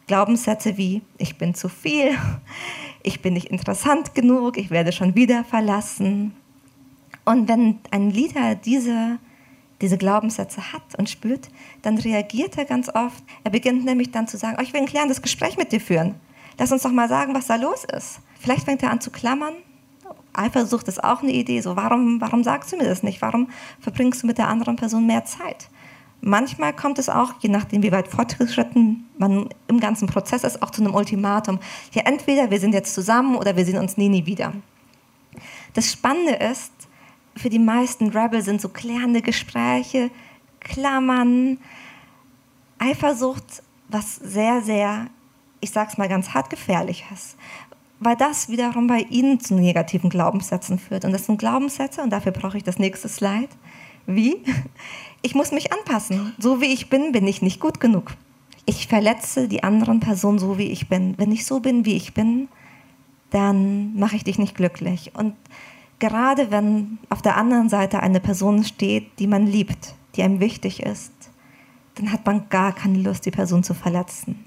Glaubenssätze 0.07 0.77
wie, 0.77 1.01
ich 1.17 1.37
bin 1.37 1.55
zu 1.55 1.69
viel, 1.69 2.17
ich 3.03 3.21
bin 3.21 3.33
nicht 3.33 3.47
interessant 3.47 4.13
genug, 4.13 4.57
ich 4.57 4.69
werde 4.69 4.91
schon 4.91 5.15
wieder 5.15 5.43
verlassen. 5.43 6.33
Und 7.25 7.47
wenn 7.47 7.79
ein 7.91 8.11
Leader 8.11 8.55
diese, 8.55 9.17
diese 9.81 9.97
Glaubenssätze 9.97 10.73
hat 10.73 10.95
und 10.97 11.09
spürt, 11.09 11.49
dann 11.81 11.97
reagiert 11.97 12.57
er 12.57 12.65
ganz 12.65 12.89
oft. 12.89 13.23
Er 13.43 13.51
beginnt 13.51 13.85
nämlich 13.85 14.11
dann 14.11 14.27
zu 14.27 14.37
sagen, 14.37 14.57
oh, 14.59 14.61
ich 14.61 14.73
will 14.73 14.81
ein 14.81 14.87
klärendes 14.87 15.21
Gespräch 15.21 15.57
mit 15.57 15.71
dir 15.71 15.81
führen. 15.81 16.15
Lass 16.59 16.71
uns 16.71 16.83
doch 16.83 16.91
mal 16.91 17.09
sagen, 17.09 17.33
was 17.33 17.47
da 17.47 17.55
los 17.55 17.85
ist. 17.85 18.19
Vielleicht 18.39 18.65
fängt 18.65 18.83
er 18.83 18.91
an 18.91 19.01
zu 19.01 19.09
klammern, 19.09 19.53
Eifersucht 20.33 20.87
ist 20.87 21.03
auch 21.03 21.21
eine 21.21 21.31
Idee. 21.31 21.61
So, 21.61 21.75
warum, 21.75 22.19
warum 22.19 22.43
sagst 22.43 22.71
du 22.71 22.77
mir 22.77 22.85
das 22.85 23.03
nicht? 23.03 23.21
Warum 23.21 23.49
verbringst 23.79 24.23
du 24.23 24.27
mit 24.27 24.37
der 24.37 24.47
anderen 24.47 24.75
Person 24.75 25.05
mehr 25.05 25.25
Zeit? 25.25 25.69
Manchmal 26.21 26.73
kommt 26.73 26.99
es 26.99 27.09
auch, 27.09 27.33
je 27.41 27.49
nachdem, 27.49 27.83
wie 27.83 27.91
weit 27.91 28.07
fortgeschritten 28.07 29.09
man 29.17 29.49
im 29.67 29.79
ganzen 29.79 30.07
Prozess 30.07 30.43
ist, 30.43 30.61
auch 30.61 30.71
zu 30.71 30.81
einem 30.81 30.95
Ultimatum. 30.95 31.59
Ja, 31.91 32.03
entweder 32.05 32.49
wir 32.49 32.59
sind 32.59 32.73
jetzt 32.73 32.93
zusammen 32.93 33.35
oder 33.35 33.55
wir 33.57 33.65
sehen 33.65 33.77
uns 33.77 33.97
nie, 33.97 34.09
nie 34.09 34.25
wieder. 34.25 34.53
Das 35.73 35.91
Spannende 35.91 36.33
ist, 36.33 36.71
für 37.35 37.49
die 37.49 37.59
meisten 37.59 38.09
Rebel 38.09 38.41
sind 38.41 38.61
so 38.61 38.69
klärende 38.69 39.21
Gespräche, 39.21 40.11
Klammern, 40.59 41.57
Eifersucht, 42.79 43.61
was 43.89 44.15
sehr, 44.15 44.61
sehr, 44.61 45.07
ich 45.59 45.71
sag's 45.71 45.97
mal 45.97 46.07
ganz 46.07 46.29
hart, 46.29 46.49
gefährlich 46.49 47.03
ist 47.13 47.35
weil 48.03 48.15
das 48.15 48.49
wiederum 48.49 48.87
bei 48.87 49.05
ihnen 49.09 49.39
zu 49.39 49.55
negativen 49.55 50.09
Glaubenssätzen 50.09 50.79
führt. 50.79 51.05
Und 51.05 51.11
das 51.11 51.25
sind 51.25 51.37
Glaubenssätze, 51.37 52.01
und 52.01 52.09
dafür 52.09 52.31
brauche 52.31 52.57
ich 52.57 52.63
das 52.63 52.79
nächste 52.79 53.09
Slide. 53.09 53.49
Wie? 54.05 54.37
Ich 55.25 55.35
muss 55.35 55.53
mich 55.53 55.71
anpassen. 55.71 56.33
So 56.37 56.59
wie 56.59 56.73
ich 56.73 56.89
bin, 56.89 57.13
bin 57.13 57.25
ich 57.25 57.41
nicht 57.41 57.61
gut 57.61 57.79
genug. 57.79 58.11
Ich 58.65 58.87
verletze 58.87 59.47
die 59.47 59.63
anderen 59.63 60.01
Personen 60.01 60.37
so, 60.37 60.57
wie 60.57 60.67
ich 60.67 60.89
bin. 60.89 61.17
Wenn 61.17 61.31
ich 61.31 61.45
so 61.45 61.61
bin, 61.61 61.85
wie 61.85 61.95
ich 61.95 62.13
bin, 62.13 62.49
dann 63.29 63.97
mache 63.97 64.17
ich 64.17 64.25
dich 64.25 64.37
nicht 64.37 64.53
glücklich. 64.53 65.11
Und 65.15 65.33
gerade 65.99 66.51
wenn 66.51 66.97
auf 67.09 67.21
der 67.21 67.37
anderen 67.37 67.69
Seite 67.69 68.01
eine 68.01 68.19
Person 68.19 68.65
steht, 68.65 69.17
die 69.17 69.27
man 69.27 69.47
liebt, 69.47 69.95
die 70.15 70.23
einem 70.23 70.41
wichtig 70.41 70.83
ist, 70.83 71.13
dann 71.95 72.11
hat 72.11 72.25
man 72.25 72.49
gar 72.49 72.73
keine 72.73 72.97
Lust, 72.97 73.25
die 73.25 73.31
Person 73.31 73.63
zu 73.63 73.73
verletzen. 73.73 74.43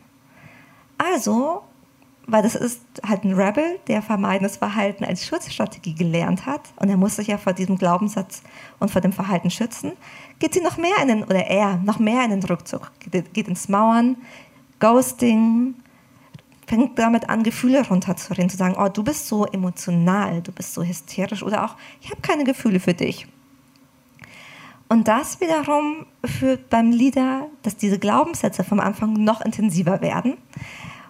Also 0.99 1.63
weil 2.27 2.43
das 2.43 2.57
ist 2.57 2.83
halt 3.07 3.25
ein 3.25 3.35
Rebel, 3.35 3.79
der 3.87 4.03
vermeidendes 4.03 4.57
Verhalten 4.57 5.05
als 5.05 5.25
Schutzstrategie 5.25 5.95
gelernt 5.95 6.45
hat. 6.45 6.61
Und 6.77 6.89
er 6.89 6.97
muss 6.97 7.17
sich 7.17 7.29
ja 7.29 7.39
vor 7.39 7.53
diesem 7.53 7.79
Glaubenssatz 7.79 8.43
und 8.81 8.91
vor 8.91 9.01
dem 9.01 9.13
Verhalten 9.13 9.51
schützen, 9.51 9.93
geht 10.39 10.55
sie 10.55 10.61
noch 10.61 10.77
mehr 10.77 10.97
in 11.03 11.09
den, 11.09 11.25
oder 11.25 11.47
er, 11.47 11.77
noch 11.79 11.99
mehr 11.99 12.25
in 12.25 12.31
den 12.31 12.43
Rückzug, 12.43 12.91
geht, 13.11 13.49
ins 13.49 13.69
Mauern, 13.69 14.17
Ghosting, 14.81 15.75
fängt 16.67 16.99
damit 16.99 17.29
an, 17.29 17.45
Gefühle 17.45 17.87
runterzureden, 17.87 18.51
zu 18.51 18.57
sagen, 18.57 18.75
oh, 18.77 18.89
du 18.89 19.05
bist 19.05 19.29
so 19.29 19.47
emotional, 19.47 20.43
du 20.43 20.51
bist 20.51 20.75
so 20.75 20.83
hysterisch 20.83 21.45
oder 21.45 21.65
auch, 21.65 21.77
ich 22.01 22.11
habe 22.11 22.21
keine 22.23 22.43
Gefühle 22.43 22.81
für 22.81 22.95
dich. 22.95 23.29
Und 24.89 25.09
das 25.09 25.41
wiederum 25.41 26.07
führt 26.25 26.71
beim 26.71 26.91
Leader, 26.91 27.47
dass 27.63 27.77
diese 27.77 27.99
Glaubenssätze 27.99 28.65
vom 28.65 28.81
Anfang 28.81 29.13
noch 29.13 29.41
intensiver 29.41 30.01
werden 30.01 30.37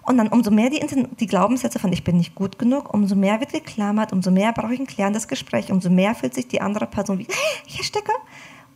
und 0.07 0.17
dann 0.17 0.29
umso 0.29 0.51
mehr 0.51 0.69
die, 0.69 0.79
die 1.19 1.27
Glaubenssätze 1.27 1.79
von 1.79 1.91
ich 1.91 2.05
bin 2.05 2.15
nicht 2.15 2.33
gut 2.33 2.57
genug, 2.57 2.93
umso 2.93 3.13
mehr 3.13 3.41
wird 3.41 3.51
geklammert, 3.51 4.13
umso 4.13 4.31
mehr 4.31 4.53
brauche 4.53 4.73
ich 4.73 4.79
ein 4.79 4.87
klärendes 4.87 5.27
Gespräch, 5.27 5.69
umso 5.69 5.89
mehr 5.89 6.15
fühlt 6.15 6.33
sich 6.33 6.47
die 6.47 6.61
andere 6.61 6.87
Person 6.87 7.19
wie, 7.19 7.27
ich 7.67 7.85
stecke, 7.85 8.13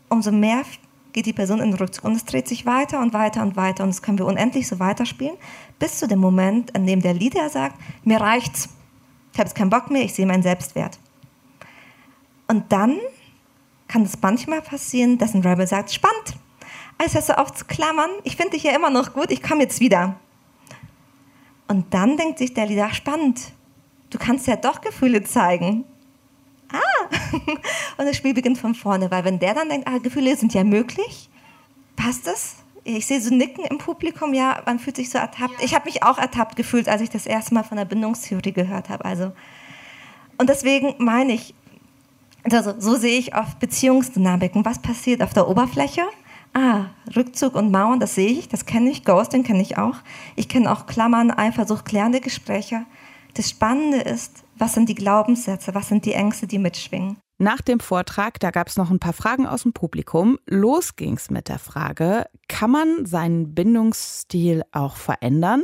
umso 0.10 0.34
mehr 0.34 0.64
geht 1.14 1.26
die 1.26 1.34
Person 1.34 1.60
in 1.60 1.72
den 1.72 1.76
Rückzug. 1.76 2.04
Und 2.04 2.18
es 2.18 2.26
dreht 2.26 2.50
sich 2.50 2.66
weiter 2.66 3.00
und 3.00 3.14
weiter 3.14 3.42
und 3.44 3.56
weiter 3.56 3.86
und 3.86 3.92
das 3.92 4.02
können 4.02 4.18
wir 4.18 4.26
unendlich 4.26 4.68
so 4.68 4.80
weiterspielen, 4.80 5.38
bis 5.80 6.00
zu 6.00 6.08
dem 6.08 6.20
Moment, 6.20 6.76
an 6.76 6.86
dem 6.86 7.02
der 7.02 7.14
Leader 7.14 7.48
sagt, 7.50 7.78
mir 8.04 8.20
reicht's, 8.20 8.68
ich 9.32 9.40
habe 9.40 9.48
jetzt 9.48 9.56
keinen 9.56 9.70
Bock 9.70 9.90
mehr, 9.90 10.04
ich 10.04 10.14
sehe 10.14 10.26
meinen 10.26 10.44
Selbstwert. 10.44 11.00
Und 12.48 12.70
dann 12.74 12.98
kann 13.88 14.02
es 14.02 14.22
manchmal 14.22 14.62
passieren, 14.62 15.18
dass 15.18 15.34
ein 15.34 15.44
Rebel 15.44 15.66
sagt, 15.66 15.94
spannend, 15.94 16.36
als 16.98 17.14
hörst 17.14 17.30
du 17.30 17.38
auf 17.38 17.54
zu 17.54 17.64
klammern, 17.64 18.10
ich 18.26 18.36
finde 18.36 18.52
dich 18.52 18.64
ja 18.64 18.76
immer 18.76 18.90
noch 18.90 19.14
gut, 19.14 19.32
ich 19.32 19.42
komme 19.42 19.62
jetzt 19.62 19.80
wieder. 19.80 20.18
Und 21.72 21.94
dann 21.94 22.18
denkt 22.18 22.38
sich 22.40 22.54
der 22.54 22.66
Leader, 22.66 22.94
spannend, 22.94 23.54
du 24.10 24.18
kannst 24.18 24.46
ja 24.46 24.58
doch 24.58 24.82
Gefühle 24.82 25.24
zeigen. 25.24 25.86
Ah, 26.70 27.08
und 27.98 28.06
das 28.06 28.18
Spiel 28.18 28.34
beginnt 28.34 28.58
von 28.58 28.76
vorne, 28.76 29.10
weil 29.10 29.24
wenn 29.24 29.40
der 29.40 29.54
dann 29.54 29.70
denkt, 29.70 29.88
ah, 29.88 29.98
Gefühle 29.98 30.36
sind 30.36 30.54
ja 30.54 30.66
möglich, 30.66 31.30
passt 31.96 32.28
das? 32.28 32.58
Ich 32.84 33.06
sehe 33.06 33.22
so 33.22 33.34
Nicken 33.34 33.64
im 33.64 33.78
Publikum, 33.78 34.34
ja, 34.34 34.62
man 34.66 34.80
fühlt 34.80 34.98
sich 34.98 35.10
so 35.10 35.18
ertappt. 35.18 35.64
Ich 35.64 35.74
habe 35.74 35.86
mich 35.86 36.04
auch 36.04 36.18
ertappt 36.18 36.58
gefühlt, 36.58 36.90
als 36.90 37.02
ich 37.02 37.10
das 37.10 37.26
erste 37.26 37.54
Mal 37.54 37.64
von 37.64 37.78
der 37.78 37.86
Bindungstheorie 37.86 38.52
gehört 38.52 38.90
habe. 38.90 39.06
Also, 39.06 39.32
und 40.38 40.50
deswegen 40.50 40.96
meine 40.98 41.32
ich, 41.32 41.56
also 42.44 42.74
so 42.80 42.98
sehe 42.98 43.18
ich 43.18 43.34
oft 43.34 43.60
Beziehungsdynamiken. 43.60 44.66
Was 44.66 44.80
passiert 44.80 45.24
auf 45.24 45.32
der 45.32 45.48
Oberfläche? 45.48 46.02
Ah, 46.54 46.88
Rückzug 47.16 47.56
und 47.56 47.72
Mauern, 47.72 48.00
das 48.00 48.16
sehe 48.16 48.30
ich, 48.30 48.50
das 48.50 48.66
kenne 48.66 48.90
ich, 48.90 49.06
Ghosting 49.06 49.44
kenne 49.44 49.62
ich 49.62 49.78
auch. 49.78 49.96
Ich 50.36 50.50
kenne 50.50 50.72
auch 50.72 50.86
Klammern, 50.86 51.32
Eifersucht, 51.32 51.86
klärende 51.86 52.20
Gespräche. 52.20 52.86
Das 53.36 53.50
Spannende 53.50 54.00
ist, 54.00 54.44
was 54.58 54.74
sind 54.74 54.90
die 54.90 54.96
Glaubenssätze, 54.96 55.74
was 55.74 55.88
sind 55.88 56.06
die 56.06 56.14
Ängste, 56.14 56.48
die 56.48 56.60
mitschwingen. 56.60 57.18
Nach 57.38 57.62
dem 57.62 57.80
Vortrag, 57.80 58.40
da 58.40 58.52
gab 58.52 58.68
es 58.68 58.78
noch 58.78 58.92
ein 58.92 59.00
paar 59.00 59.14
Fragen 59.14 59.48
aus 59.48 59.64
dem 59.64 59.74
Publikum. 59.74 60.38
Los 60.46 60.96
ging 60.96 61.16
es 61.16 61.32
mit 61.32 61.48
der 61.48 61.58
Frage, 61.58 62.26
kann 62.48 62.70
man 62.70 63.06
seinen 63.06 63.56
Bindungsstil 63.56 64.64
auch 64.72 64.96
verändern? 64.96 65.64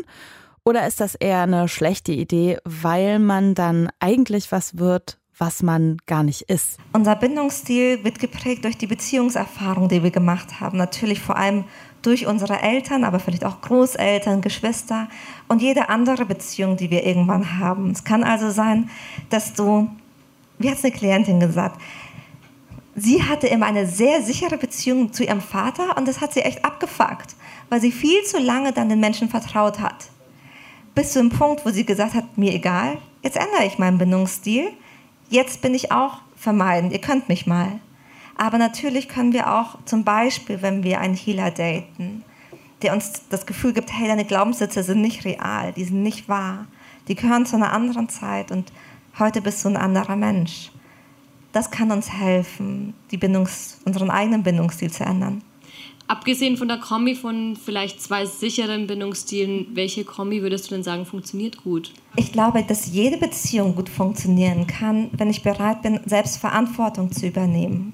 Oder 0.64 0.88
ist 0.88 1.00
das 1.00 1.16
eher 1.16 1.42
eine 1.42 1.68
schlechte 1.68 2.14
Idee, 2.14 2.58
weil 2.64 3.20
man 3.20 3.54
dann 3.54 3.90
eigentlich 4.00 4.52
was 4.52 4.78
wird, 4.80 5.20
was 5.38 5.62
man 5.62 5.98
gar 6.06 6.24
nicht 6.24 6.44
ist. 6.44 6.78
Unser 6.94 7.16
Bindungsstil 7.16 8.04
wird 8.04 8.20
geprägt 8.20 8.66
durch 8.66 8.78
die 8.78 8.88
Beziehungserfahrung, 8.88 9.88
die 9.88 10.04
wir 10.04 10.12
gemacht 10.12 10.60
haben. 10.60 10.78
Natürlich 10.78 11.22
vor 11.22 11.38
allem 11.38 11.66
durch 12.02 12.26
unsere 12.26 12.62
Eltern, 12.62 13.04
aber 13.04 13.20
vielleicht 13.20 13.46
auch 13.46 13.62
Großeltern, 13.62 14.42
Geschwister 14.42 15.10
und 15.48 15.62
jede 15.62 15.90
andere 15.90 16.26
Beziehung, 16.26 16.78
die 16.78 16.90
wir 16.90 17.06
irgendwann 17.06 17.60
haben. 17.60 17.92
Es 17.92 18.04
kann 18.04 18.24
also 18.24 18.50
sein, 18.50 18.90
dass 19.30 19.54
du, 19.54 19.90
wie 20.58 20.70
hat 20.70 20.78
es 20.78 20.84
eine 20.84 20.94
Klientin 20.94 21.40
gesagt, 21.40 21.82
sie 22.96 23.24
hatte 23.24 23.48
immer 23.48 23.66
eine 23.68 23.86
sehr 23.86 24.22
sichere 24.22 24.58
Beziehung 24.58 25.14
zu 25.14 25.24
ihrem 25.24 25.42
Vater 25.42 25.98
und 25.98 26.08
das 26.08 26.22
hat 26.22 26.34
sie 26.34 26.42
echt 26.42 26.64
abgefuckt, 26.66 27.36
weil 27.70 27.82
sie 27.82 27.92
viel 27.92 28.24
zu 28.24 28.40
lange 28.40 28.74
dann 28.74 28.90
den 28.90 29.00
Menschen 29.00 29.30
vertraut 29.30 29.80
hat. 29.80 30.10
Bis 30.96 31.14
zu 31.14 31.20
dem 31.20 31.30
Punkt, 31.30 31.66
wo 31.66 31.70
sie 31.70 31.86
gesagt 31.86 32.16
hat, 32.16 32.38
mir 32.38 32.54
egal, 32.54 32.98
jetzt 33.22 33.38
ändere 33.38 33.66
ich 33.66 33.78
meinen 33.78 34.00
Bindungsstil 34.00 34.70
jetzt 35.30 35.62
bin 35.62 35.74
ich 35.74 35.92
auch 35.92 36.20
vermeiden, 36.36 36.92
ihr 36.92 37.02
könnt 37.02 37.30
mich 37.30 37.48
mal. 37.48 37.80
Aber 38.38 38.58
natürlich 38.58 39.10
können 39.10 39.34
wir 39.34 39.54
auch 39.54 39.78
zum 39.86 40.04
Beispiel, 40.04 40.62
wenn 40.62 40.84
wir 40.84 41.00
einen 41.00 41.16
Healer 41.16 41.52
daten, 41.52 42.24
der 42.82 42.94
uns 42.94 43.24
das 43.30 43.46
Gefühl 43.46 43.74
gibt, 43.74 43.92
hey, 43.92 44.08
deine 44.08 44.26
Glaubenssätze 44.26 44.84
sind 44.84 45.02
nicht 45.02 45.26
real, 45.26 45.74
die 45.74 45.84
sind 45.84 46.04
nicht 46.04 46.30
wahr, 46.30 46.68
die 47.08 47.16
gehören 47.16 47.46
zu 47.46 47.56
einer 47.56 47.74
anderen 47.74 48.10
Zeit 48.10 48.52
und 48.52 48.72
heute 49.18 49.42
bist 49.42 49.66
du 49.66 49.70
ein 49.70 49.78
anderer 49.78 50.16
Mensch. 50.16 50.72
Das 51.52 51.72
kann 51.72 51.92
uns 51.92 52.12
helfen, 52.12 52.94
die 53.10 53.18
Bindungs-, 53.18 53.78
unseren 53.86 54.12
eigenen 54.12 54.44
Bindungsstil 54.44 54.92
zu 54.92 55.04
ändern. 55.04 55.42
Abgesehen 56.10 56.56
von 56.56 56.70
der 56.70 56.78
Kombi 56.78 57.16
von 57.16 57.58
vielleicht 57.58 58.02
zwei 58.02 58.26
sicheren 58.26 58.88
Bindungsstilen, 58.88 59.68
welche 59.74 60.06
Kombi 60.06 60.42
würdest 60.42 60.72
du 60.72 60.76
denn 60.76 60.84
sagen, 60.84 61.06
funktioniert 61.06 61.62
gut? 61.64 61.92
Ich 62.16 62.32
glaube, 62.32 62.64
dass 62.64 62.88
jede 62.88 63.18
Beziehung 63.18 63.76
gut 63.76 63.90
funktionieren 63.90 64.68
kann, 64.68 65.10
wenn 65.12 65.30
ich 65.30 65.44
bereit 65.44 65.82
bin, 65.82 66.00
selbst 66.06 66.38
Verantwortung 66.38 67.12
zu 67.12 67.28
übernehmen. 67.28 67.94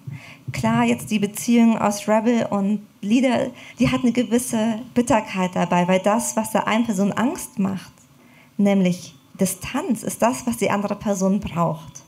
Klar, 0.52 0.84
jetzt 0.84 1.10
die 1.10 1.18
Beziehung 1.18 1.80
aus 1.80 2.08
Rebel 2.08 2.46
und 2.52 2.82
Leader, 3.02 3.50
die 3.80 3.90
hat 3.90 4.04
eine 4.04 4.12
gewisse 4.12 4.80
Bitterkeit 4.94 5.56
dabei, 5.56 5.88
weil 5.88 6.00
das, 6.00 6.36
was 6.36 6.52
der 6.52 6.68
einen 6.68 6.86
Person 6.86 7.14
Angst 7.14 7.58
macht, 7.58 7.94
nämlich 8.58 9.16
Distanz, 9.40 10.04
ist 10.04 10.22
das, 10.22 10.46
was 10.46 10.58
die 10.58 10.70
andere 10.70 10.96
Person 10.96 11.40
braucht. 11.40 12.04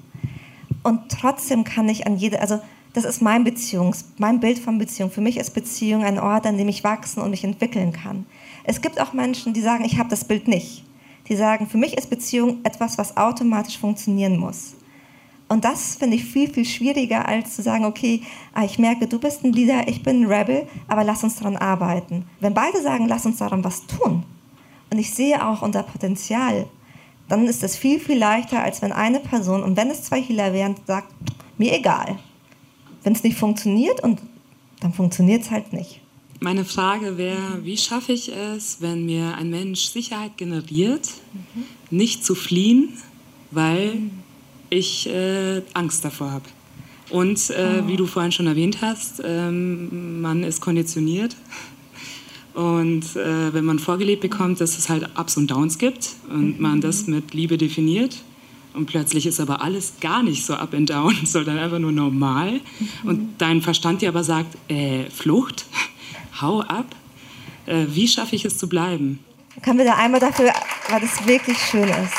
Und 0.83 1.09
trotzdem 1.09 1.63
kann 1.63 1.89
ich 1.89 2.05
an 2.05 2.15
jede, 2.17 2.39
also 2.41 2.59
das 2.95 3.03
ist 3.03 3.21
mein 3.21 3.43
Beziehungs, 3.43 4.05
mein 4.17 4.39
Bild 4.39 4.57
von 4.57 4.77
Beziehung. 4.77 5.11
Für 5.11 5.19
mich 5.19 5.35
ist 5.35 5.53
Beziehung 5.53 6.05
ein 6.05 6.17
Ort, 6.17 6.45
an 6.45 6.57
dem 6.57 6.69
ich 6.69 6.85
wachsen 6.85 7.21
und 7.21 7.29
mich 7.29 7.43
entwickeln 7.43 7.91
kann. 7.91 8.25
Es 8.63 8.81
gibt 8.81 9.01
auch 9.01 9.11
Menschen, 9.11 9.53
die 9.53 9.59
sagen, 9.59 9.83
ich 9.83 9.99
habe 9.99 10.09
das 10.09 10.23
Bild 10.23 10.47
nicht. 10.47 10.85
Die 11.27 11.35
sagen, 11.35 11.67
für 11.67 11.77
mich 11.77 11.97
ist 11.97 12.09
Beziehung 12.09 12.59
etwas, 12.63 12.97
was 12.97 13.17
automatisch 13.17 13.77
funktionieren 13.77 14.37
muss. 14.37 14.75
Und 15.49 15.65
das 15.65 15.97
finde 15.97 16.15
ich 16.15 16.23
viel, 16.23 16.49
viel 16.51 16.63
schwieriger, 16.63 17.27
als 17.27 17.55
zu 17.57 17.61
sagen, 17.61 17.83
okay, 17.83 18.21
ah, 18.53 18.63
ich 18.63 18.79
merke, 18.79 19.07
du 19.07 19.19
bist 19.19 19.43
ein 19.43 19.51
Leader, 19.51 19.87
ich 19.87 20.01
bin 20.01 20.21
ein 20.21 20.31
Rebel, 20.31 20.65
aber 20.87 21.03
lass 21.03 21.23
uns 21.23 21.35
daran 21.35 21.57
arbeiten. 21.57 22.25
Wenn 22.39 22.53
beide 22.53 22.81
sagen, 22.81 23.09
lass 23.09 23.25
uns 23.25 23.37
daran 23.37 23.63
was 23.63 23.85
tun, 23.85 24.23
und 24.89 24.99
ich 24.99 25.13
sehe 25.13 25.45
auch 25.45 25.61
unser 25.61 25.83
Potenzial, 25.83 26.65
dann 27.27 27.45
ist 27.45 27.61
es 27.63 27.75
viel, 27.75 27.99
viel 27.99 28.17
leichter, 28.17 28.63
als 28.63 28.81
wenn 28.81 28.93
eine 28.93 29.19
Person, 29.19 29.63
und 29.63 29.75
wenn 29.75 29.91
es 29.91 30.03
zwei 30.03 30.21
Healer 30.21 30.53
wären, 30.53 30.75
sagt, 30.87 31.13
mir 31.57 31.75
egal, 31.75 32.17
wenn 33.05 33.13
es 33.13 33.23
nicht 33.23 33.37
funktioniert 33.37 34.01
und 34.03 34.19
dann 34.81 34.91
funktioniert 34.91 35.43
es 35.43 35.51
halt 35.51 35.71
nicht. 35.71 36.01
Meine 36.41 36.65
Frage 36.65 37.17
wäre, 37.17 37.63
wie 37.63 37.77
schaffe 37.77 38.11
ich 38.11 38.29
es, 38.35 38.81
wenn 38.81 39.05
mir 39.05 39.37
ein 39.37 39.49
Mensch 39.49 39.85
Sicherheit 39.85 40.37
generiert, 40.37 41.09
mhm. 41.31 41.63
nicht 41.91 42.25
zu 42.25 42.35
fliehen, 42.35 42.89
weil 43.51 43.95
mhm. 43.95 44.11
ich 44.69 45.07
äh, 45.07 45.61
Angst 45.73 46.03
davor 46.03 46.31
habe. 46.31 46.45
Und 47.11 47.51
äh, 47.51 47.81
oh. 47.83 47.87
wie 47.87 47.95
du 47.95 48.07
vorhin 48.07 48.31
schon 48.31 48.47
erwähnt 48.47 48.79
hast, 48.81 49.21
ähm, 49.23 50.21
man 50.21 50.43
ist 50.43 50.59
konditioniert. 50.59 51.35
Und 52.55 53.15
äh, 53.15 53.53
wenn 53.53 53.65
man 53.65 53.79
vorgelebt 53.79 54.21
bekommt, 54.21 54.59
dass 54.61 54.77
es 54.77 54.89
halt 54.89 55.07
Ups 55.17 55.37
und 55.37 55.51
Downs 55.51 55.77
gibt 55.77 56.15
und 56.29 56.55
mhm. 56.55 56.61
man 56.61 56.81
das 56.81 57.05
mit 57.05 57.33
Liebe 57.33 57.57
definiert, 57.57 58.17
und 58.75 58.85
plötzlich 58.85 59.25
ist 59.25 59.39
aber 59.39 59.61
alles 59.61 59.93
gar 60.01 60.23
nicht 60.23 60.45
so 60.45 60.53
up 60.53 60.73
and 60.73 60.89
down, 60.89 61.15
sondern 61.25 61.57
einfach 61.57 61.79
nur 61.79 61.91
normal. 61.91 62.53
Mhm. 62.53 63.09
Und 63.09 63.37
dein 63.37 63.61
Verstand 63.61 64.01
dir 64.01 64.09
aber 64.09 64.23
sagt, 64.23 64.57
äh, 64.69 65.09
Flucht, 65.09 65.65
hau 66.41 66.61
ab. 66.61 66.85
Äh, 67.65 67.85
wie 67.89 68.07
schaffe 68.07 68.35
ich 68.35 68.45
es 68.45 68.57
zu 68.57 68.69
bleiben? 68.69 69.19
Können 69.61 69.77
wir 69.77 69.85
da 69.85 69.95
einmal 69.95 70.19
dafür, 70.19 70.51
weil 70.89 70.99
das 70.99 71.25
wirklich 71.27 71.57
schön 71.57 71.87
ist. 71.87 72.13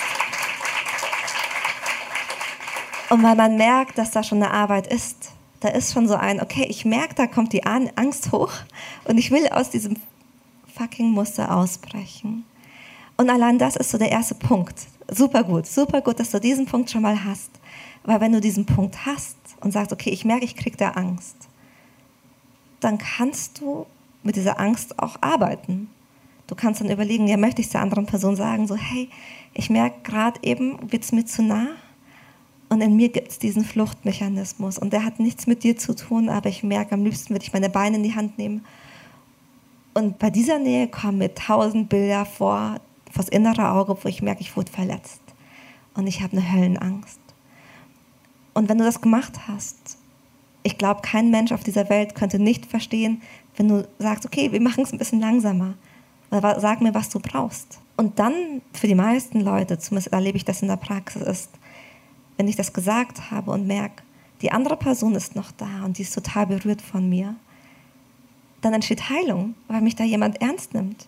Und 3.10 3.22
weil 3.22 3.36
man 3.36 3.56
merkt, 3.56 3.98
dass 3.98 4.10
da 4.10 4.22
schon 4.22 4.42
eine 4.42 4.52
Arbeit 4.52 4.86
ist. 4.86 5.30
Da 5.60 5.68
ist 5.68 5.92
schon 5.92 6.08
so 6.08 6.14
ein, 6.14 6.40
okay, 6.40 6.66
ich 6.68 6.84
merke, 6.84 7.14
da 7.14 7.26
kommt 7.26 7.52
die 7.52 7.64
Angst 7.64 8.32
hoch 8.32 8.52
und 9.04 9.18
ich 9.18 9.30
will 9.30 9.46
aus 9.48 9.70
diesem 9.70 9.96
fucking 10.76 11.10
Muster 11.10 11.54
ausbrechen. 11.54 12.44
Und 13.16 13.30
allein 13.30 13.58
das 13.58 13.76
ist 13.76 13.90
so 13.90 13.98
der 13.98 14.10
erste 14.10 14.34
Punkt 14.34 14.76
super 15.10 15.44
gut, 15.44 15.66
super 15.66 16.00
gut, 16.00 16.20
dass 16.20 16.30
du 16.30 16.40
diesen 16.40 16.66
Punkt 16.66 16.90
schon 16.90 17.02
mal 17.02 17.24
hast. 17.24 17.50
Weil 18.04 18.20
wenn 18.20 18.32
du 18.32 18.40
diesen 18.40 18.66
Punkt 18.66 19.06
hast 19.06 19.36
und 19.60 19.72
sagst, 19.72 19.92
okay, 19.92 20.10
ich 20.10 20.24
merke, 20.24 20.44
ich 20.44 20.56
kriege 20.56 20.76
da 20.76 20.90
Angst, 20.90 21.36
dann 22.80 22.98
kannst 22.98 23.60
du 23.60 23.86
mit 24.22 24.36
dieser 24.36 24.60
Angst 24.60 24.98
auch 24.98 25.16
arbeiten. 25.20 25.88
Du 26.46 26.54
kannst 26.54 26.80
dann 26.80 26.90
überlegen, 26.90 27.26
ja, 27.26 27.36
möchte 27.36 27.60
ich 27.60 27.68
der 27.70 27.80
anderen 27.80 28.06
Person 28.06 28.36
sagen, 28.36 28.66
so, 28.66 28.76
hey, 28.76 29.08
ich 29.54 29.70
merke 29.70 29.96
gerade 30.04 30.38
eben, 30.42 30.78
wird 30.92 31.02
es 31.02 31.12
mir 31.12 31.24
zu 31.24 31.42
nah? 31.42 31.68
Und 32.68 32.80
in 32.80 32.96
mir 32.96 33.08
gibt 33.08 33.30
es 33.30 33.38
diesen 33.38 33.64
Fluchtmechanismus 33.64 34.78
und 34.78 34.92
der 34.92 35.04
hat 35.04 35.20
nichts 35.20 35.46
mit 35.46 35.62
dir 35.62 35.76
zu 35.76 35.94
tun, 35.94 36.28
aber 36.28 36.48
ich 36.48 36.64
merke, 36.64 36.94
am 36.94 37.04
liebsten 37.04 37.30
würde 37.30 37.44
ich 37.44 37.52
meine 37.52 37.70
Beine 37.70 37.96
in 37.96 38.02
die 38.02 38.14
Hand 38.14 38.38
nehmen. 38.38 38.64
Und 39.94 40.18
bei 40.18 40.30
dieser 40.30 40.58
Nähe 40.58 40.88
kommen 40.88 41.18
mir 41.18 41.32
tausend 41.34 41.88
Bilder 41.88 42.26
vor, 42.26 42.80
vors 43.16 43.28
innere 43.28 43.70
Auge, 43.70 43.96
wo 44.00 44.08
ich 44.08 44.22
merke, 44.22 44.42
ich 44.42 44.56
wurde 44.56 44.70
verletzt. 44.70 45.20
Und 45.94 46.06
ich 46.06 46.22
habe 46.22 46.36
eine 46.36 46.52
Höllenangst. 46.52 47.20
Und 48.54 48.68
wenn 48.68 48.78
du 48.78 48.84
das 48.84 49.00
gemacht 49.00 49.48
hast, 49.48 49.98
ich 50.62 50.78
glaube, 50.78 51.00
kein 51.02 51.30
Mensch 51.30 51.52
auf 51.52 51.62
dieser 51.62 51.88
Welt 51.88 52.14
könnte 52.14 52.38
nicht 52.38 52.66
verstehen, 52.66 53.22
wenn 53.56 53.68
du 53.68 53.88
sagst, 53.98 54.26
okay, 54.26 54.52
wir 54.52 54.60
machen 54.60 54.82
es 54.84 54.92
ein 54.92 54.98
bisschen 54.98 55.20
langsamer. 55.20 55.74
Oder 56.30 56.58
sag 56.60 56.80
mir, 56.80 56.94
was 56.94 57.08
du 57.08 57.20
brauchst. 57.20 57.78
Und 57.96 58.18
dann 58.18 58.62
für 58.72 58.86
die 58.86 58.94
meisten 58.94 59.40
Leute, 59.40 59.78
zumindest 59.78 60.12
erlebe 60.12 60.36
ich 60.36 60.44
das 60.44 60.62
in 60.62 60.68
der 60.68 60.76
Praxis, 60.76 61.22
ist, 61.22 61.50
wenn 62.36 62.48
ich 62.48 62.56
das 62.56 62.72
gesagt 62.72 63.30
habe 63.30 63.50
und 63.52 63.66
merke, 63.66 64.02
die 64.42 64.52
andere 64.52 64.76
Person 64.76 65.14
ist 65.14 65.34
noch 65.34 65.52
da 65.52 65.84
und 65.84 65.98
die 65.98 66.02
ist 66.02 66.14
total 66.14 66.46
berührt 66.46 66.82
von 66.82 67.08
mir, 67.08 67.36
dann 68.60 68.74
entsteht 68.74 69.08
Heilung, 69.08 69.54
weil 69.68 69.80
mich 69.80 69.96
da 69.96 70.04
jemand 70.04 70.40
ernst 70.42 70.74
nimmt. 70.74 71.06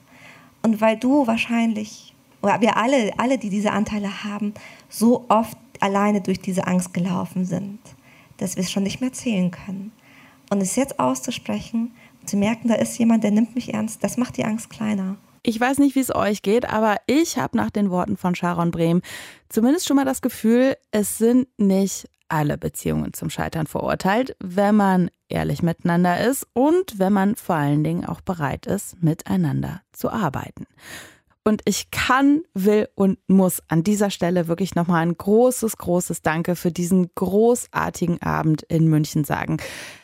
Und 0.63 0.81
weil 0.81 0.97
du 0.97 1.27
wahrscheinlich, 1.27 2.15
oder 2.43 2.61
wir 2.61 2.77
alle, 2.77 3.13
alle, 3.19 3.39
die 3.39 3.51
diese 3.51 3.73
Anteile 3.73 4.25
haben, 4.25 4.55
so 4.89 5.25
oft 5.29 5.57
alleine 5.81 6.21
durch 6.21 6.41
diese 6.41 6.67
Angst 6.67 6.93
gelaufen 6.93 7.45
sind, 7.45 7.79
dass 8.39 8.57
wir 8.57 8.65
es 8.65 8.71
schon 8.71 8.83
nicht 8.83 9.01
mehr 9.01 9.13
zählen 9.13 9.51
können. 9.51 9.93
Und 10.51 10.61
es 10.61 10.77
jetzt 10.77 10.99
auszusprechen, 10.99 11.93
zu 12.25 12.37
merken, 12.37 12.69
da 12.69 12.75
ist 12.75 12.99
jemand, 12.99 13.25
der 13.25 13.31
nimmt 13.31 13.55
mich 13.55 13.75
ernst, 13.75 14.03
das 14.05 14.17
macht 14.17 14.37
die 14.37 14.45
Angst 14.45 14.71
kleiner. 14.71 15.17
Ich 15.43 15.59
weiß 15.59 15.79
nicht, 15.79 15.95
wie 15.95 16.01
es 16.01 16.15
euch 16.15 16.43
geht, 16.43 16.69
aber 16.69 16.97
ich 17.07 17.39
habe 17.39 17.57
nach 17.57 17.71
den 17.71 17.91
Worten 17.91 18.17
von 18.17 18.35
Sharon 18.35 18.71
Brehm 18.71 19.01
zumindest 19.49 19.87
schon 19.87 19.97
mal 19.97 20.05
das 20.05 20.21
Gefühl, 20.21 20.77
es 20.91 21.19
sind 21.19 21.49
nicht 21.59 22.09
alle 22.29 22.59
Beziehungen 22.59 23.13
zum 23.13 23.31
Scheitern 23.31 23.67
verurteilt, 23.67 24.37
wenn 24.41 24.77
man 24.77 25.11
ehrlich 25.29 25.63
miteinander 25.63 26.21
ist 26.27 26.47
und 26.53 26.99
wenn 26.99 27.13
man 27.13 27.37
vor 27.37 27.57
allen 27.57 27.85
Dingen 27.85 28.05
auch 28.05 28.21
bereit 28.21 28.67
ist, 28.67 29.03
miteinander 29.03 29.83
zu 29.93 30.11
arbeiten. 30.11 30.67
Und 31.49 31.63
ich 31.65 31.91
kann, 31.91 32.43
will 32.53 32.89
und 32.95 33.19
muss 33.27 33.63
an 33.69 33.83
dieser 33.83 34.11
Stelle 34.11 34.49
wirklich 34.49 34.75
nochmal 34.75 35.01
ein 35.01 35.17
großes, 35.17 35.79
großes 35.79 36.21
Danke 36.21 36.57
für 36.57 36.71
diesen 36.71 37.11
großartigen 37.15 38.21
Abend 38.21 38.65
in 38.65 38.87
München 38.87 39.25
sagen. 39.25 39.57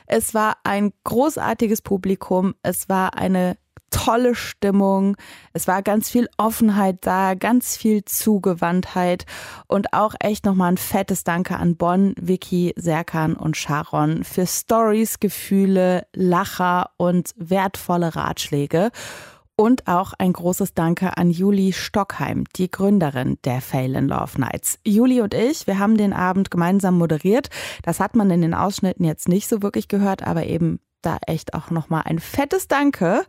Es 0.06 0.32
war 0.32 0.56
ein 0.64 0.94
großartiges 1.04 1.82
Publikum. 1.82 2.54
Es 2.62 2.88
war 2.88 3.18
eine 3.18 3.58
tolle 3.94 4.34
Stimmung. 4.34 5.16
Es 5.52 5.68
war 5.68 5.82
ganz 5.82 6.10
viel 6.10 6.28
Offenheit 6.36 6.98
da, 7.02 7.34
ganz 7.34 7.76
viel 7.76 8.04
Zugewandtheit 8.04 9.24
und 9.68 9.92
auch 9.92 10.14
echt 10.18 10.44
nochmal 10.44 10.72
ein 10.72 10.78
fettes 10.78 11.22
Danke 11.22 11.56
an 11.56 11.76
Bonn, 11.76 12.14
Vicky, 12.20 12.74
Serkan 12.76 13.34
und 13.34 13.56
Sharon 13.56 14.24
für 14.24 14.46
Stories, 14.46 15.20
Gefühle, 15.20 16.06
Lacher 16.12 16.90
und 16.96 17.30
wertvolle 17.36 18.16
Ratschläge. 18.16 18.90
Und 19.56 19.86
auch 19.86 20.14
ein 20.18 20.32
großes 20.32 20.74
Danke 20.74 21.16
an 21.16 21.30
Juli 21.30 21.72
Stockheim, 21.72 22.42
die 22.56 22.68
Gründerin 22.68 23.38
der 23.44 23.60
Fail 23.60 23.94
in 23.94 24.08
Love 24.08 24.40
Nights. 24.40 24.80
Juli 24.84 25.20
und 25.20 25.32
ich, 25.32 25.68
wir 25.68 25.78
haben 25.78 25.96
den 25.96 26.12
Abend 26.12 26.50
gemeinsam 26.50 26.98
moderiert. 26.98 27.50
Das 27.84 28.00
hat 28.00 28.16
man 28.16 28.32
in 28.32 28.42
den 28.42 28.54
Ausschnitten 28.54 29.04
jetzt 29.04 29.28
nicht 29.28 29.48
so 29.48 29.62
wirklich 29.62 29.86
gehört, 29.86 30.26
aber 30.26 30.46
eben 30.46 30.80
da 31.02 31.18
echt 31.26 31.54
auch 31.54 31.70
nochmal 31.70 32.02
ein 32.06 32.18
fettes 32.18 32.66
Danke. 32.66 33.24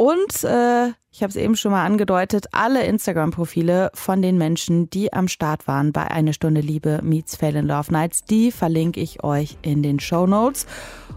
Und 0.00 0.44
äh, 0.44 0.92
ich 1.10 1.24
habe 1.24 1.30
es 1.30 1.34
eben 1.34 1.56
schon 1.56 1.72
mal 1.72 1.84
angedeutet, 1.84 2.46
alle 2.52 2.84
Instagram-Profile 2.84 3.90
von 3.94 4.22
den 4.22 4.38
Menschen, 4.38 4.88
die 4.88 5.12
am 5.12 5.26
Start 5.26 5.66
waren 5.66 5.90
bei 5.90 6.08
Eine 6.08 6.32
Stunde 6.32 6.60
Liebe 6.60 7.00
meets 7.02 7.34
Fail 7.34 7.56
in 7.56 7.66
Love 7.66 7.92
Nights, 7.92 8.22
die 8.22 8.52
verlinke 8.52 9.00
ich 9.00 9.24
euch 9.24 9.56
in 9.62 9.82
den 9.82 9.98
Show 9.98 10.28
Notes. 10.28 10.66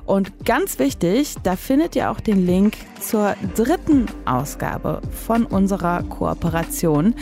Und 0.07 0.45
ganz 0.45 0.79
wichtig, 0.79 1.35
da 1.43 1.55
findet 1.55 1.95
ihr 1.95 2.09
auch 2.09 2.19
den 2.19 2.43
Link 2.43 2.75
zur 2.99 3.35
dritten 3.53 4.07
Ausgabe 4.25 5.03
von 5.11 5.45
unserer 5.45 6.01
Kooperation. 6.01 7.13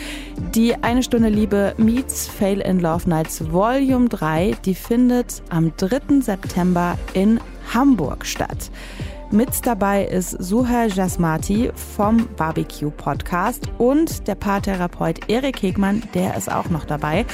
Die 0.54 0.74
Eine 0.82 1.02
Stunde 1.02 1.28
Liebe 1.28 1.74
meets 1.76 2.26
Fail 2.26 2.62
in 2.62 2.80
Love 2.80 3.06
Nights 3.06 3.52
Volume 3.52 4.08
3, 4.08 4.56
die 4.64 4.74
findet 4.74 5.42
am 5.50 5.76
3. 5.76 6.22
September 6.22 6.96
in 7.12 7.38
Hamburg 7.74 8.24
statt. 8.24 8.70
Mit 9.32 9.64
dabei 9.64 10.06
ist 10.06 10.30
Suher 10.42 10.88
Jasmati 10.88 11.70
vom 11.76 12.26
Barbecue 12.34 12.90
Podcast 12.90 13.70
und 13.78 14.26
der 14.26 14.34
Paartherapeut 14.34 15.30
Erik 15.30 15.62
Hegmann, 15.62 16.02
der 16.14 16.36
ist 16.36 16.50
auch 16.50 16.68
noch 16.68 16.84
dabei. 16.84 17.24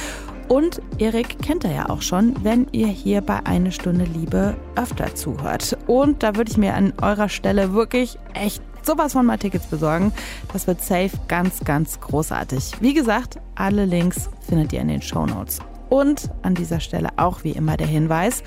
Und 0.47 0.79
Erik 0.99 1.39
kennt 1.41 1.65
er 1.65 1.71
ja 1.71 1.89
auch 1.89 2.03
schon, 2.03 2.35
wenn 2.43 2.67
ihr 2.71 2.87
hier 2.87 3.21
bei 3.21 3.43
Eine 3.47 3.71
Stunde 3.71 4.05
Liebe 4.05 4.55
öfter 4.75 5.15
zuhört. 5.15 5.75
Und 5.87 6.21
da 6.21 6.35
würde 6.35 6.51
ich 6.51 6.57
mir 6.57 6.75
an 6.75 6.93
eurer 7.01 7.29
Stelle 7.29 7.73
wirklich 7.73 8.19
echt 8.35 8.61
sowas 8.83 9.13
von 9.13 9.25
mal 9.25 9.39
Tickets 9.39 9.65
besorgen. 9.65 10.13
Das 10.53 10.67
wird 10.67 10.83
safe 10.83 11.11
ganz, 11.27 11.61
ganz 11.61 11.99
großartig. 11.99 12.73
Wie 12.79 12.93
gesagt, 12.93 13.39
alle 13.55 13.85
Links 13.85 14.29
findet 14.47 14.71
ihr 14.71 14.81
in 14.81 14.89
den 14.89 15.01
Show 15.01 15.25
Notes. 15.25 15.59
Und 15.89 16.29
an 16.41 16.55
dieser 16.55 16.79
Stelle 16.79 17.09
auch 17.17 17.43
wie 17.43 17.51
immer 17.51 17.77
der 17.77 17.85
Hinweis, 17.87 18.41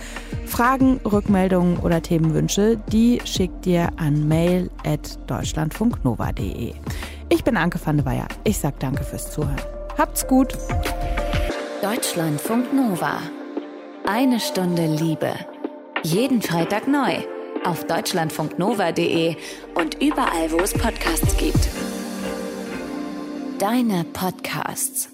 Fragen, 0.46 0.98
Rückmeldungen 1.04 1.76
oder 1.78 2.02
Themenwünsche, 2.02 2.78
die 2.92 3.20
schickt 3.24 3.66
ihr 3.66 3.90
an 3.96 4.26
mail.deutschlandfunknova.de. 4.28 6.74
Ich 7.28 7.44
bin 7.44 7.56
Anke 7.56 7.78
van 7.82 7.96
de 7.96 8.04
Weyer. 8.04 8.28
Ich 8.44 8.58
sag 8.58 8.78
danke 8.80 9.04
fürs 9.04 9.30
Zuhören. 9.30 9.56
Habt's 9.96 10.26
gut. 10.26 10.52
Deutschlandfunk 11.82 12.72
Nova. 12.72 13.18
Eine 14.06 14.40
Stunde 14.40 14.86
Liebe. 14.86 15.34
Jeden 16.02 16.42
Freitag 16.42 16.88
neu. 16.88 17.18
Auf 17.64 17.84
deutschlandfunknova.de 17.84 19.36
und 19.74 20.02
überall, 20.02 20.50
wo 20.50 20.58
es 20.58 20.72
Podcasts 20.72 21.36
gibt. 21.36 21.68
Deine 23.58 24.04
Podcasts. 24.04 25.09